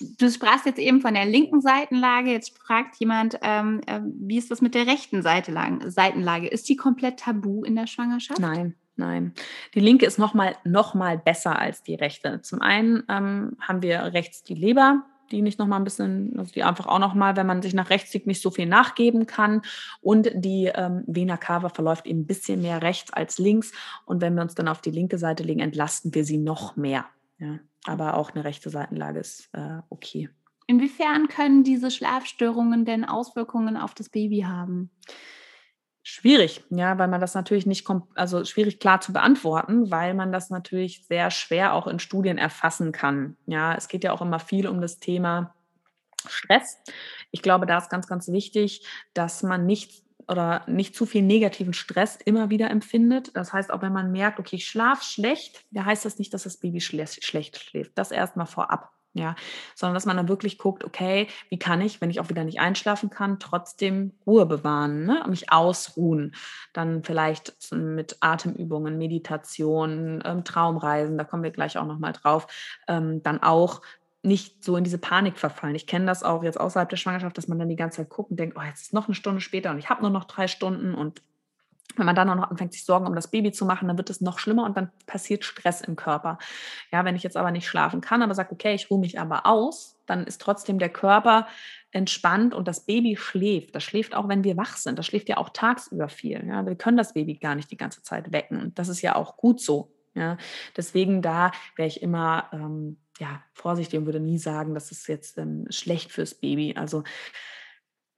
Du 0.00 0.30
sprachst 0.30 0.64
jetzt 0.64 0.78
eben 0.78 1.00
von 1.00 1.14
der 1.14 1.26
linken 1.26 1.60
Seitenlage. 1.60 2.30
Jetzt 2.30 2.56
fragt 2.56 2.94
jemand, 2.96 3.36
ähm, 3.42 3.80
äh, 3.86 4.00
wie 4.04 4.38
ist 4.38 4.48
das 4.48 4.60
mit 4.60 4.76
der 4.76 4.86
rechten 4.86 5.22
Seitenlage? 5.22 6.46
Ist 6.46 6.68
die 6.68 6.76
komplett 6.76 7.18
tabu 7.18 7.64
in 7.64 7.74
der 7.74 7.88
Schwangerschaft? 7.88 8.38
Nein, 8.38 8.76
nein. 8.98 9.32
Die 9.74 9.80
linke 9.80 10.06
ist 10.06 10.18
nochmal 10.18 10.56
noch 10.64 10.94
mal 10.94 11.18
besser 11.18 11.58
als 11.58 11.82
die 11.82 11.94
rechte. 11.94 12.40
Zum 12.42 12.60
einen 12.60 13.04
ähm, 13.08 13.56
haben 13.60 13.82
wir 13.82 14.00
rechts 14.12 14.42
die 14.42 14.54
Leber, 14.54 15.04
die 15.30 15.42
nicht 15.42 15.58
noch 15.58 15.66
mal 15.66 15.76
ein 15.76 15.84
bisschen, 15.84 16.38
also 16.38 16.52
die 16.52 16.64
einfach 16.64 16.86
auch 16.86 16.98
noch 16.98 17.14
mal, 17.14 17.36
wenn 17.36 17.46
man 17.46 17.62
sich 17.62 17.74
nach 17.74 17.90
rechts 17.90 18.12
liegt, 18.14 18.26
nicht 18.26 18.42
so 18.42 18.50
viel 18.50 18.66
nachgeben 18.66 19.26
kann. 19.26 19.62
Und 20.00 20.30
die 20.34 20.70
ähm, 20.74 21.04
Vena 21.06 21.36
cava 21.36 21.68
verläuft 21.68 22.06
eben 22.06 22.20
ein 22.20 22.26
bisschen 22.26 22.62
mehr 22.62 22.82
rechts 22.82 23.12
als 23.12 23.38
links. 23.38 23.72
Und 24.06 24.20
wenn 24.20 24.34
wir 24.34 24.42
uns 24.42 24.54
dann 24.54 24.68
auf 24.68 24.80
die 24.80 24.90
linke 24.90 25.18
Seite 25.18 25.42
legen, 25.42 25.60
entlasten 25.60 26.14
wir 26.14 26.24
sie 26.24 26.38
noch 26.38 26.76
mehr. 26.76 27.06
Ja, 27.38 27.58
aber 27.84 28.14
auch 28.14 28.32
eine 28.32 28.44
rechte 28.44 28.70
Seitenlage 28.70 29.20
ist 29.20 29.48
äh, 29.52 29.78
okay. 29.90 30.28
Inwiefern 30.66 31.28
können 31.28 31.64
diese 31.64 31.90
Schlafstörungen 31.90 32.84
denn 32.84 33.04
Auswirkungen 33.04 33.76
auf 33.76 33.94
das 33.94 34.10
Baby 34.10 34.40
haben? 34.40 34.90
Schwierig, 36.10 36.64
ja, 36.70 36.96
weil 36.96 37.08
man 37.08 37.20
das 37.20 37.34
natürlich 37.34 37.66
nicht, 37.66 37.86
also 38.14 38.42
schwierig 38.46 38.80
klar 38.80 39.02
zu 39.02 39.12
beantworten, 39.12 39.90
weil 39.90 40.14
man 40.14 40.32
das 40.32 40.48
natürlich 40.48 41.04
sehr 41.06 41.30
schwer 41.30 41.74
auch 41.74 41.86
in 41.86 41.98
Studien 41.98 42.38
erfassen 42.38 42.92
kann. 42.92 43.36
Ja, 43.44 43.74
es 43.74 43.88
geht 43.88 44.04
ja 44.04 44.12
auch 44.12 44.22
immer 44.22 44.38
viel 44.38 44.66
um 44.68 44.80
das 44.80 45.00
Thema 45.00 45.54
Stress. 46.26 46.78
Ich 47.30 47.42
glaube, 47.42 47.66
da 47.66 47.76
ist 47.76 47.90
ganz, 47.90 48.06
ganz 48.06 48.28
wichtig, 48.28 48.86
dass 49.12 49.42
man 49.42 49.66
nicht 49.66 50.02
oder 50.26 50.64
nicht 50.66 50.96
zu 50.96 51.04
viel 51.04 51.20
negativen 51.20 51.74
Stress 51.74 52.16
immer 52.24 52.48
wieder 52.48 52.70
empfindet. 52.70 53.36
Das 53.36 53.52
heißt, 53.52 53.70
auch 53.70 53.82
wenn 53.82 53.92
man 53.92 54.10
merkt, 54.10 54.40
okay, 54.40 54.56
ich 54.56 54.66
schlafe 54.66 55.04
schlecht, 55.04 55.66
da 55.72 55.84
heißt 55.84 56.06
das 56.06 56.18
nicht, 56.18 56.32
dass 56.32 56.44
das 56.44 56.56
Baby 56.56 56.80
schlecht 56.80 57.22
schläft. 57.22 57.92
Das 57.96 58.12
erstmal 58.12 58.46
vorab 58.46 58.97
ja, 59.18 59.36
sondern 59.74 59.94
dass 59.94 60.06
man 60.06 60.16
dann 60.16 60.28
wirklich 60.28 60.58
guckt, 60.58 60.84
okay, 60.84 61.26
wie 61.50 61.58
kann 61.58 61.80
ich, 61.80 62.00
wenn 62.00 62.10
ich 62.10 62.20
auch 62.20 62.28
wieder 62.28 62.44
nicht 62.44 62.60
einschlafen 62.60 63.10
kann, 63.10 63.38
trotzdem 63.38 64.12
Ruhe 64.26 64.46
bewahren, 64.46 65.04
ne? 65.04 65.24
mich 65.28 65.52
ausruhen, 65.52 66.34
dann 66.72 67.02
vielleicht 67.04 67.54
mit 67.72 68.16
Atemübungen, 68.20 68.96
Meditation, 68.96 70.22
ähm, 70.24 70.44
Traumreisen, 70.44 71.18
da 71.18 71.24
kommen 71.24 71.42
wir 71.42 71.50
gleich 71.50 71.76
auch 71.76 71.86
nochmal 71.86 72.12
drauf, 72.12 72.46
ähm, 72.86 73.22
dann 73.22 73.42
auch 73.42 73.82
nicht 74.22 74.64
so 74.64 74.76
in 74.76 74.84
diese 74.84 74.98
Panik 74.98 75.38
verfallen. 75.38 75.74
Ich 75.74 75.86
kenne 75.86 76.06
das 76.06 76.22
auch 76.22 76.42
jetzt 76.42 76.58
außerhalb 76.58 76.88
der 76.88 76.96
Schwangerschaft, 76.96 77.38
dass 77.38 77.48
man 77.48 77.58
dann 77.58 77.68
die 77.68 77.76
ganze 77.76 77.98
Zeit 77.98 78.10
guckt 78.10 78.30
und 78.30 78.38
denkt, 78.38 78.56
oh, 78.58 78.62
jetzt 78.62 78.82
ist 78.82 78.92
noch 78.92 79.06
eine 79.06 79.14
Stunde 79.14 79.40
später 79.40 79.70
und 79.70 79.78
ich 79.78 79.90
habe 79.90 80.02
nur 80.02 80.10
noch 80.10 80.24
drei 80.24 80.48
Stunden 80.48 80.94
und 80.94 81.22
wenn 81.96 82.06
man 82.06 82.14
dann 82.14 82.30
auch 82.30 82.36
noch 82.36 82.50
anfängt, 82.50 82.72
sich 82.72 82.84
Sorgen 82.84 83.06
um 83.06 83.14
das 83.14 83.30
Baby 83.30 83.52
zu 83.52 83.64
machen, 83.64 83.88
dann 83.88 83.98
wird 83.98 84.10
es 84.10 84.20
noch 84.20 84.38
schlimmer 84.38 84.64
und 84.64 84.76
dann 84.76 84.90
passiert 85.06 85.44
Stress 85.44 85.80
im 85.80 85.96
Körper. 85.96 86.38
Ja, 86.92 87.04
wenn 87.04 87.16
ich 87.16 87.22
jetzt 87.22 87.36
aber 87.36 87.50
nicht 87.50 87.66
schlafen 87.66 88.00
kann, 88.00 88.22
aber 88.22 88.34
sage, 88.34 88.52
okay, 88.52 88.74
ich 88.74 88.90
ruhe 88.90 89.00
mich 89.00 89.18
aber 89.18 89.46
aus, 89.46 89.96
dann 90.06 90.24
ist 90.24 90.40
trotzdem 90.40 90.78
der 90.78 90.90
Körper 90.90 91.46
entspannt 91.90 92.54
und 92.54 92.68
das 92.68 92.84
Baby 92.84 93.16
schläft. 93.16 93.74
Das 93.74 93.82
schläft 93.82 94.14
auch, 94.14 94.28
wenn 94.28 94.44
wir 94.44 94.56
wach 94.56 94.76
sind. 94.76 94.98
Das 94.98 95.06
schläft 95.06 95.28
ja 95.28 95.38
auch 95.38 95.50
tagsüber 95.50 96.08
viel. 96.08 96.46
Ja, 96.46 96.64
wir 96.66 96.76
können 96.76 96.96
das 96.96 97.14
Baby 97.14 97.34
gar 97.34 97.54
nicht 97.54 97.70
die 97.70 97.76
ganze 97.76 98.02
Zeit 98.02 98.32
wecken. 98.32 98.72
Das 98.74 98.88
ist 98.88 99.02
ja 99.02 99.16
auch 99.16 99.36
gut 99.36 99.60
so. 99.60 99.92
Ja, 100.14 100.36
deswegen 100.76 101.22
da 101.22 101.52
wäre 101.76 101.88
ich 101.88 102.02
immer 102.02 102.48
ähm, 102.52 102.98
ja, 103.18 103.42
vorsichtig 103.52 103.98
und 103.98 104.06
würde 104.06 104.20
nie 104.20 104.38
sagen, 104.38 104.74
das 104.74 104.90
ist 104.90 105.06
jetzt 105.06 105.38
ähm, 105.38 105.66
schlecht 105.70 106.12
fürs 106.12 106.34
Baby. 106.34 106.74
Also 106.76 107.04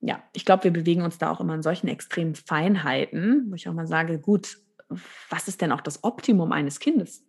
ja, 0.01 0.23
ich 0.33 0.45
glaube, 0.45 0.65
wir 0.65 0.73
bewegen 0.73 1.03
uns 1.03 1.19
da 1.19 1.31
auch 1.31 1.41
immer 1.41 1.55
in 1.55 1.63
solchen 1.63 1.89
extremen 1.89 2.35
Feinheiten, 2.35 3.51
wo 3.51 3.55
ich 3.55 3.69
auch 3.69 3.75
mal 3.75 3.87
sage, 3.87 4.19
gut, 4.19 4.59
was 5.29 5.47
ist 5.47 5.61
denn 5.61 5.73
auch 5.73 5.81
das 5.81 6.03
Optimum 6.05 6.53
eines 6.53 6.81
Kindes? 6.81 7.25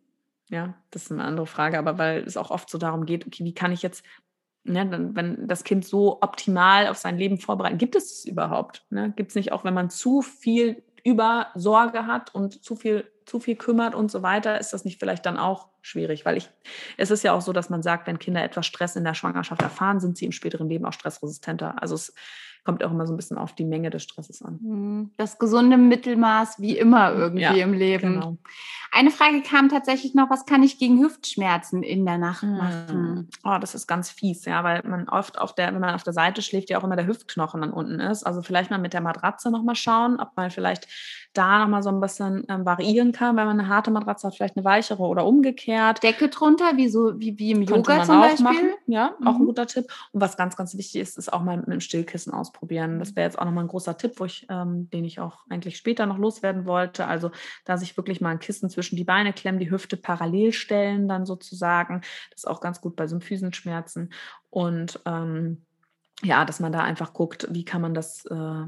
Ja, 0.50 0.76
das 0.90 1.04
ist 1.04 1.12
eine 1.12 1.24
andere 1.24 1.48
Frage, 1.48 1.78
aber 1.78 1.98
weil 1.98 2.24
es 2.24 2.38
auch 2.38 2.52
oft 2.52 2.70
so 2.70 2.78
darum 2.78 3.06
geht, 3.06 3.26
okay, 3.26 3.44
wie 3.46 3.54
kann 3.54 3.72
ich 3.72 3.82
jetzt, 3.82 4.04
ne, 4.64 5.12
wenn 5.14 5.48
das 5.48 5.64
Kind 5.64 5.86
so 5.86 6.22
optimal 6.22 6.88
auf 6.88 6.98
sein 6.98 7.18
Leben 7.18 7.38
vorbereiten, 7.38 7.78
gibt 7.78 7.96
es 7.96 8.20
es 8.20 8.26
überhaupt? 8.26 8.86
Ne? 8.90 9.14
Gibt 9.16 9.30
es 9.32 9.36
nicht 9.36 9.52
auch, 9.52 9.64
wenn 9.64 9.74
man 9.74 9.90
zu 9.90 10.22
viel 10.22 10.84
über 11.04 11.48
Sorge 11.56 12.06
hat 12.06 12.36
und 12.36 12.64
zu 12.64 12.76
viel, 12.76 13.10
zu 13.26 13.40
viel 13.40 13.56
kümmert 13.56 13.96
und 13.96 14.12
so 14.12 14.24
weiter, 14.24 14.60
ist 14.60 14.74
das 14.74 14.86
nicht 14.86 15.00
vielleicht 15.00 15.26
dann 15.26 15.38
auch 15.38 15.70
schwierig? 15.82 16.26
Weil 16.26 16.38
ich, 16.38 16.50
es 16.98 17.12
ist 17.12 17.24
ja 17.24 17.34
auch 17.34 17.42
so, 17.42 17.54
dass 17.54 17.70
man 17.70 17.82
sagt, 17.82 18.08
wenn 18.08 18.20
Kinder 18.20 18.44
etwas 18.44 18.66
Stress 18.66 18.96
in 18.96 19.04
der 19.04 19.14
Schwangerschaft 19.14 19.62
erfahren, 19.62 20.00
sind 20.00 20.18
sie 20.18 20.26
im 20.26 20.32
späteren 20.32 20.70
Leben 20.70 20.86
auch 20.86 20.94
stressresistenter. 20.94 21.82
Also 21.82 21.96
es 21.96 22.14
kommt 22.64 22.84
auch 22.84 22.92
immer 22.92 23.08
so 23.08 23.14
ein 23.14 23.18
bisschen 23.18 23.38
auf 23.38 23.54
die 23.54 23.66
Menge 23.66 23.90
des 23.90 24.04
Stresses 24.04 24.42
an. 24.42 24.60
Mhm. 24.62 25.12
Das 25.18 25.40
gesunde 25.40 25.78
Mittelmaß 25.78 26.60
wie 26.60 26.78
immer 26.78 27.14
irgendwie 27.14 27.44
ja, 27.44 27.54
im 27.54 27.74
Leben. 27.74 28.14
Genau. 28.14 28.38
Eine 28.92 29.10
Frage 29.10 29.42
kam 29.42 29.70
tatsächlich 29.70 30.16
noch, 30.16 30.30
was 30.30 30.46
kann 30.46 30.64
ich 30.64 30.78
gegen 30.78 31.02
Hüftschmerzen 31.02 31.82
in 31.82 32.06
der 32.06 32.18
Nacht 32.18 32.42
hm. 32.42 32.58
machen? 32.58 33.30
Oh, 33.44 33.58
das 33.60 33.74
ist 33.74 33.88
ganz 33.88 34.10
fies, 34.10 34.44
ja, 34.44 34.66
weil 34.66 34.82
man 34.84 35.08
oft 35.08 35.40
auf 35.40 35.56
der, 35.56 35.74
wenn 35.74 35.80
man 35.80 35.96
auf 35.96 36.04
der 36.04 36.12
Seite 36.12 36.42
schläft, 36.42 36.70
ja 36.70 36.78
auch 36.78 36.84
immer 36.84 36.98
der 36.98 37.08
Hüftknochen 37.08 37.62
dann 37.62 37.72
unten 37.72 38.02
ist. 38.02 38.24
Also 38.24 38.42
vielleicht 38.42 38.70
mal 38.70 38.80
mit 38.80 38.94
der 38.94 39.02
Matratze 39.02 39.50
nochmal 39.50 39.76
schauen, 39.76 40.20
ob 40.20 40.36
man 40.36 40.52
vielleicht 40.52 40.88
da 41.34 41.60
nochmal 41.60 41.82
so 41.82 41.90
ein 41.90 42.02
bisschen 42.02 42.44
ähm, 42.50 42.66
variieren 42.66 43.12
kann, 43.12 43.38
wenn 43.38 43.46
man 43.46 43.60
eine 43.60 43.70
harte 43.70 43.90
Matratze 43.92 44.28
hat, 44.28 44.36
vielleicht 44.36 44.58
eine 44.58 44.66
weichere 44.66 45.02
oder 45.02 45.26
umgekehrt. 45.26 46.04
Decke 46.04 46.30
drunter, 46.30 46.76
wie 46.76 46.90
so 46.90 47.20
wie, 47.20 47.40
wie 47.40 47.52
im 47.52 47.62
Yoga 47.62 48.04
zum 48.04 48.20
Beispiel. 48.20 48.44
Machen. 48.44 48.70
Ja, 48.88 49.16
auch 49.26 49.36
mhm. 49.36 49.42
ein 49.42 49.46
guter 49.46 49.68
Tipp. 49.68 49.86
Und 50.12 50.22
was 50.22 50.36
ganz, 50.36 50.58
ganz 50.58 50.76
wichtig 50.76 51.02
ist, 51.02 51.18
ist 51.18 51.32
auch 51.32 51.42
mal 51.42 51.58
mit 51.58 51.68
einem 51.68 51.80
Stillkissen 51.80 52.34
ausprobieren. 52.34 53.00
Das 53.00 53.16
wäre 53.16 53.26
jetzt 53.26 53.40
auch 53.40 53.46
nochmal 53.46 53.64
ein 53.64 53.70
großer 53.70 53.98
Tipp, 53.98 54.14
wo 54.18 54.26
ich, 54.26 54.46
ähm, 54.50 54.90
den 54.90 55.06
ich 55.06 55.20
auch 55.20 55.46
eigentlich 55.50 55.78
später 55.78 56.06
noch 56.06 56.18
loswerden 56.18 56.66
wollte. 56.66 57.08
Also 57.08 57.32
da 57.66 57.78
sich 57.78 57.96
wirklich 57.96 58.20
mal 58.20 58.30
ein 58.30 58.40
Kissen 58.40 58.70
zwischen 58.70 58.98
die 58.98 59.06
Beine 59.06 59.32
klemmen, 59.32 59.60
die 59.60 59.72
Hüfte 59.72 59.98
parallel 59.98 60.52
stellen, 60.52 61.08
dann 61.08 61.26
sozusagen. 61.26 62.02
Das 62.32 62.42
ist 62.42 62.48
auch 62.48 62.60
ganz 62.60 62.82
gut 62.82 62.96
bei 62.96 63.08
Symphysenschmerzen. 63.08 64.12
Und 64.50 65.00
ähm, 65.06 65.66
ja, 66.24 66.46
dass 66.46 66.60
man 66.60 66.72
da 66.72 66.82
einfach 66.82 67.14
guckt, 67.14 67.48
wie 67.50 67.66
kann 67.66 67.82
man 67.82 67.94
das 67.94 68.26
äh, 68.26 68.66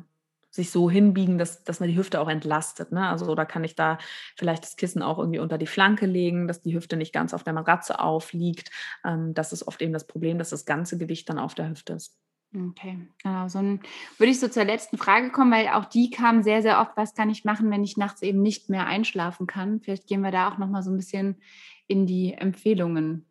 sich 0.54 0.70
so 0.70 0.88
hinbiegen, 0.88 1.39
dass, 1.39 1.63
dass 1.63 1.80
man 1.80 1.89
die 1.89 1.98
Hüfte 1.98 2.22
auch 2.22 2.30
entlastet. 2.30 2.92
Ne? 2.92 3.08
Also 3.08 3.26
oder 3.26 3.44
kann 3.44 3.63
ich 3.63 3.76
da 3.76 3.98
vielleicht 4.36 4.63
das 4.63 4.76
Kissen 4.76 5.02
auch 5.02 5.18
irgendwie 5.18 5.39
unter 5.39 5.58
die 5.58 5.66
Flanke 5.66 6.06
legen, 6.06 6.48
dass 6.48 6.62
die 6.62 6.76
Hüfte 6.76 6.96
nicht 6.96 7.12
ganz 7.12 7.34
auf 7.34 7.44
der 7.44 7.54
Matratze 7.54 8.00
aufliegt. 8.00 8.70
Ähm, 9.04 9.34
das 9.34 9.52
ist 9.52 9.68
oft 9.68 9.82
eben 9.82 9.94
das 9.94 10.06
Problem, 10.06 10.38
dass 10.38 10.52
das 10.52 10.66
ganze 10.66 11.00
Gewicht 11.00 11.28
dann 11.28 11.39
auf 11.39 11.56
der 11.56 11.70
Hüfte 11.70 11.94
ist. 11.94 12.20
Okay, 12.56 13.00
genau. 13.24 13.48
So 13.48 13.58
ein, 13.58 13.80
würde 14.20 14.30
ich 14.30 14.39
so 14.39 14.48
zur 14.48 14.63
letzten 14.63 15.00
Frage 15.00 15.32
kommen, 15.32 15.52
weil 15.52 15.70
auch 15.70 15.86
die 15.86 16.12
kam 16.12 16.44
sehr, 16.44 16.62
sehr 16.62 16.82
oft, 16.82 16.92
was 16.96 17.16
kann 17.16 17.32
ich 17.32 17.46
machen, 17.46 17.72
wenn 17.72 17.84
ich 17.84 17.98
nachts 17.98 18.22
eben 18.22 18.44
nicht 18.44 18.70
mehr 18.70 18.86
einschlafen 18.86 19.48
kann? 19.48 19.82
Vielleicht 19.82 20.06
gehen 20.06 20.22
wir 20.22 20.30
da 20.30 20.52
auch 20.52 20.60
nochmal 20.60 20.84
so 20.84 20.92
ein 20.92 20.98
bisschen 20.98 21.42
in 21.88 22.06
die 22.06 22.32
Empfehlungen. 22.34 23.26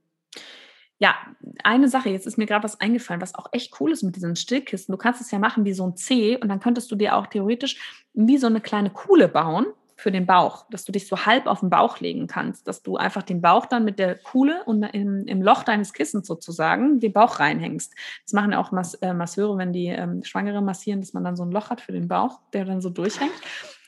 Ja, 1.03 1.17
eine 1.65 1.89
Sache, 1.89 2.11
jetzt 2.11 2.29
ist 2.29 2.39
mir 2.39 2.47
gerade 2.47 2.63
was 2.63 2.81
eingefallen, 2.81 3.21
was 3.21 3.35
auch 3.35 3.49
echt 3.51 3.75
cool 3.81 3.91
ist 3.91 4.05
mit 4.05 4.15
diesen 4.15 4.37
Stillkisten. 4.37 4.93
Du 4.93 4.97
kannst 4.97 5.21
es 5.21 5.33
ja 5.33 5.41
machen 5.41 5.65
wie 5.65 5.73
so 5.73 5.85
ein 5.85 5.97
C 5.97 6.37
und 6.37 6.49
dann 6.49 6.61
könntest 6.61 6.93
du 6.93 6.95
dir 6.95 7.17
auch 7.17 7.27
theoretisch 7.27 8.05
wie 8.15 8.39
so 8.39 8.47
eine 8.47 8.61
kleine 8.61 8.89
Kuhle 8.89 9.27
bauen 9.27 9.67
für 9.97 10.13
den 10.13 10.27
Bauch, 10.27 10.65
dass 10.71 10.85
du 10.85 10.93
dich 10.93 11.09
so 11.09 11.27
halb 11.27 11.49
auf 11.49 11.59
den 11.59 11.71
Bauch 11.71 11.99
legen 11.99 12.29
kannst, 12.29 12.69
dass 12.69 12.85
du 12.85 12.99
einfach 12.99 13.25
den 13.25 13.41
Bauch 13.41 13.67
dann 13.67 13.85
mit 13.85 13.99
der 13.99 14.15
Kuhle 14.15 14.63
und 14.65 14.85
im, 14.85 15.27
im 15.27 15.43
Loch 15.43 15.65
deines 15.65 15.93
Kissens 15.93 16.29
sozusagen 16.29 17.01
den 17.01 17.13
Bauch 17.13 17.41
reinhängst. 17.41 17.93
Das 18.25 18.33
machen 18.33 18.53
ja 18.53 18.61
auch 18.61 18.73
äh, 19.01 19.13
Masseure, 19.13 19.59
wenn 19.59 19.73
die 19.73 19.89
ähm, 19.89 20.23
Schwangere 20.23 20.63
massieren, 20.63 21.01
dass 21.01 21.15
man 21.15 21.25
dann 21.25 21.35
so 21.35 21.43
ein 21.43 21.51
Loch 21.51 21.71
hat 21.71 21.81
für 21.81 21.93
den 21.93 22.07
Bauch, 22.07 22.39
der 22.53 22.65
dann 22.65 22.81
so 22.81 22.91
durchhängt. 22.91 23.33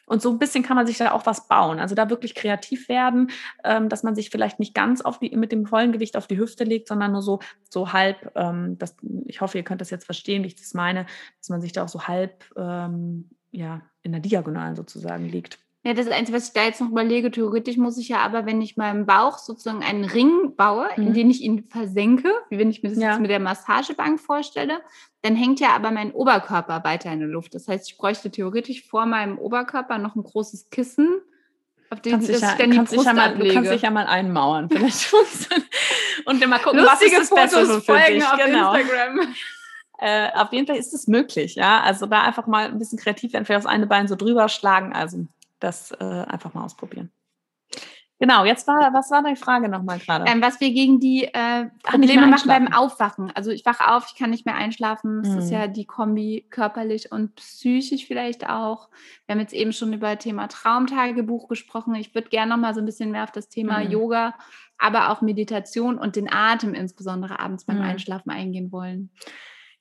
Und 0.07 0.23
so 0.23 0.31
ein 0.31 0.39
bisschen 0.39 0.63
kann 0.63 0.77
man 0.77 0.87
sich 0.87 0.99
da 0.99 1.13
auch 1.13 1.27
was 1.27 1.49
bauen. 1.49 1.79
Also 1.79 1.95
da 1.95 2.11
wirklich 2.11 2.35
kreativ 2.35 2.89
werden, 2.89 3.31
ähm, 3.65 3.89
dass 3.89 4.03
man 4.03 4.15
sich 4.15 4.31
vielleicht 4.31 4.59
nicht 4.59 4.75
ganz 4.75 5.01
auf 5.01 5.19
die, 5.19 5.37
mit 5.37 5.53
dem 5.53 5.67
vollen 5.67 5.93
Gewicht 5.93 6.17
auf 6.17 6.27
die 6.27 6.39
Hüfte 6.39 6.65
legt, 6.65 6.89
sondern 6.89 7.13
nur 7.13 7.23
so, 7.23 7.41
so 7.71 7.93
halb, 7.93 8.33
ähm, 8.35 8.77
das, 8.79 8.97
ich 9.27 9.41
hoffe, 9.41 9.59
ihr 9.59 9.65
könnt 9.65 9.81
das 9.81 9.91
jetzt 9.91 10.05
verstehen, 10.05 10.43
wie 10.43 10.49
ich 10.49 10.57
das 10.57 10.75
meine, 10.75 11.07
dass 11.39 11.49
man 11.49 11.61
sich 11.61 11.73
da 11.73 11.85
auch 11.85 11.89
so 11.89 12.07
halb 12.07 12.45
ähm, 12.57 13.31
ja, 13.51 13.83
in 14.03 14.13
der 14.13 14.21
Diagonalen 14.21 14.77
sozusagen 14.77 15.29
liegt. 15.29 15.64
Ja, 15.87 15.93
das 15.93 16.07
ist 16.07 16.13
eins, 16.13 16.33
was 16.33 16.49
ich 16.49 16.55
da 16.55 16.65
jetzt 16.65 16.81
noch 16.81 16.89
überlege. 16.89 17.31
Theoretisch 17.31 17.77
muss 17.77 17.99
ich 17.99 18.09
ja 18.09 18.21
aber, 18.21 18.47
wenn 18.47 18.63
ich 18.63 18.79
meinem 18.79 19.05
Bauch 19.05 19.37
sozusagen 19.37 19.83
einen 19.83 20.07
Ring 20.07 20.57
baue, 20.57 20.89
mhm. 20.97 21.09
in 21.09 21.13
den 21.13 21.31
ich 21.31 21.43
ihn 21.43 21.65
versenke, 21.65 22.33
wie 22.49 22.59
wenn 22.59 22.71
ich 22.71 22.83
mir 22.83 22.89
das 22.89 22.99
ja. 22.99 23.11
jetzt 23.11 23.21
mit 23.21 23.31
der 23.31 23.39
Massagebank 23.39 24.19
vorstelle, 24.19 24.81
dann 25.21 25.37
hängt 25.37 25.61
ja 25.61 25.77
aber 25.77 25.91
mein 25.91 26.13
Oberkörper 26.13 26.85
weiter 26.85 27.13
in 27.13 27.19
der 27.19 27.29
Luft. 27.29 27.55
Das 27.55 27.69
heißt, 27.69 27.91
ich 27.91 27.99
bräuchte 27.99 28.31
theoretisch 28.31 28.83
vor 28.89 29.05
meinem 29.05 29.39
Oberkörper 29.39 29.99
noch 29.99 30.17
ein 30.17 30.23
großes 30.23 30.71
Kissen, 30.71 31.21
auf 31.91 32.01
dem 32.01 32.19
ich 32.19 32.29
ja, 32.29 32.55
dann 32.57 32.71
die 32.71 32.77
kannst 32.77 32.95
Brust 32.95 33.13
mal, 33.13 33.37
Du 33.37 33.53
kannst 33.53 33.71
dich 33.71 33.83
ja 33.83 33.91
mal 33.91 34.07
einmauern, 34.07 34.71
vielleicht. 34.71 35.13
und 36.25 36.43
immer 36.43 36.61
gucken, 36.61 36.81
Lustige 36.81 37.17
was 37.17 37.25
ist 37.25 37.31
das 37.31 37.53
Fotos 37.53 37.85
für 37.85 38.11
dich. 38.11 38.25
auf 38.25 38.39
genau. 38.43 38.75
Instagram. 38.75 39.21
Äh, 39.99 40.33
auf 40.35 40.53
jeden 40.53 40.67
Fall 40.67 40.77
ist 40.77 40.93
es 40.93 41.07
möglich, 41.07 41.55
ja. 41.55 41.81
Also 41.81 42.07
da 42.07 42.23
einfach 42.23 42.49
mal 42.49 42.67
ein 42.67 42.81
bisschen 42.81 42.99
kreativ 42.99 43.33
werden, 43.33 43.45
vielleicht 43.45 43.65
das 43.65 43.73
eine 43.73 43.87
Bein 43.87 44.09
so 44.09 44.17
drüber 44.17 44.49
schlagen. 44.49 44.93
Also 44.93 45.29
das 45.65 45.91
äh, 45.93 46.05
einfach 46.05 46.55
mal 46.55 46.65
ausprobieren. 46.65 47.11
Genau, 48.21 48.45
jetzt 48.45 48.69
war, 48.69 48.95
was 48.95 49.11
war 49.11 49.23
deine 49.23 49.37
Frage 49.37 49.69
nochmal 49.69 49.99
gerade? 49.99 50.25
Ähm, 50.27 50.41
was 50.41 50.61
wir 50.61 50.73
gegen 50.73 51.01
die 51.01 51.25
äh, 51.25 51.67
Probleme 51.83 52.29
machen 52.29 52.47
beim 52.49 52.73
Aufwachen. 52.73 53.33
Also 53.35 53.51
ich 53.51 53.67
wache 53.67 53.93
auf, 53.93 54.07
ich 54.09 54.19
kann 54.19 54.31
nicht 54.31 54.47
mehr 54.47 54.55
einschlafen. 54.55 55.23
Das 55.23 55.33
mhm. 55.33 55.39
ist 55.39 55.51
ja 55.51 55.67
die 55.67 55.85
Kombi 55.85 56.47
körperlich 56.49 57.11
und 57.11 57.35
psychisch 57.35 58.07
vielleicht 58.07 58.49
auch. 58.49 58.89
Wir 59.27 59.35
haben 59.35 59.41
jetzt 59.41 59.53
eben 59.53 59.73
schon 59.73 59.93
über 59.93 60.15
das 60.15 60.23
Thema 60.23 60.47
Traumtagebuch 60.47 61.49
gesprochen. 61.49 61.97
Ich 61.97 62.15
würde 62.15 62.29
gerne 62.29 62.53
nochmal 62.53 62.73
so 62.73 62.81
ein 62.81 62.87
bisschen 62.87 63.11
mehr 63.11 63.25
auf 63.25 63.33
das 63.33 63.49
Thema 63.49 63.81
mhm. 63.81 63.91
Yoga, 63.91 64.35
aber 64.79 65.11
auch 65.11 65.21
Meditation 65.21 65.99
und 65.99 66.15
den 66.15 66.33
Atem 66.33 66.73
insbesondere 66.73 67.41
abends 67.41 67.65
beim 67.65 67.79
mhm. 67.79 67.83
Einschlafen 67.83 68.31
eingehen 68.31 68.71
wollen. 68.71 69.11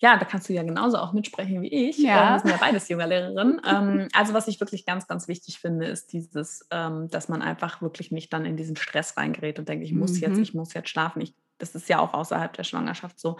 Ja, 0.04 0.18
da 0.18 0.26
kannst 0.26 0.49
du 0.49 0.54
ja 0.54 0.64
genauso 0.64 0.97
auch 0.97 1.14
mitsprechen 1.14 1.62
wie 1.62 1.88
ich. 1.88 1.97
Ja. 1.97 2.34
Wir 2.34 2.39
sind 2.39 2.49
ja 2.49 2.58
beides 2.58 2.89
Yoga-Lehrerin. 2.89 3.62
ähm, 3.66 4.10
also 4.12 4.34
was 4.34 4.49
ich 4.49 4.60
wirklich 4.60 4.86
ganz, 4.86 5.08
ganz 5.08 5.30
wichtig 5.30 5.60
finde, 5.60 5.86
ist 5.86 6.12
dieses, 6.12 6.68
ähm, 6.72 7.08
dass 7.10 7.30
man 7.30 7.41
einfach 7.41 7.82
wirklich 7.82 8.12
nicht 8.12 8.34
dann 8.34 8.43
in 8.43 8.58
diesen 8.58 8.76
Stress 8.76 9.16
reingerät 9.16 9.60
und 9.60 9.70
denkt, 9.70 9.86
ich 9.86 9.93
muss 9.93 10.16
mhm. 10.16 10.24
jetzt, 10.24 10.39
ich 10.39 10.54
muss 10.54 10.74
jetzt 10.74 10.89
schlafen. 10.89 11.22
Ich, 11.22 11.34
das 11.58 11.74
ist 11.74 11.88
ja 11.88 11.99
auch 11.99 12.14
außerhalb 12.14 12.51
der 12.51 12.66
Schwangerschaft 12.66 13.18
so, 13.18 13.38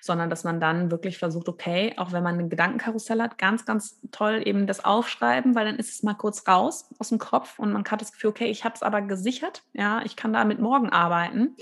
sondern 0.00 0.30
dass 0.30 0.42
man 0.42 0.58
dann 0.58 0.90
wirklich 0.90 1.16
versucht, 1.16 1.48
okay, 1.48 1.94
auch 1.96 2.10
wenn 2.10 2.24
man 2.24 2.40
ein 2.40 2.50
Gedankenkarussell 2.50 3.22
hat, 3.22 3.38
ganz, 3.38 3.64
ganz 3.64 4.00
toll 4.10 4.42
eben 4.44 4.66
das 4.66 4.84
Aufschreiben, 4.84 5.54
weil 5.54 5.66
dann 5.66 5.76
ist 5.76 5.94
es 5.94 6.02
mal 6.02 6.14
kurz 6.14 6.48
raus 6.48 6.92
aus 6.98 7.10
dem 7.10 7.18
Kopf 7.18 7.60
und 7.60 7.72
man 7.72 7.84
hat 7.88 8.00
das 8.00 8.10
Gefühl, 8.10 8.30
okay, 8.30 8.50
ich 8.50 8.64
habe 8.64 8.74
es 8.74 8.82
aber 8.82 9.00
gesichert, 9.00 9.62
ja, 9.74 10.02
ich 10.04 10.16
kann 10.16 10.32
damit 10.32 10.58
morgen 10.58 10.90
arbeiten. 10.90 11.54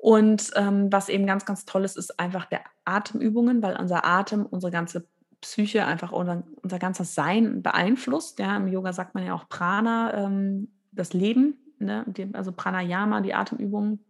Und 0.00 0.50
ähm, 0.56 0.90
was 0.90 1.10
eben 1.10 1.26
ganz, 1.26 1.44
ganz 1.44 1.66
toll 1.66 1.84
ist, 1.84 1.98
ist 1.98 2.18
einfach 2.18 2.46
der 2.46 2.62
Atemübungen, 2.86 3.62
weil 3.62 3.76
unser 3.76 4.06
Atem 4.06 4.46
unsere 4.46 4.72
ganze 4.72 5.06
Psyche, 5.42 5.84
einfach 5.84 6.12
unser, 6.12 6.42
unser 6.62 6.78
ganzes 6.78 7.14
Sein 7.14 7.62
beeinflusst. 7.62 8.38
Ja, 8.38 8.56
Im 8.56 8.68
Yoga 8.68 8.94
sagt 8.94 9.14
man 9.14 9.26
ja 9.26 9.34
auch 9.34 9.48
Prana, 9.50 10.14
ähm, 10.14 10.68
das 10.92 11.12
Leben, 11.12 11.58
ne? 11.78 12.06
also 12.32 12.50
Pranayama, 12.52 13.20
die 13.20 13.34
Atemübungen. 13.34 14.02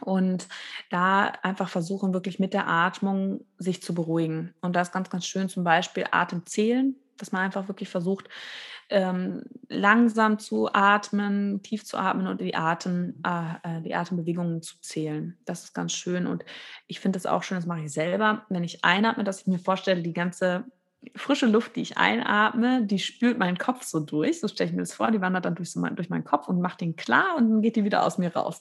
Und 0.00 0.48
da 0.90 1.26
einfach 1.42 1.68
versuchen, 1.68 2.12
wirklich 2.12 2.40
mit 2.40 2.52
der 2.52 2.68
Atmung 2.68 3.44
sich 3.58 3.82
zu 3.82 3.94
beruhigen. 3.94 4.54
Und 4.60 4.74
da 4.74 4.80
ist 4.80 4.92
ganz, 4.92 5.10
ganz 5.10 5.26
schön 5.26 5.48
zum 5.48 5.62
Beispiel 5.62 6.06
Atemzählen, 6.10 6.96
dass 7.18 7.30
man 7.30 7.42
einfach 7.42 7.68
wirklich 7.68 7.88
versucht, 7.88 8.28
ähm, 8.90 9.44
langsam 9.68 10.38
zu 10.38 10.68
atmen, 10.72 11.62
tief 11.62 11.84
zu 11.84 11.96
atmen 11.96 12.26
und 12.26 12.40
die, 12.40 12.54
Atem, 12.54 13.22
äh, 13.24 13.78
äh, 13.78 13.82
die 13.82 13.94
Atembewegungen 13.94 14.62
zu 14.62 14.80
zählen. 14.80 15.38
Das 15.44 15.64
ist 15.64 15.74
ganz 15.74 15.92
schön. 15.92 16.26
Und 16.26 16.44
ich 16.86 17.00
finde 17.00 17.18
es 17.18 17.26
auch 17.26 17.42
schön, 17.42 17.56
das 17.56 17.66
mache 17.66 17.82
ich 17.82 17.92
selber, 17.92 18.44
wenn 18.48 18.64
ich 18.64 18.84
einatme, 18.84 19.24
dass 19.24 19.42
ich 19.42 19.46
mir 19.46 19.58
vorstelle, 19.58 20.02
die 20.02 20.12
ganze 20.12 20.64
frische 21.16 21.46
Luft, 21.46 21.76
die 21.76 21.82
ich 21.82 21.96
einatme, 21.96 22.84
die 22.84 22.98
spült 22.98 23.38
meinen 23.38 23.58
Kopf 23.58 23.84
so 23.84 24.00
durch. 24.00 24.40
So 24.40 24.48
stelle 24.48 24.70
ich 24.70 24.76
mir 24.76 24.82
das 24.82 24.92
vor, 24.92 25.10
die 25.10 25.20
wandert 25.20 25.44
dann 25.44 25.54
durch, 25.54 25.70
so 25.70 25.80
mein, 25.80 25.96
durch 25.96 26.10
meinen 26.10 26.24
Kopf 26.24 26.48
und 26.48 26.60
macht 26.60 26.80
den 26.80 26.96
klar 26.96 27.36
und 27.36 27.48
dann 27.48 27.62
geht 27.62 27.76
die 27.76 27.84
wieder 27.84 28.04
aus 28.04 28.18
mir 28.18 28.34
raus. 28.34 28.60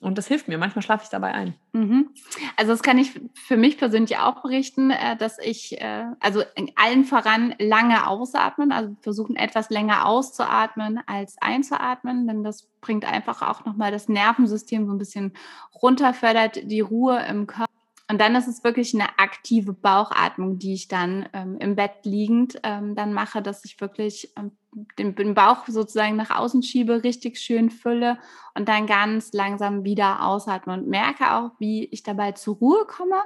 Und 0.00 0.18
das 0.18 0.26
hilft 0.26 0.48
mir. 0.48 0.58
Manchmal 0.58 0.82
schlafe 0.82 1.04
ich 1.04 1.10
dabei 1.10 1.32
ein. 1.32 1.54
Mhm. 1.72 2.10
Also 2.56 2.72
das 2.72 2.82
kann 2.82 2.98
ich 2.98 3.20
für 3.34 3.56
mich 3.56 3.78
persönlich 3.78 4.18
auch 4.18 4.42
berichten, 4.42 4.90
äh, 4.90 5.16
dass 5.16 5.38
ich 5.38 5.80
äh, 5.80 6.06
also 6.20 6.42
allen 6.76 7.04
voran 7.04 7.54
lange 7.58 8.06
ausatmen, 8.06 8.72
also 8.72 8.96
versuchen 9.00 9.36
etwas 9.36 9.70
länger 9.70 10.06
auszuatmen 10.06 11.00
als 11.06 11.36
einzuatmen, 11.40 12.26
denn 12.26 12.42
das 12.42 12.68
bringt 12.80 13.04
einfach 13.04 13.42
auch 13.42 13.64
nochmal 13.64 13.92
das 13.92 14.08
Nervensystem 14.08 14.86
so 14.86 14.92
ein 14.92 14.98
bisschen 14.98 15.32
runter, 15.80 16.12
fördert 16.12 16.70
die 16.70 16.80
Ruhe 16.80 17.24
im 17.28 17.46
Körper. 17.46 17.70
Und 18.10 18.20
dann 18.20 18.34
ist 18.34 18.48
es 18.48 18.62
wirklich 18.62 18.94
eine 18.94 19.18
aktive 19.18 19.72
Bauchatmung, 19.72 20.58
die 20.58 20.74
ich 20.74 20.88
dann 20.88 21.26
ähm, 21.32 21.56
im 21.58 21.74
Bett 21.74 22.04
liegend 22.04 22.60
ähm, 22.62 22.94
dann 22.94 23.14
mache, 23.14 23.40
dass 23.40 23.64
ich 23.64 23.80
wirklich 23.80 24.30
ähm, 24.36 24.52
den, 24.98 25.14
den, 25.14 25.34
Bauch 25.34 25.66
sozusagen 25.66 26.16
nach 26.16 26.30
außen 26.30 26.62
schiebe, 26.62 27.02
richtig 27.02 27.38
schön 27.38 27.70
fülle 27.70 28.18
und 28.54 28.68
dann 28.68 28.86
ganz 28.86 29.32
langsam 29.32 29.84
wieder 29.84 30.26
ausatme 30.26 30.74
und 30.74 30.86
merke 30.86 31.32
auch, 31.32 31.52
wie 31.58 31.86
ich 31.86 32.02
dabei 32.02 32.32
zur 32.32 32.56
Ruhe 32.56 32.84
komme. 32.86 33.22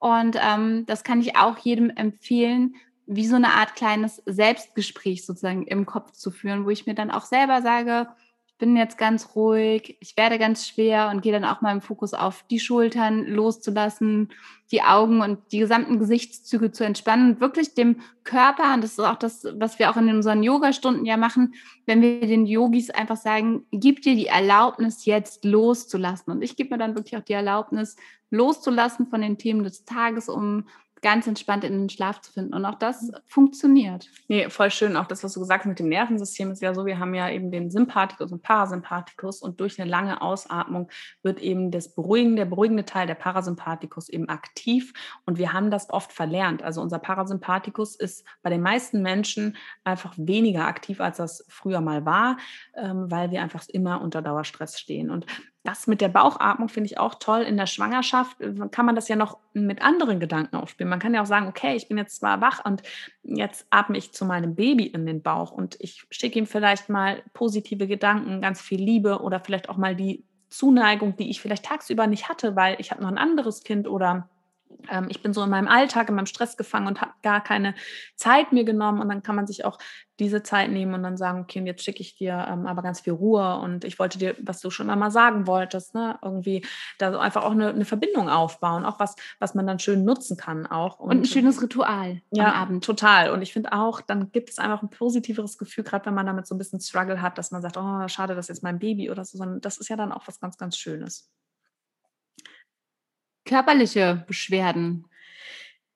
Und 0.00 0.36
ähm, 0.40 0.84
das 0.86 1.04
kann 1.04 1.20
ich 1.20 1.36
auch 1.36 1.58
jedem 1.58 1.90
empfehlen, 1.90 2.74
wie 3.06 3.26
so 3.26 3.36
eine 3.36 3.54
Art 3.54 3.76
kleines 3.76 4.22
Selbstgespräch 4.26 5.24
sozusagen 5.24 5.66
im 5.66 5.86
Kopf 5.86 6.12
zu 6.12 6.30
führen, 6.30 6.64
wo 6.64 6.70
ich 6.70 6.86
mir 6.86 6.94
dann 6.94 7.10
auch 7.10 7.24
selber 7.24 7.62
sage, 7.62 8.08
bin 8.58 8.76
jetzt 8.76 8.98
ganz 8.98 9.36
ruhig, 9.36 9.96
ich 10.00 10.16
werde 10.16 10.38
ganz 10.38 10.66
schwer 10.66 11.10
und 11.10 11.22
gehe 11.22 11.32
dann 11.32 11.44
auch 11.44 11.60
mal 11.60 11.72
im 11.72 11.80
Fokus 11.80 12.12
auf 12.12 12.44
die 12.50 12.58
Schultern 12.58 13.24
loszulassen, 13.24 14.30
die 14.70 14.82
Augen 14.82 15.22
und 15.22 15.38
die 15.52 15.60
gesamten 15.60 15.98
Gesichtszüge 15.98 16.72
zu 16.72 16.84
entspannen 16.84 17.30
und 17.30 17.40
wirklich 17.40 17.74
dem 17.74 18.00
Körper, 18.24 18.74
und 18.74 18.84
das 18.84 18.92
ist 18.92 19.00
auch 19.00 19.16
das, 19.16 19.46
was 19.54 19.78
wir 19.78 19.90
auch 19.90 19.96
in 19.96 20.08
unseren 20.08 20.42
Yoga-Stunden 20.42 21.06
ja 21.06 21.16
machen, 21.16 21.54
wenn 21.86 22.02
wir 22.02 22.20
den 22.20 22.46
Yogis 22.46 22.90
einfach 22.90 23.16
sagen, 23.16 23.64
gib 23.70 24.02
dir 24.02 24.14
die 24.14 24.26
Erlaubnis, 24.26 25.06
jetzt 25.06 25.44
loszulassen. 25.44 26.32
Und 26.32 26.42
ich 26.42 26.56
gebe 26.56 26.74
mir 26.74 26.78
dann 26.78 26.96
wirklich 26.96 27.16
auch 27.16 27.24
die 27.24 27.32
Erlaubnis, 27.32 27.96
loszulassen 28.30 29.06
von 29.06 29.22
den 29.22 29.38
Themen 29.38 29.64
des 29.64 29.84
Tages, 29.84 30.28
um 30.28 30.66
ganz 31.02 31.26
entspannt 31.26 31.64
in 31.64 31.72
den 31.72 31.88
Schlaf 31.88 32.20
zu 32.20 32.32
finden. 32.32 32.54
Und 32.54 32.64
auch 32.64 32.76
das 32.76 33.02
mhm. 33.02 33.16
funktioniert. 33.26 34.08
Nee, 34.28 34.48
voll 34.50 34.70
schön. 34.70 34.96
Auch 34.96 35.06
das, 35.06 35.24
was 35.24 35.32
du 35.34 35.40
gesagt 35.40 35.64
hast 35.64 35.68
mit 35.68 35.78
dem 35.78 35.88
Nervensystem, 35.88 36.50
ist 36.50 36.62
ja 36.62 36.74
so, 36.74 36.86
wir 36.86 36.98
haben 36.98 37.14
ja 37.14 37.30
eben 37.30 37.50
den 37.50 37.70
Sympathikus 37.70 38.32
und 38.32 38.42
Parasympathikus 38.42 39.40
und 39.42 39.60
durch 39.60 39.80
eine 39.80 39.90
lange 39.90 40.22
Ausatmung 40.22 40.88
wird 41.22 41.40
eben 41.40 41.70
das 41.70 41.94
beruhigende, 41.94 42.36
der 42.36 42.46
beruhigende 42.46 42.84
Teil, 42.84 43.06
der 43.06 43.14
Parasympathikus 43.14 44.08
eben 44.08 44.28
aktiv 44.28 44.92
und 45.26 45.38
wir 45.38 45.52
haben 45.52 45.70
das 45.70 45.90
oft 45.90 46.12
verlernt. 46.12 46.62
Also 46.62 46.80
unser 46.80 46.98
Parasympathikus 46.98 47.96
ist 47.96 48.24
bei 48.42 48.50
den 48.50 48.62
meisten 48.62 49.02
Menschen 49.02 49.56
einfach 49.84 50.14
weniger 50.16 50.66
aktiv, 50.66 51.00
als 51.00 51.18
das 51.18 51.44
früher 51.48 51.80
mal 51.80 52.04
war, 52.04 52.38
ähm, 52.76 53.10
weil 53.10 53.30
wir 53.30 53.42
einfach 53.42 53.64
immer 53.68 54.00
unter 54.00 54.22
Dauerstress 54.22 54.78
stehen. 54.78 55.10
Und 55.10 55.26
das 55.64 55.86
mit 55.86 56.00
der 56.00 56.08
Bauchatmung 56.08 56.68
finde 56.68 56.86
ich 56.86 56.98
auch 56.98 57.16
toll. 57.16 57.42
In 57.42 57.56
der 57.56 57.66
Schwangerschaft 57.66 58.40
äh, 58.40 58.54
kann 58.70 58.86
man 58.86 58.94
das 58.94 59.08
ja 59.08 59.16
noch 59.16 59.38
mit 59.52 59.82
anderen 59.82 60.20
Gedanken 60.20 60.56
aufspielen. 60.56 60.88
Man 60.88 61.00
kann 61.00 61.14
ja 61.14 61.22
auch 61.22 61.26
sagen, 61.26 61.48
okay, 61.48 61.74
ich 61.76 61.88
bin 61.88 61.98
jetzt 61.98 62.16
zwar 62.16 62.40
wach 62.40 62.64
und 62.64 62.82
jetzt 63.22 63.66
atme 63.70 63.98
ich 63.98 64.12
zu 64.12 64.24
meinem 64.24 64.54
Baby 64.54 64.86
in 64.86 65.04
den 65.04 65.22
Bauch 65.22 65.50
und 65.50 65.76
ich 65.80 66.06
schicke 66.10 66.38
ihm 66.38 66.46
vielleicht 66.46 66.88
mal 66.88 67.22
positive 67.34 67.86
Gedanken, 67.86 68.40
ganz 68.40 68.60
viel 68.60 68.80
Liebe 68.80 69.20
oder 69.20 69.40
vielleicht 69.40 69.68
auch 69.68 69.76
mal 69.76 69.94
die 69.94 70.24
Zuneigung, 70.48 71.16
die 71.16 71.28
ich 71.28 71.40
vielleicht 71.40 71.66
tagsüber 71.66 72.06
nicht 72.06 72.28
hatte, 72.28 72.56
weil 72.56 72.76
ich 72.78 72.90
habe 72.90 73.02
noch 73.02 73.10
ein 73.10 73.18
anderes 73.18 73.62
Kind 73.64 73.86
oder 73.86 74.28
ähm, 74.90 75.06
ich 75.08 75.22
bin 75.22 75.32
so 75.32 75.42
in 75.42 75.50
meinem 75.50 75.68
Alltag, 75.68 76.08
in 76.08 76.14
meinem 76.14 76.26
Stress 76.26 76.56
gefangen 76.56 76.86
und 76.86 77.00
habe 77.00 77.12
gar 77.22 77.42
keine 77.42 77.74
Zeit 78.16 78.52
mir 78.52 78.64
genommen. 78.64 79.00
Und 79.00 79.08
dann 79.08 79.22
kann 79.22 79.36
man 79.36 79.46
sich 79.46 79.64
auch 79.64 79.78
diese 80.18 80.42
Zeit 80.42 80.70
nehmen 80.70 80.94
und 80.94 81.02
dann 81.02 81.16
sagen, 81.16 81.40
okay, 81.40 81.62
jetzt 81.64 81.84
schicke 81.84 82.00
ich 82.00 82.16
dir 82.16 82.46
ähm, 82.50 82.66
aber 82.66 82.82
ganz 82.82 83.00
viel 83.00 83.12
Ruhe 83.12 83.58
und 83.58 83.84
ich 83.84 83.98
wollte 83.98 84.18
dir, 84.18 84.34
was 84.42 84.60
du 84.60 84.70
schon 84.70 84.90
einmal 84.90 85.10
sagen 85.10 85.46
wolltest, 85.46 85.94
ne? 85.94 86.18
irgendwie 86.22 86.64
da 86.98 87.12
so 87.12 87.18
einfach 87.18 87.44
auch 87.44 87.52
eine, 87.52 87.68
eine, 87.68 87.84
Verbindung 87.84 88.28
aufbauen, 88.28 88.84
auch 88.84 88.98
was, 88.98 89.14
was 89.38 89.54
man 89.54 89.66
dann 89.66 89.78
schön 89.78 90.04
nutzen 90.04 90.36
kann 90.36 90.66
auch. 90.66 90.98
Und, 90.98 91.10
und 91.10 91.20
ein 91.20 91.24
schönes 91.24 91.62
Ritual 91.62 92.20
ja, 92.30 92.46
am 92.46 92.62
Abend. 92.62 92.84
total. 92.84 93.30
Und 93.30 93.42
ich 93.42 93.52
finde 93.52 93.72
auch, 93.72 94.00
dann 94.00 94.32
gibt 94.32 94.50
es 94.50 94.58
einfach 94.58 94.82
ein 94.82 94.90
positiveres 94.90 95.56
Gefühl, 95.56 95.84
gerade 95.84 96.06
wenn 96.06 96.14
man 96.14 96.26
damit 96.26 96.46
so 96.46 96.54
ein 96.54 96.58
bisschen 96.58 96.80
Struggle 96.80 97.22
hat, 97.22 97.38
dass 97.38 97.52
man 97.52 97.62
sagt, 97.62 97.76
oh, 97.76 98.08
schade, 98.08 98.34
das 98.34 98.46
ist 98.46 98.56
jetzt 98.56 98.62
mein 98.64 98.80
Baby 98.80 99.10
oder 99.10 99.24
so, 99.24 99.38
sondern 99.38 99.60
das 99.60 99.78
ist 99.78 99.88
ja 99.88 99.96
dann 99.96 100.12
auch 100.12 100.26
was 100.26 100.40
ganz, 100.40 100.58
ganz 100.58 100.76
Schönes 100.76 101.30
körperliche 103.48 104.24
Beschwerden? 104.26 105.06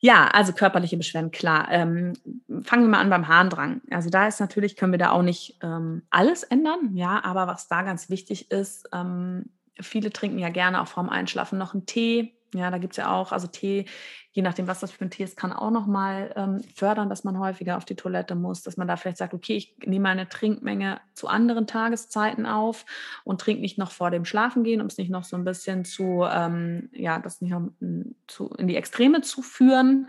Ja, 0.01 0.27
also 0.29 0.53
körperliche 0.53 0.97
Beschwerden, 0.97 1.31
klar. 1.31 1.69
Ähm, 1.71 2.15
fangen 2.63 2.83
wir 2.83 2.89
mal 2.89 3.01
an 3.01 3.11
beim 3.11 3.29
Harndrang. 3.29 3.83
Also 3.91 4.11
da 4.11 4.27
ist 4.27 4.41
natürlich, 4.41 4.75
können 4.75 4.93
wir 4.93 4.99
da 4.99 5.13
auch 5.13 5.23
nicht 5.23 5.59
ähm, 5.63 6.03
alles 6.11 6.43
ändern, 6.43 6.97
ja, 6.97 7.23
aber 7.23 7.47
was 7.47 7.69
da 7.69 7.83
ganz 7.83 8.11
wichtig 8.11 8.51
ist, 8.51 8.89
ähm, 8.93 9.51
viele 9.81 10.11
trinken 10.11 10.39
ja 10.39 10.49
gerne 10.49 10.83
auch 10.83 10.89
vorm 10.89 11.09
Einschlafen 11.09 11.59
noch 11.59 11.73
einen 11.73 11.87
Tee 11.87 12.35
ja, 12.55 12.71
da 12.71 12.79
gibt 12.79 12.93
es 12.93 12.97
ja 12.99 13.13
auch, 13.13 13.33
also 13.33 13.47
Tee, 13.47 13.87
je 14.33 14.43
nachdem, 14.43 14.67
was 14.67 14.81
das 14.81 14.91
für 14.91 15.05
ein 15.05 15.11
Tee 15.11 15.25
ist, 15.25 15.37
kann 15.37 15.53
auch 15.53 15.71
nochmal 15.71 16.33
ähm, 16.37 16.63
fördern, 16.75 17.09
dass 17.09 17.25
man 17.25 17.39
häufiger 17.39 17.77
auf 17.77 17.85
die 17.85 17.97
Toilette 17.97 18.35
muss, 18.35 18.63
dass 18.63 18.77
man 18.77 18.89
da 18.89 18.97
vielleicht 18.97 19.19
sagt, 19.19 19.35
okay, 19.35 19.57
ich 19.57 19.77
nehme 19.85 20.09
eine 20.09 20.29
Trinkmenge 20.29 21.01
zu 21.15 21.29
anderen 21.29 21.67
Tageszeiten 21.67 22.47
auf 22.47 22.87
und 23.25 23.41
trinke 23.41 23.61
nicht 23.61 23.79
noch 23.79 23.91
vor 23.91 24.11
dem 24.11 24.25
Schlafengehen, 24.25 24.81
um 24.81 24.87
es 24.87 24.97
nicht 24.97 25.11
noch 25.11 25.25
so 25.25 25.37
ein 25.37 25.45
bisschen 25.45 25.85
zu, 25.85 26.27
ähm, 26.31 26.89
ja, 26.93 27.19
das 27.19 27.41
nicht 27.41 27.53
noch 27.53 27.69
hm, 27.81 28.15
zu, 28.27 28.49
in 28.59 28.69
die 28.69 28.77
Extreme 28.77 29.21
zu 29.21 29.43
führen. 29.43 30.09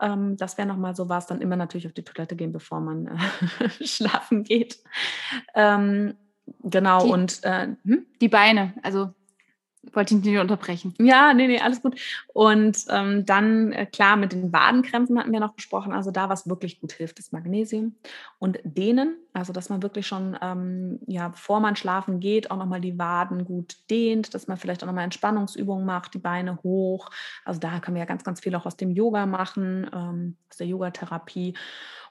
Ähm, 0.00 0.36
das 0.36 0.58
wäre 0.58 0.68
nochmal 0.68 0.94
so 0.94 1.08
was, 1.08 1.26
dann 1.26 1.40
immer 1.40 1.56
natürlich 1.56 1.86
auf 1.86 1.94
die 1.94 2.04
Toilette 2.04 2.36
gehen, 2.36 2.52
bevor 2.52 2.80
man 2.80 3.06
äh, 3.06 3.68
schlafen 3.84 4.44
geht. 4.44 4.78
Ähm, 5.54 6.14
genau, 6.62 7.04
die, 7.04 7.10
und 7.10 7.44
äh, 7.44 7.68
hm? 7.84 8.06
die 8.20 8.28
Beine, 8.28 8.74
also 8.82 9.14
wollte 9.92 10.14
ich 10.14 10.24
nicht 10.24 10.38
unterbrechen. 10.38 10.94
Ja, 10.98 11.34
nee, 11.34 11.48
nee, 11.48 11.60
alles 11.60 11.82
gut. 11.82 11.98
Und 12.32 12.84
ähm, 12.88 13.26
dann, 13.26 13.72
äh, 13.72 13.86
klar, 13.86 14.16
mit 14.16 14.32
den 14.32 14.52
Wadenkrämpfen 14.52 15.18
hatten 15.18 15.32
wir 15.32 15.40
noch 15.40 15.56
gesprochen. 15.56 15.92
Also 15.92 16.10
da, 16.10 16.28
was 16.28 16.48
wirklich 16.48 16.80
gut 16.80 16.92
hilft, 16.92 17.18
ist 17.18 17.32
Magnesium. 17.32 17.96
Und 18.38 18.60
Dehnen, 18.64 19.16
also 19.32 19.52
dass 19.52 19.70
man 19.70 19.82
wirklich 19.82 20.06
schon, 20.06 20.38
ähm, 20.40 21.00
ja, 21.06 21.28
bevor 21.28 21.60
man 21.60 21.74
schlafen 21.74 22.20
geht, 22.20 22.50
auch 22.50 22.56
nochmal 22.56 22.80
die 22.80 22.98
Waden 22.98 23.44
gut 23.44 23.76
dehnt, 23.90 24.34
dass 24.34 24.46
man 24.46 24.56
vielleicht 24.56 24.82
auch 24.82 24.86
nochmal 24.86 25.04
Entspannungsübungen 25.04 25.84
macht, 25.84 26.14
die 26.14 26.18
Beine 26.18 26.58
hoch. 26.62 27.10
Also 27.44 27.58
da 27.58 27.80
können 27.80 27.96
wir 27.96 28.02
ja 28.02 28.06
ganz, 28.06 28.22
ganz 28.24 28.40
viel 28.40 28.54
auch 28.54 28.66
aus 28.66 28.76
dem 28.76 28.90
Yoga 28.90 29.26
machen, 29.26 29.90
ähm, 29.92 30.36
aus 30.48 30.58
der 30.58 30.68
Yogatherapie. 30.68 31.54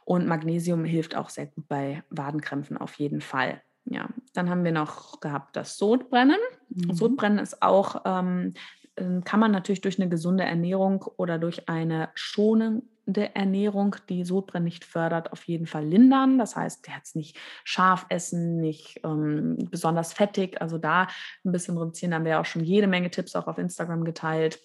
Und 0.04 0.28
Magnesium 0.28 0.84
hilft 0.84 1.16
auch 1.16 1.30
sehr 1.30 1.46
gut 1.46 1.68
bei 1.70 2.04
Wadenkrämpfen 2.10 2.78
auf 2.78 2.96
jeden 2.96 3.22
Fall. 3.22 3.62
Ja, 3.86 4.10
Dann 4.34 4.50
haben 4.50 4.64
wir 4.64 4.72
noch 4.72 5.20
gehabt 5.20 5.56
das 5.56 5.78
Sodbrennen. 5.78 6.40
Mhm. 6.70 6.94
Sodbrennen 6.94 7.40
ist 7.40 7.62
auch, 7.62 8.04
ähm, 8.06 8.54
ähm, 8.98 9.24
kann 9.24 9.40
man 9.40 9.52
natürlich 9.52 9.82
durch 9.82 10.00
eine 10.00 10.10
gesunde 10.10 10.44
Ernährung 10.44 11.04
oder 11.18 11.40
durch 11.40 11.68
eine 11.68 12.10
schonende 12.14 13.34
Ernährung, 13.36 13.96
die 14.10 14.24
Sodbrennen 14.24 14.66
nicht 14.66 14.86
fördert, 14.86 15.32
auf 15.32 15.44
jeden 15.46 15.66
Fall 15.66 15.86
lindern. 15.86 16.38
Das 16.38 16.56
heißt, 16.56 16.88
jetzt 16.88 17.16
nicht 17.16 17.38
scharf 17.64 18.06
essen, 18.10 18.60
nicht 18.60 19.02
ähm, 19.04 19.58
besonders 19.72 20.14
fettig. 20.14 20.62
Also 20.62 20.78
da 20.78 21.08
ein 21.44 21.52
bisschen 21.52 21.78
reduzieren. 21.78 22.12
Da 22.12 22.18
haben 22.18 22.26
wir 22.26 22.40
auch 22.40 22.46
schon 22.46 22.64
jede 22.64 22.88
Menge 22.88 23.10
Tipps 23.10 23.36
auch 23.36 23.48
auf 23.48 23.58
Instagram 23.58 24.04
geteilt. 24.04 24.60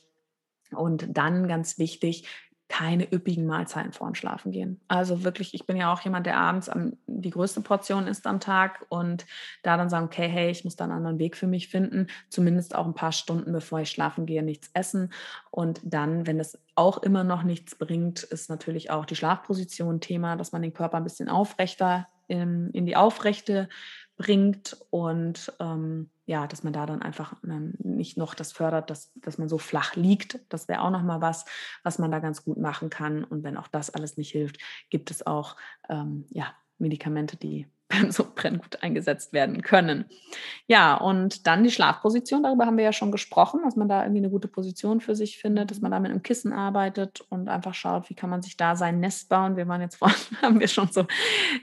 Und 0.72 1.16
dann 1.16 1.46
ganz 1.46 1.78
wichtig, 1.78 2.26
keine 2.68 3.12
üppigen 3.12 3.46
Mahlzeiten 3.46 3.92
vor 3.92 4.08
dem 4.08 4.14
Schlafen 4.14 4.50
gehen. 4.50 4.80
Also 4.88 5.22
wirklich, 5.22 5.54
ich 5.54 5.66
bin 5.66 5.76
ja 5.76 5.92
auch 5.92 6.00
jemand, 6.00 6.26
der 6.26 6.36
abends 6.36 6.68
am, 6.68 6.94
die 7.06 7.30
größte 7.30 7.60
Portion 7.60 8.08
isst 8.08 8.26
am 8.26 8.40
Tag 8.40 8.84
und 8.88 9.24
da 9.62 9.76
dann 9.76 9.88
sagen, 9.88 10.06
okay, 10.06 10.28
hey, 10.28 10.50
ich 10.50 10.64
muss 10.64 10.74
da 10.74 10.84
einen 10.84 10.94
anderen 10.94 11.18
Weg 11.18 11.36
für 11.36 11.46
mich 11.46 11.68
finden, 11.68 12.08
zumindest 12.28 12.74
auch 12.74 12.86
ein 12.86 12.94
paar 12.94 13.12
Stunden 13.12 13.52
bevor 13.52 13.80
ich 13.80 13.90
schlafen 13.90 14.26
gehe, 14.26 14.42
nichts 14.42 14.70
essen. 14.74 15.12
Und 15.50 15.80
dann, 15.84 16.26
wenn 16.26 16.40
es 16.40 16.58
auch 16.74 16.98
immer 17.02 17.22
noch 17.22 17.44
nichts 17.44 17.76
bringt, 17.76 18.24
ist 18.24 18.50
natürlich 18.50 18.90
auch 18.90 19.04
die 19.04 19.16
Schlafposition 19.16 20.00
Thema, 20.00 20.36
dass 20.36 20.52
man 20.52 20.62
den 20.62 20.74
Körper 20.74 20.96
ein 20.96 21.04
bisschen 21.04 21.28
aufrechter 21.28 22.08
in, 22.26 22.70
in 22.72 22.86
die 22.86 22.96
Aufrechte 22.96 23.68
bringt 24.16 24.76
und 24.90 25.52
ähm, 25.60 26.10
ja, 26.26 26.46
dass 26.48 26.64
man 26.64 26.72
da 26.72 26.86
dann 26.86 27.02
einfach 27.02 27.34
ähm, 27.44 27.74
nicht 27.78 28.18
noch 28.18 28.34
das 28.34 28.52
fördert, 28.52 28.90
dass, 28.90 29.12
dass 29.14 29.38
man 29.38 29.48
so 29.48 29.58
flach 29.58 29.94
liegt. 29.94 30.40
Das 30.48 30.66
wäre 30.68 30.82
auch 30.82 30.90
nochmal 30.90 31.20
was, 31.20 31.44
was 31.84 31.98
man 31.98 32.10
da 32.10 32.18
ganz 32.18 32.44
gut 32.44 32.58
machen 32.58 32.90
kann. 32.90 33.22
Und 33.22 33.44
wenn 33.44 33.56
auch 33.56 33.68
das 33.68 33.90
alles 33.90 34.16
nicht 34.16 34.32
hilft, 34.32 34.58
gibt 34.90 35.10
es 35.12 35.24
auch 35.24 35.56
ähm, 35.88 36.26
ja, 36.30 36.52
Medikamente, 36.78 37.36
die 37.36 37.68
beim 37.88 38.10
Sodbrennen 38.10 38.60
gut 38.60 38.82
eingesetzt 38.82 39.32
werden 39.32 39.62
können. 39.62 40.06
Ja, 40.66 40.96
und 40.96 41.46
dann 41.46 41.62
die 41.62 41.70
Schlafposition, 41.70 42.42
darüber 42.42 42.66
haben 42.66 42.76
wir 42.76 42.84
ja 42.84 42.92
schon 42.92 43.12
gesprochen, 43.12 43.60
dass 43.64 43.76
man 43.76 43.88
da 43.88 44.02
irgendwie 44.02 44.18
eine 44.18 44.30
gute 44.30 44.48
Position 44.48 45.00
für 45.00 45.14
sich 45.14 45.38
findet, 45.38 45.70
dass 45.70 45.80
man 45.80 45.92
da 45.92 46.00
mit 46.00 46.10
einem 46.10 46.22
Kissen 46.22 46.52
arbeitet 46.52 47.20
und 47.28 47.48
einfach 47.48 47.74
schaut, 47.74 48.10
wie 48.10 48.14
kann 48.14 48.30
man 48.30 48.42
sich 48.42 48.56
da 48.56 48.74
sein 48.74 48.98
Nest 48.98 49.28
bauen. 49.28 49.56
Wir 49.56 49.68
waren 49.68 49.80
jetzt 49.80 49.96
vorhin, 49.96 50.16
haben 50.42 50.58
wir 50.58 50.68
schon 50.68 50.88
so 50.90 51.02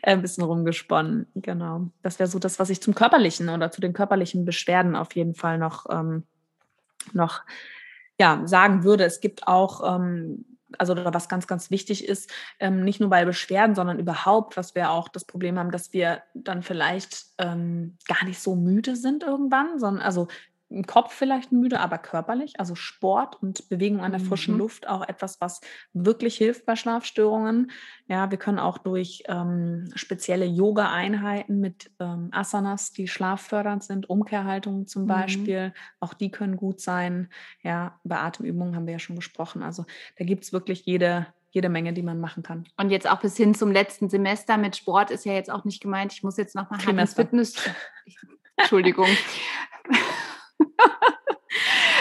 äh, 0.01 0.11
ein 0.11 0.21
bisschen 0.21 0.43
rumgesponnen. 0.43 1.27
Genau. 1.35 1.89
Das 2.01 2.19
wäre 2.19 2.29
so 2.29 2.39
das, 2.39 2.57
was 2.57 2.69
ich 2.69 2.81
zum 2.81 2.95
körperlichen 2.95 3.49
oder 3.49 3.71
zu 3.71 3.81
den 3.81 3.93
körperlichen 3.93 4.45
Beschwerden 4.45 4.95
auf 4.95 5.13
jeden 5.15 5.35
Fall 5.35 5.57
noch, 5.57 5.85
ähm, 5.91 6.23
noch 7.11 7.41
ja, 8.17 8.41
sagen 8.45 8.83
würde. 8.85 9.03
Es 9.03 9.19
gibt 9.19 9.47
auch 9.47 9.95
ähm, 9.95 10.45
also 10.79 10.95
was 10.95 11.29
ganz, 11.29 11.47
ganz 11.47 11.71
wichtig 11.71 12.07
ist, 12.07 12.31
ähm, 12.59 12.83
nicht 12.83 12.99
nur 12.99 13.09
bei 13.09 13.25
Beschwerden, 13.25 13.75
sondern 13.75 13.99
überhaupt, 13.99 14.57
was 14.57 14.75
wir 14.75 14.91
auch 14.91 15.07
das 15.09 15.25
Problem 15.25 15.57
haben, 15.59 15.71
dass 15.71 15.93
wir 15.93 16.23
dann 16.33 16.63
vielleicht 16.63 17.25
ähm, 17.37 17.97
gar 18.07 18.25
nicht 18.25 18.39
so 18.39 18.55
müde 18.55 18.95
sind 18.95 19.23
irgendwann, 19.23 19.79
sondern 19.79 20.03
also 20.03 20.27
im 20.73 20.85
Kopf 20.85 21.13
vielleicht 21.13 21.51
müde, 21.51 21.79
aber 21.79 21.97
körperlich. 21.97 22.59
Also 22.59 22.75
Sport 22.75 23.41
und 23.41 23.69
Bewegung 23.69 24.01
an 24.01 24.11
der 24.11 24.19
frischen 24.19 24.55
mhm. 24.55 24.61
Luft 24.61 24.87
auch 24.87 25.07
etwas, 25.07 25.39
was 25.39 25.61
wirklich 25.93 26.35
hilft 26.35 26.65
bei 26.65 26.75
Schlafstörungen. 26.75 27.71
Ja, 28.07 28.31
wir 28.31 28.37
können 28.37 28.59
auch 28.59 28.79
durch 28.79 29.23
ähm, 29.27 29.91
spezielle 29.95 30.45
Yoga-Einheiten 30.45 31.59
mit 31.59 31.91
ähm, 31.99 32.29
Asanas, 32.31 32.91
die 32.91 33.07
schlaffördernd 33.07 33.83
sind, 33.83 34.09
Umkehrhaltungen 34.09 34.87
zum 34.87 35.03
mhm. 35.03 35.07
Beispiel, 35.07 35.73
auch 35.99 36.13
die 36.13 36.31
können 36.31 36.57
gut 36.57 36.81
sein. 36.81 37.29
Ja, 37.61 37.99
bei 38.03 38.17
Atemübungen 38.17 38.75
haben 38.75 38.87
wir 38.87 38.93
ja 38.93 38.99
schon 38.99 39.15
gesprochen. 39.15 39.61
Also 39.61 39.85
da 40.17 40.25
gibt 40.25 40.43
es 40.43 40.53
wirklich 40.53 40.85
jede, 40.85 41.27
jede 41.51 41.69
Menge, 41.69 41.93
die 41.93 42.03
man 42.03 42.19
machen 42.19 42.41
kann. 42.41 42.65
Und 42.77 42.89
jetzt 42.89 43.09
auch 43.09 43.21
bis 43.21 43.37
hin 43.37 43.53
zum 43.53 43.71
letzten 43.71 44.09
Semester 44.09 44.57
mit 44.57 44.75
Sport 44.75 45.11
ist 45.11 45.25
ja 45.25 45.33
jetzt 45.33 45.51
auch 45.51 45.65
nicht 45.65 45.81
gemeint, 45.81 46.13
ich 46.13 46.23
muss 46.23 46.37
jetzt 46.37 46.55
nochmal 46.55 46.79
Fitness. 47.07 47.55
Entschuldigung. 48.57 49.07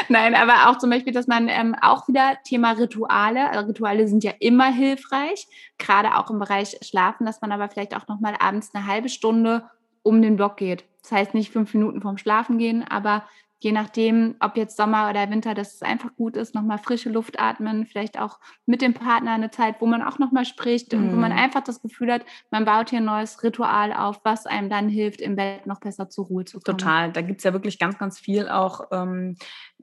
Nein, 0.08 0.34
aber 0.34 0.68
auch 0.68 0.78
zum 0.78 0.90
Beispiel, 0.90 1.12
dass 1.12 1.26
man 1.26 1.48
ähm, 1.48 1.76
auch 1.80 2.08
wieder 2.08 2.38
Thema 2.44 2.72
Rituale, 2.72 3.50
also 3.50 3.66
Rituale 3.66 4.08
sind 4.08 4.24
ja 4.24 4.32
immer 4.40 4.72
hilfreich, 4.72 5.46
gerade 5.78 6.16
auch 6.16 6.30
im 6.30 6.38
Bereich 6.38 6.78
Schlafen, 6.82 7.26
dass 7.26 7.40
man 7.40 7.52
aber 7.52 7.68
vielleicht 7.68 7.96
auch 7.96 8.08
nochmal 8.08 8.34
abends 8.38 8.74
eine 8.74 8.86
halbe 8.86 9.08
Stunde 9.08 9.68
um 10.02 10.22
den 10.22 10.36
Block 10.36 10.56
geht. 10.56 10.84
Das 11.02 11.12
heißt 11.12 11.34
nicht 11.34 11.52
fünf 11.52 11.74
Minuten 11.74 12.00
vorm 12.00 12.18
Schlafen 12.18 12.58
gehen, 12.58 12.84
aber 12.88 13.24
je 13.62 13.70
nachdem, 13.70 14.34
ob 14.40 14.56
jetzt 14.56 14.76
Sommer 14.76 15.08
oder 15.08 15.30
Winter, 15.30 15.54
dass 15.54 15.74
es 15.74 15.82
einfach 15.82 16.14
gut 16.16 16.36
ist, 16.36 16.52
nochmal 16.52 16.78
frische 16.78 17.10
Luft 17.10 17.38
atmen, 17.38 17.86
vielleicht 17.86 18.18
auch 18.18 18.40
mit 18.66 18.82
dem 18.82 18.92
Partner 18.92 19.32
eine 19.32 19.52
Zeit, 19.52 19.76
wo 19.80 19.86
man 19.86 20.02
auch 20.02 20.18
nochmal 20.18 20.44
spricht 20.44 20.92
und 20.94 21.12
wo 21.12 21.16
man 21.16 21.30
mhm. 21.30 21.38
einfach 21.38 21.62
das 21.62 21.80
Gefühl 21.80 22.12
hat, 22.12 22.22
man 22.50 22.64
baut 22.64 22.90
hier 22.90 22.98
ein 22.98 23.04
neues 23.04 23.44
Ritual 23.44 23.92
auf, 23.92 24.20
was 24.24 24.46
einem 24.46 24.68
dann 24.68 24.88
hilft, 24.88 25.20
im 25.20 25.36
Bett 25.36 25.66
noch 25.68 25.78
besser 25.78 26.10
zur 26.10 26.26
Ruhe 26.26 26.44
zu 26.44 26.58
kommen. 26.58 26.76
Total, 26.76 27.12
da 27.12 27.20
gibt 27.20 27.38
es 27.38 27.44
ja 27.44 27.52
wirklich 27.52 27.78
ganz, 27.78 27.98
ganz 27.98 28.18
viel 28.18 28.48
auch 28.48 28.88
ähm, 28.90 29.36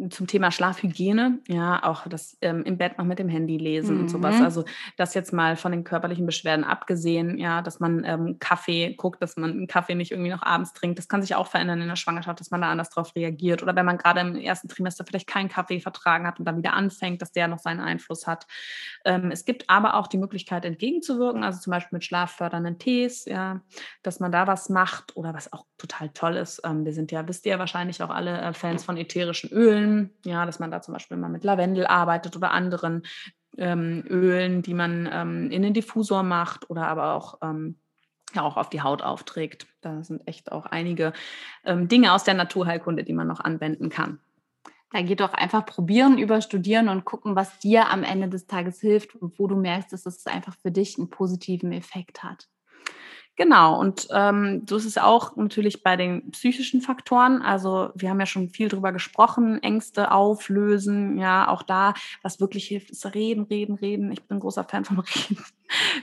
zum 0.09 0.27
Thema 0.27 0.51
Schlafhygiene, 0.51 1.39
ja, 1.47 1.83
auch 1.83 2.07
das 2.07 2.37
ähm, 2.41 2.63
im 2.63 2.77
Bett 2.77 2.97
noch 2.97 3.05
mit 3.05 3.19
dem 3.19 3.27
Handy 3.27 3.57
lesen 3.57 3.95
mhm. 3.95 4.01
und 4.01 4.09
sowas. 4.09 4.37
Mhm. 4.37 4.43
Also 4.43 4.63
das 4.95 5.13
jetzt 5.13 5.33
mal 5.33 5.57
von 5.57 5.73
den 5.73 5.83
körperlichen 5.83 6.25
Beschwerden 6.25 6.63
abgesehen, 6.63 7.37
ja, 7.37 7.61
dass 7.61 7.81
man 7.81 8.03
ähm, 8.05 8.37
Kaffee 8.39 8.93
guckt, 8.93 9.21
dass 9.21 9.35
man 9.35 9.51
einen 9.51 9.67
Kaffee 9.67 9.95
nicht 9.95 10.11
irgendwie 10.11 10.31
noch 10.31 10.41
abends 10.41 10.73
trinkt. 10.73 10.97
Das 10.97 11.09
kann 11.09 11.21
sich 11.21 11.35
auch 11.35 11.47
verändern 11.47 11.81
in 11.81 11.89
der 11.89 11.97
Schwangerschaft, 11.97 12.39
dass 12.39 12.49
man 12.49 12.61
da 12.61 12.71
anders 12.71 12.89
drauf 12.89 13.13
reagiert 13.15 13.61
oder 13.61 13.75
wenn 13.75 13.85
man 13.85 13.97
gerade 13.97 14.21
im 14.21 14.35
ersten 14.37 14.69
Trimester 14.69 15.03
vielleicht 15.05 15.27
keinen 15.27 15.49
Kaffee 15.49 15.81
vertragen 15.81 16.25
hat 16.25 16.39
und 16.39 16.45
dann 16.45 16.57
wieder 16.57 16.73
anfängt, 16.73 17.21
dass 17.21 17.33
der 17.33 17.49
noch 17.49 17.59
seinen 17.59 17.81
Einfluss 17.81 18.25
hat. 18.25 18.47
Ähm, 19.03 19.31
es 19.31 19.43
gibt 19.43 19.69
aber 19.69 19.95
auch 19.95 20.07
die 20.07 20.17
Möglichkeit 20.17 20.63
entgegenzuwirken, 20.63 21.43
also 21.43 21.59
zum 21.59 21.71
Beispiel 21.71 21.97
mit 21.97 22.05
schlaffördernden 22.05 22.79
Tees, 22.79 23.25
ja, 23.25 23.61
dass 24.01 24.21
man 24.21 24.31
da 24.31 24.47
was 24.47 24.69
macht 24.69 25.17
oder 25.17 25.33
was 25.33 25.51
auch 25.51 25.65
total 25.77 26.09
toll 26.09 26.35
ist. 26.35 26.61
Ähm, 26.63 26.85
wir 26.85 26.93
sind 26.93 27.11
ja, 27.11 27.27
wisst 27.27 27.45
ihr 27.45 27.59
wahrscheinlich 27.59 28.01
auch 28.03 28.09
alle 28.09 28.39
äh, 28.39 28.53
Fans 28.53 28.83
von 28.83 28.97
ätherischen 28.97 29.49
Ölen, 29.49 29.88
ja, 30.25 30.45
dass 30.45 30.59
man 30.59 30.71
da 30.71 30.81
zum 30.81 30.93
Beispiel 30.93 31.17
mal 31.17 31.29
mit 31.29 31.43
Lavendel 31.43 31.87
arbeitet 31.87 32.35
oder 32.35 32.51
anderen 32.51 33.03
ähm, 33.57 34.03
Ölen, 34.07 34.61
die 34.61 34.73
man 34.73 35.09
ähm, 35.11 35.51
in 35.51 35.61
den 35.61 35.73
Diffusor 35.73 36.23
macht 36.23 36.69
oder 36.69 36.87
aber 36.87 37.13
auch 37.13 37.39
ähm, 37.41 37.75
ja 38.33 38.43
auch 38.43 38.57
auf 38.57 38.69
die 38.69 38.81
Haut 38.81 39.01
aufträgt. 39.01 39.67
Da 39.81 40.03
sind 40.03 40.27
echt 40.27 40.51
auch 40.51 40.65
einige 40.65 41.13
ähm, 41.65 41.87
Dinge 41.87 42.13
aus 42.13 42.23
der 42.23 42.33
Naturheilkunde, 42.33 43.03
die 43.03 43.13
man 43.13 43.27
noch 43.27 43.39
anwenden 43.39 43.89
kann. 43.89 44.19
Da 44.91 45.01
geht 45.03 45.19
doch 45.19 45.33
einfach 45.33 45.65
probieren, 45.65 46.17
überstudieren 46.17 46.89
und 46.89 47.05
gucken, 47.05 47.35
was 47.35 47.59
dir 47.59 47.89
am 47.89 48.03
Ende 48.03 48.27
des 48.27 48.47
Tages 48.47 48.81
hilft 48.81 49.15
und 49.15 49.37
wo 49.37 49.47
du 49.47 49.55
merkst, 49.55 49.93
dass 49.93 50.05
es 50.05 50.25
einfach 50.25 50.55
für 50.57 50.71
dich 50.71 50.97
einen 50.97 51.09
positiven 51.09 51.71
Effekt 51.71 52.23
hat. 52.23 52.47
Genau, 53.39 53.79
und 53.79 54.09
ähm, 54.11 54.65
so 54.67 54.75
ist 54.75 54.83
es 54.83 54.97
auch 54.97 55.37
natürlich 55.37 55.81
bei 55.81 55.95
den 55.95 56.29
psychischen 56.31 56.81
Faktoren. 56.81 57.41
Also 57.41 57.89
wir 57.95 58.09
haben 58.09 58.19
ja 58.19 58.25
schon 58.25 58.49
viel 58.49 58.67
drüber 58.67 58.91
gesprochen, 58.91 59.63
Ängste 59.63 60.11
auflösen, 60.11 61.17
ja, 61.17 61.47
auch 61.47 61.63
da, 61.63 61.93
was 62.21 62.41
wirklich 62.41 62.67
hilft, 62.67 62.89
ist 62.89 63.05
reden, 63.15 63.43
reden, 63.43 63.75
reden. 63.75 64.11
Ich 64.11 64.27
bin 64.27 64.37
ein 64.37 64.39
großer 64.41 64.65
Fan 64.65 64.83
von 64.83 64.99
Reden. 65.29 65.41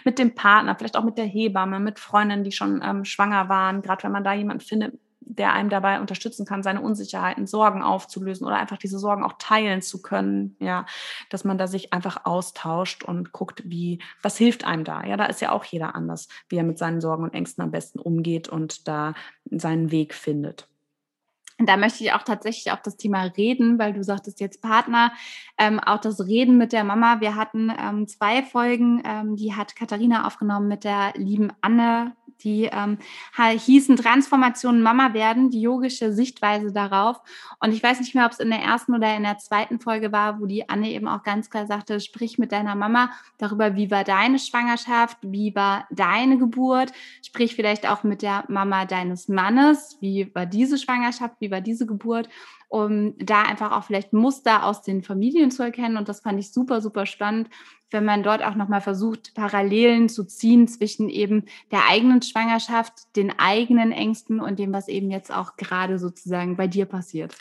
mit 0.02 0.18
dem 0.18 0.34
Partner, 0.34 0.76
vielleicht 0.76 0.96
auch 0.96 1.04
mit 1.04 1.18
der 1.18 1.26
Hebamme, 1.26 1.78
mit 1.78 1.98
Freundinnen, 1.98 2.42
die 2.42 2.52
schon 2.52 2.80
ähm, 2.82 3.04
schwanger 3.04 3.50
waren, 3.50 3.82
gerade 3.82 4.04
wenn 4.04 4.12
man 4.12 4.24
da 4.24 4.32
jemanden 4.32 4.64
findet, 4.64 4.98
der 5.28 5.52
einem 5.52 5.68
dabei 5.68 6.00
unterstützen 6.00 6.46
kann, 6.46 6.62
seine 6.62 6.80
Unsicherheiten, 6.80 7.46
Sorgen 7.46 7.82
aufzulösen 7.82 8.46
oder 8.46 8.56
einfach 8.56 8.78
diese 8.78 8.98
Sorgen 8.98 9.24
auch 9.24 9.34
teilen 9.38 9.82
zu 9.82 10.00
können, 10.00 10.56
ja, 10.60 10.86
dass 11.30 11.44
man 11.44 11.58
da 11.58 11.66
sich 11.66 11.92
einfach 11.92 12.24
austauscht 12.24 13.02
und 13.02 13.32
guckt, 13.32 13.62
wie, 13.64 14.00
was 14.22 14.38
hilft 14.38 14.64
einem 14.64 14.84
da? 14.84 15.04
Ja, 15.04 15.16
da 15.16 15.26
ist 15.26 15.40
ja 15.40 15.52
auch 15.52 15.64
jeder 15.64 15.94
anders, 15.94 16.28
wie 16.48 16.56
er 16.56 16.64
mit 16.64 16.78
seinen 16.78 17.00
Sorgen 17.00 17.24
und 17.24 17.34
Ängsten 17.34 17.62
am 17.62 17.70
besten 17.70 17.98
umgeht 17.98 18.48
und 18.48 18.86
da 18.88 19.14
seinen 19.50 19.90
Weg 19.90 20.14
findet. 20.14 20.68
Und 21.58 21.68
da 21.68 21.76
möchte 21.76 22.04
ich 22.04 22.12
auch 22.12 22.22
tatsächlich 22.22 22.70
auf 22.72 22.82
das 22.82 22.96
Thema 22.96 23.22
reden, 23.22 23.78
weil 23.78 23.94
du 23.94 24.04
sagtest 24.04 24.40
jetzt 24.40 24.60
Partner, 24.60 25.12
ähm, 25.56 25.80
auch 25.80 26.00
das 26.00 26.20
Reden 26.26 26.58
mit 26.58 26.72
der 26.72 26.84
Mama. 26.84 27.20
Wir 27.20 27.34
hatten 27.34 27.72
ähm, 27.78 28.06
zwei 28.06 28.42
Folgen, 28.42 29.02
ähm, 29.06 29.36
die 29.36 29.54
hat 29.54 29.74
Katharina 29.74 30.26
aufgenommen 30.26 30.68
mit 30.68 30.84
der 30.84 31.14
lieben 31.16 31.50
Anne 31.62 32.14
die 32.42 32.70
ähm, 32.72 32.98
hießen 33.36 33.96
Transformation 33.96 34.82
Mama 34.82 35.14
werden, 35.14 35.50
die 35.50 35.60
yogische 35.60 36.12
Sichtweise 36.12 36.72
darauf. 36.72 37.20
Und 37.60 37.72
ich 37.72 37.82
weiß 37.82 38.00
nicht 38.00 38.14
mehr, 38.14 38.26
ob 38.26 38.32
es 38.32 38.40
in 38.40 38.50
der 38.50 38.60
ersten 38.60 38.94
oder 38.94 39.16
in 39.16 39.22
der 39.22 39.38
zweiten 39.38 39.80
Folge 39.80 40.12
war, 40.12 40.40
wo 40.40 40.46
die 40.46 40.68
Anne 40.68 40.90
eben 40.90 41.08
auch 41.08 41.22
ganz 41.22 41.50
klar 41.50 41.66
sagte, 41.66 42.00
sprich 42.00 42.38
mit 42.38 42.52
deiner 42.52 42.74
Mama 42.74 43.10
darüber, 43.38 43.76
wie 43.76 43.90
war 43.90 44.04
deine 44.04 44.38
Schwangerschaft, 44.38 45.18
wie 45.22 45.54
war 45.54 45.86
deine 45.90 46.38
Geburt, 46.38 46.92
sprich 47.24 47.54
vielleicht 47.54 47.88
auch 47.88 48.02
mit 48.02 48.22
der 48.22 48.44
Mama 48.48 48.84
deines 48.84 49.28
Mannes, 49.28 49.96
wie 50.00 50.34
war 50.34 50.46
diese 50.46 50.78
Schwangerschaft, 50.78 51.36
wie 51.40 51.50
war 51.50 51.60
diese 51.60 51.86
Geburt 51.86 52.28
um 52.68 53.14
da 53.18 53.42
einfach 53.42 53.72
auch 53.72 53.84
vielleicht 53.84 54.12
Muster 54.12 54.64
aus 54.64 54.82
den 54.82 55.02
Familien 55.02 55.50
zu 55.50 55.62
erkennen. 55.62 55.96
Und 55.96 56.08
das 56.08 56.20
fand 56.20 56.38
ich 56.38 56.52
super, 56.52 56.80
super 56.80 57.06
spannend, 57.06 57.48
wenn 57.90 58.04
man 58.04 58.22
dort 58.22 58.42
auch 58.42 58.56
nochmal 58.56 58.80
versucht, 58.80 59.34
Parallelen 59.34 60.08
zu 60.08 60.24
ziehen 60.24 60.66
zwischen 60.66 61.08
eben 61.08 61.44
der 61.70 61.88
eigenen 61.88 62.22
Schwangerschaft, 62.22 63.16
den 63.16 63.38
eigenen 63.38 63.92
Ängsten 63.92 64.40
und 64.40 64.58
dem, 64.58 64.72
was 64.72 64.88
eben 64.88 65.10
jetzt 65.10 65.32
auch 65.32 65.56
gerade 65.56 65.98
sozusagen 65.98 66.56
bei 66.56 66.66
dir 66.66 66.86
passiert. 66.86 67.36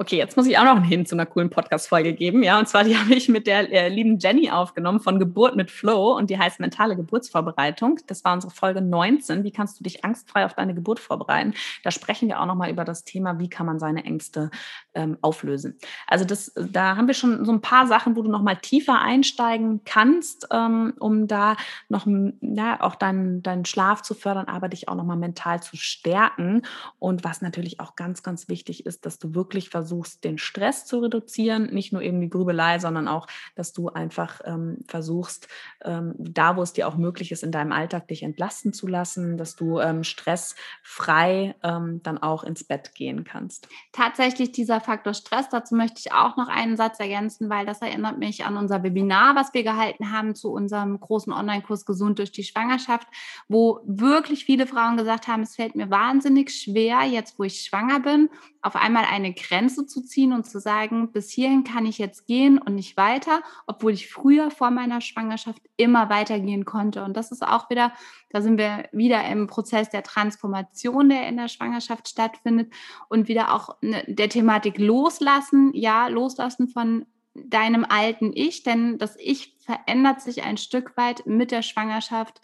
Okay, 0.00 0.16
jetzt 0.16 0.36
muss 0.36 0.46
ich 0.46 0.56
auch 0.56 0.62
noch 0.62 0.76
einen 0.76 0.84
Hin 0.84 1.06
zu 1.06 1.16
einer 1.16 1.26
coolen 1.26 1.50
Podcast-Folge 1.50 2.14
geben. 2.14 2.44
Ja, 2.44 2.60
und 2.60 2.68
zwar 2.68 2.84
die 2.84 2.96
habe 2.98 3.14
ich 3.14 3.28
mit 3.28 3.48
der 3.48 3.68
äh, 3.72 3.88
lieben 3.88 4.20
Jenny 4.20 4.48
aufgenommen 4.48 5.00
von 5.00 5.18
Geburt 5.18 5.56
mit 5.56 5.72
Flow 5.72 6.16
und 6.16 6.30
die 6.30 6.38
heißt 6.38 6.60
mentale 6.60 6.94
Geburtsvorbereitung. 6.94 7.98
Das 8.06 8.22
war 8.24 8.32
unsere 8.32 8.52
Folge 8.52 8.80
19. 8.80 9.42
Wie 9.42 9.50
kannst 9.50 9.80
du 9.80 9.82
dich 9.82 10.04
angstfrei 10.04 10.46
auf 10.46 10.54
deine 10.54 10.72
Geburt 10.72 11.00
vorbereiten? 11.00 11.52
Da 11.82 11.90
sprechen 11.90 12.28
wir 12.28 12.40
auch 12.40 12.46
nochmal 12.46 12.70
über 12.70 12.84
das 12.84 13.02
Thema, 13.02 13.40
wie 13.40 13.50
kann 13.50 13.66
man 13.66 13.80
seine 13.80 14.04
Ängste 14.04 14.52
ähm, 14.94 15.18
auflösen. 15.20 15.76
Also 16.06 16.24
das, 16.24 16.52
da 16.54 16.96
haben 16.96 17.08
wir 17.08 17.14
schon 17.14 17.44
so 17.44 17.50
ein 17.50 17.60
paar 17.60 17.88
Sachen, 17.88 18.14
wo 18.14 18.22
du 18.22 18.30
nochmal 18.30 18.58
tiefer 18.58 19.00
einsteigen 19.00 19.80
kannst, 19.84 20.46
ähm, 20.52 20.94
um 21.00 21.26
da 21.26 21.56
noch 21.88 22.06
ja, 22.40 22.80
auch 22.82 22.94
deinen, 22.94 23.42
deinen 23.42 23.64
Schlaf 23.64 24.02
zu 24.02 24.14
fördern, 24.14 24.46
aber 24.46 24.68
dich 24.68 24.88
auch 24.88 24.94
nochmal 24.94 25.16
mental 25.16 25.60
zu 25.60 25.76
stärken. 25.76 26.62
Und 27.00 27.24
was 27.24 27.42
natürlich 27.42 27.80
auch 27.80 27.96
ganz, 27.96 28.22
ganz 28.22 28.48
wichtig 28.48 28.86
ist, 28.86 29.04
dass 29.04 29.18
du 29.18 29.34
wirklich 29.34 29.70
versuchst, 29.70 29.87
versuchst, 29.88 30.22
den 30.22 30.36
Stress 30.36 30.84
zu 30.84 30.98
reduzieren, 30.98 31.72
nicht 31.72 31.92
nur 31.92 32.02
eben 32.02 32.20
die 32.20 32.28
Grübelei, 32.28 32.78
sondern 32.78 33.08
auch, 33.08 33.26
dass 33.54 33.72
du 33.72 33.88
einfach 33.88 34.40
ähm, 34.44 34.78
versuchst, 34.86 35.48
ähm, 35.82 36.14
da 36.18 36.56
wo 36.56 36.62
es 36.62 36.74
dir 36.74 36.88
auch 36.88 36.96
möglich 36.96 37.32
ist, 37.32 37.42
in 37.42 37.52
deinem 37.52 37.72
Alltag 37.72 38.08
dich 38.08 38.22
entlasten 38.22 38.74
zu 38.74 38.86
lassen, 38.86 39.38
dass 39.38 39.56
du 39.56 39.80
ähm, 39.80 40.04
stressfrei 40.04 41.54
ähm, 41.62 42.00
dann 42.02 42.18
auch 42.18 42.44
ins 42.44 42.64
Bett 42.64 42.94
gehen 42.94 43.24
kannst. 43.24 43.68
Tatsächlich 43.92 44.52
dieser 44.52 44.80
Faktor 44.80 45.14
Stress, 45.14 45.48
dazu 45.48 45.74
möchte 45.74 46.00
ich 46.00 46.12
auch 46.12 46.36
noch 46.36 46.48
einen 46.48 46.76
Satz 46.76 47.00
ergänzen, 47.00 47.48
weil 47.48 47.64
das 47.64 47.80
erinnert 47.80 48.18
mich 48.18 48.44
an 48.44 48.58
unser 48.58 48.82
Webinar, 48.82 49.36
was 49.36 49.54
wir 49.54 49.62
gehalten 49.62 50.12
haben 50.12 50.34
zu 50.34 50.52
unserem 50.52 51.00
großen 51.00 51.32
Online-Kurs 51.32 51.86
Gesund 51.86 52.18
durch 52.18 52.32
die 52.32 52.44
Schwangerschaft, 52.44 53.08
wo 53.48 53.80
wirklich 53.86 54.44
viele 54.44 54.66
Frauen 54.66 54.98
gesagt 54.98 55.28
haben, 55.28 55.42
es 55.42 55.56
fällt 55.56 55.76
mir 55.76 55.88
wahnsinnig 55.88 56.50
schwer, 56.50 57.04
jetzt 57.04 57.38
wo 57.38 57.44
ich 57.44 57.62
schwanger 57.62 58.00
bin, 58.00 58.28
auf 58.68 58.76
einmal 58.76 59.06
eine 59.10 59.32
Grenze 59.32 59.86
zu 59.86 60.02
ziehen 60.02 60.34
und 60.34 60.44
zu 60.44 60.60
sagen, 60.60 61.10
bis 61.10 61.30
hierhin 61.30 61.64
kann 61.64 61.86
ich 61.86 61.96
jetzt 61.96 62.26
gehen 62.26 62.58
und 62.58 62.74
nicht 62.74 62.98
weiter, 62.98 63.40
obwohl 63.66 63.92
ich 63.92 64.12
früher 64.12 64.50
vor 64.50 64.70
meiner 64.70 65.00
Schwangerschaft 65.00 65.62
immer 65.78 66.10
weitergehen 66.10 66.66
konnte. 66.66 67.02
Und 67.02 67.16
das 67.16 67.32
ist 67.32 67.42
auch 67.42 67.70
wieder, 67.70 67.94
da 68.28 68.42
sind 68.42 68.58
wir 68.58 68.86
wieder 68.92 69.26
im 69.26 69.46
Prozess 69.46 69.88
der 69.88 70.02
Transformation, 70.02 71.08
der 71.08 71.26
in 71.28 71.38
der 71.38 71.48
Schwangerschaft 71.48 72.08
stattfindet 72.08 72.70
und 73.08 73.26
wieder 73.26 73.54
auch 73.54 73.78
ne, 73.80 74.04
der 74.06 74.28
Thematik 74.28 74.76
loslassen, 74.76 75.70
ja, 75.72 76.08
loslassen 76.08 76.68
von 76.68 77.06
deinem 77.34 77.86
alten 77.88 78.32
Ich, 78.34 78.64
denn 78.64 78.98
das 78.98 79.16
Ich 79.18 79.56
verändert 79.60 80.20
sich 80.20 80.42
ein 80.44 80.58
Stück 80.58 80.94
weit 80.98 81.24
mit 81.24 81.52
der 81.52 81.62
Schwangerschaft 81.62 82.42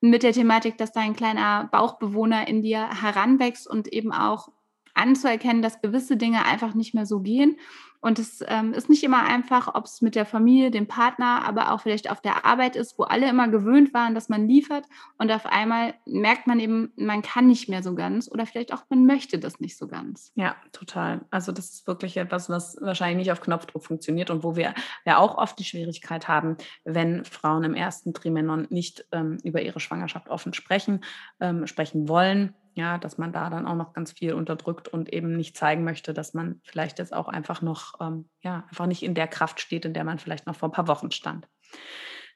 mit 0.00 0.22
der 0.22 0.32
Thematik, 0.32 0.78
dass 0.78 0.92
dein 0.92 1.14
kleiner 1.14 1.68
Bauchbewohner 1.70 2.48
in 2.48 2.62
dir 2.62 2.88
heranwächst 3.02 3.68
und 3.68 3.86
eben 3.88 4.12
auch 4.12 4.48
anzuerkennen, 4.94 5.62
dass 5.62 5.80
gewisse 5.80 6.16
Dinge 6.16 6.44
einfach 6.44 6.74
nicht 6.74 6.94
mehr 6.94 7.06
so 7.06 7.20
gehen. 7.20 7.56
Und 8.02 8.18
es 8.18 8.42
ähm, 8.48 8.72
ist 8.72 8.88
nicht 8.88 9.04
immer 9.04 9.24
einfach, 9.24 9.74
ob 9.74 9.84
es 9.84 10.00
mit 10.00 10.14
der 10.14 10.24
Familie, 10.24 10.70
dem 10.70 10.86
Partner, 10.86 11.44
aber 11.44 11.72
auch 11.72 11.82
vielleicht 11.82 12.10
auf 12.10 12.22
der 12.22 12.46
Arbeit 12.46 12.74
ist, 12.74 12.98
wo 12.98 13.02
alle 13.02 13.28
immer 13.28 13.48
gewöhnt 13.48 13.92
waren, 13.92 14.14
dass 14.14 14.30
man 14.30 14.48
liefert. 14.48 14.86
Und 15.18 15.30
auf 15.30 15.44
einmal 15.44 15.94
merkt 16.06 16.46
man 16.46 16.60
eben, 16.60 16.92
man 16.96 17.20
kann 17.20 17.46
nicht 17.46 17.68
mehr 17.68 17.82
so 17.82 17.94
ganz 17.94 18.30
oder 18.30 18.46
vielleicht 18.46 18.72
auch, 18.72 18.84
man 18.88 19.04
möchte 19.04 19.38
das 19.38 19.60
nicht 19.60 19.76
so 19.76 19.86
ganz. 19.86 20.32
Ja, 20.34 20.56
total. 20.72 21.26
Also 21.30 21.52
das 21.52 21.70
ist 21.70 21.86
wirklich 21.86 22.16
etwas, 22.16 22.48
was 22.48 22.78
wahrscheinlich 22.80 23.18
nicht 23.18 23.32
auf 23.32 23.42
Knopfdruck 23.42 23.84
funktioniert 23.84 24.30
und 24.30 24.42
wo 24.42 24.56
wir 24.56 24.74
ja 25.04 25.18
auch 25.18 25.36
oft 25.36 25.58
die 25.58 25.64
Schwierigkeit 25.64 26.26
haben, 26.26 26.56
wenn 26.84 27.26
Frauen 27.26 27.64
im 27.64 27.74
ersten 27.74 28.14
Trimenon 28.14 28.66
nicht 28.70 29.04
ähm, 29.12 29.36
über 29.44 29.60
ihre 29.60 29.80
Schwangerschaft 29.80 30.30
offen 30.30 30.54
sprechen, 30.54 31.04
ähm, 31.38 31.66
sprechen 31.66 32.08
wollen 32.08 32.54
ja, 32.74 32.98
dass 32.98 33.18
man 33.18 33.32
da 33.32 33.50
dann 33.50 33.66
auch 33.66 33.74
noch 33.74 33.92
ganz 33.92 34.12
viel 34.12 34.34
unterdrückt 34.34 34.88
und 34.88 35.12
eben 35.12 35.36
nicht 35.36 35.56
zeigen 35.56 35.84
möchte, 35.84 36.14
dass 36.14 36.34
man 36.34 36.60
vielleicht 36.64 36.98
jetzt 36.98 37.12
auch 37.12 37.28
einfach 37.28 37.62
noch, 37.62 37.94
ähm, 38.00 38.28
ja, 38.40 38.64
einfach 38.68 38.86
nicht 38.86 39.02
in 39.02 39.14
der 39.14 39.28
Kraft 39.28 39.60
steht, 39.60 39.84
in 39.84 39.94
der 39.94 40.04
man 40.04 40.18
vielleicht 40.18 40.46
noch 40.46 40.56
vor 40.56 40.68
ein 40.68 40.72
paar 40.72 40.88
Wochen 40.88 41.10
stand. 41.10 41.48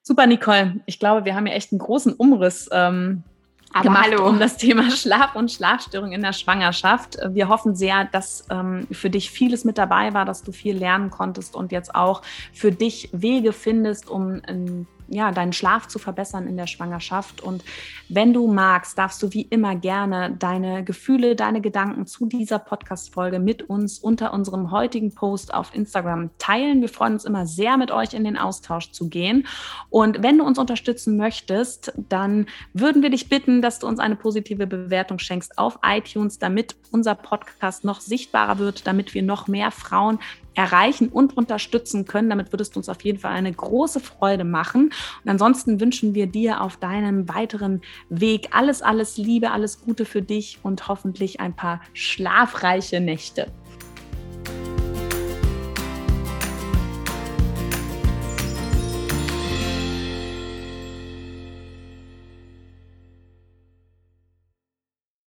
Super, 0.02 0.26
Nicole. 0.26 0.80
Ich 0.86 0.98
glaube, 0.98 1.24
wir 1.24 1.34
haben 1.34 1.46
ja 1.46 1.54
echt 1.54 1.72
einen 1.72 1.78
großen 1.78 2.12
Umriss 2.12 2.68
ähm, 2.72 3.24
aber 3.72 3.84
gemacht 3.84 4.10
hallo. 4.12 4.28
um 4.28 4.38
das 4.38 4.56
Thema 4.56 4.90
Schlaf 4.96 5.34
und 5.34 5.50
Schlafstörung 5.50 6.12
in 6.12 6.22
der 6.22 6.32
Schwangerschaft. 6.32 7.18
Wir 7.30 7.48
hoffen 7.48 7.74
sehr, 7.74 8.04
dass 8.04 8.46
ähm, 8.50 8.86
für 8.92 9.10
dich 9.10 9.30
vieles 9.30 9.64
mit 9.64 9.78
dabei 9.78 10.14
war, 10.14 10.24
dass 10.24 10.42
du 10.42 10.52
viel 10.52 10.76
lernen 10.76 11.10
konntest 11.10 11.56
und 11.56 11.72
jetzt 11.72 11.94
auch 11.94 12.22
für 12.52 12.70
dich 12.70 13.08
Wege 13.12 13.52
findest, 13.52 14.08
um 14.08 14.40
ein 14.46 14.86
ja, 15.08 15.32
deinen 15.32 15.52
Schlaf 15.52 15.88
zu 15.88 15.98
verbessern 15.98 16.46
in 16.46 16.56
der 16.56 16.66
Schwangerschaft. 16.66 17.40
Und 17.40 17.64
wenn 18.08 18.32
du 18.32 18.46
magst, 18.46 18.98
darfst 18.98 19.22
du 19.22 19.32
wie 19.32 19.42
immer 19.42 19.76
gerne 19.76 20.34
deine 20.38 20.84
Gefühle, 20.84 21.36
deine 21.36 21.60
Gedanken 21.60 22.06
zu 22.06 22.26
dieser 22.26 22.58
Podcast-Folge 22.58 23.38
mit 23.38 23.62
uns 23.62 23.98
unter 23.98 24.32
unserem 24.32 24.70
heutigen 24.70 25.14
Post 25.14 25.52
auf 25.52 25.74
Instagram 25.74 26.30
teilen. 26.38 26.80
Wir 26.80 26.88
freuen 26.88 27.14
uns 27.14 27.24
immer 27.24 27.46
sehr, 27.46 27.76
mit 27.76 27.90
euch 27.90 28.14
in 28.14 28.24
den 28.24 28.36
Austausch 28.36 28.92
zu 28.92 29.08
gehen. 29.08 29.46
Und 29.90 30.22
wenn 30.22 30.38
du 30.38 30.44
uns 30.44 30.58
unterstützen 30.58 31.16
möchtest, 31.16 31.92
dann 32.08 32.46
würden 32.72 33.02
wir 33.02 33.10
dich 33.10 33.28
bitten, 33.28 33.62
dass 33.62 33.78
du 33.78 33.86
uns 33.86 33.98
eine 33.98 34.16
positive 34.16 34.66
Bewertung 34.66 35.18
schenkst 35.18 35.58
auf 35.58 35.78
iTunes, 35.84 36.38
damit 36.38 36.76
unser 36.90 37.14
Podcast 37.14 37.84
noch 37.84 38.00
sichtbarer 38.00 38.58
wird, 38.58 38.86
damit 38.86 39.14
wir 39.14 39.22
noch 39.22 39.48
mehr 39.48 39.70
Frauen 39.70 40.18
erreichen 40.54 41.08
und 41.08 41.36
unterstützen 41.36 42.04
können. 42.04 42.30
Damit 42.30 42.52
würdest 42.52 42.74
du 42.74 42.80
uns 42.80 42.88
auf 42.88 43.02
jeden 43.02 43.18
Fall 43.18 43.32
eine 43.32 43.52
große 43.52 44.00
Freude 44.00 44.44
machen. 44.44 44.92
Und 45.24 45.30
ansonsten 45.30 45.80
wünschen 45.80 46.14
wir 46.14 46.26
dir 46.26 46.60
auf 46.60 46.76
deinem 46.76 47.28
weiteren 47.28 47.82
Weg 48.08 48.48
alles, 48.52 48.82
alles 48.82 49.16
Liebe, 49.16 49.50
alles 49.50 49.80
Gute 49.80 50.04
für 50.04 50.22
dich 50.22 50.58
und 50.62 50.88
hoffentlich 50.88 51.40
ein 51.40 51.54
paar 51.54 51.80
schlafreiche 51.92 53.00
Nächte. 53.00 53.50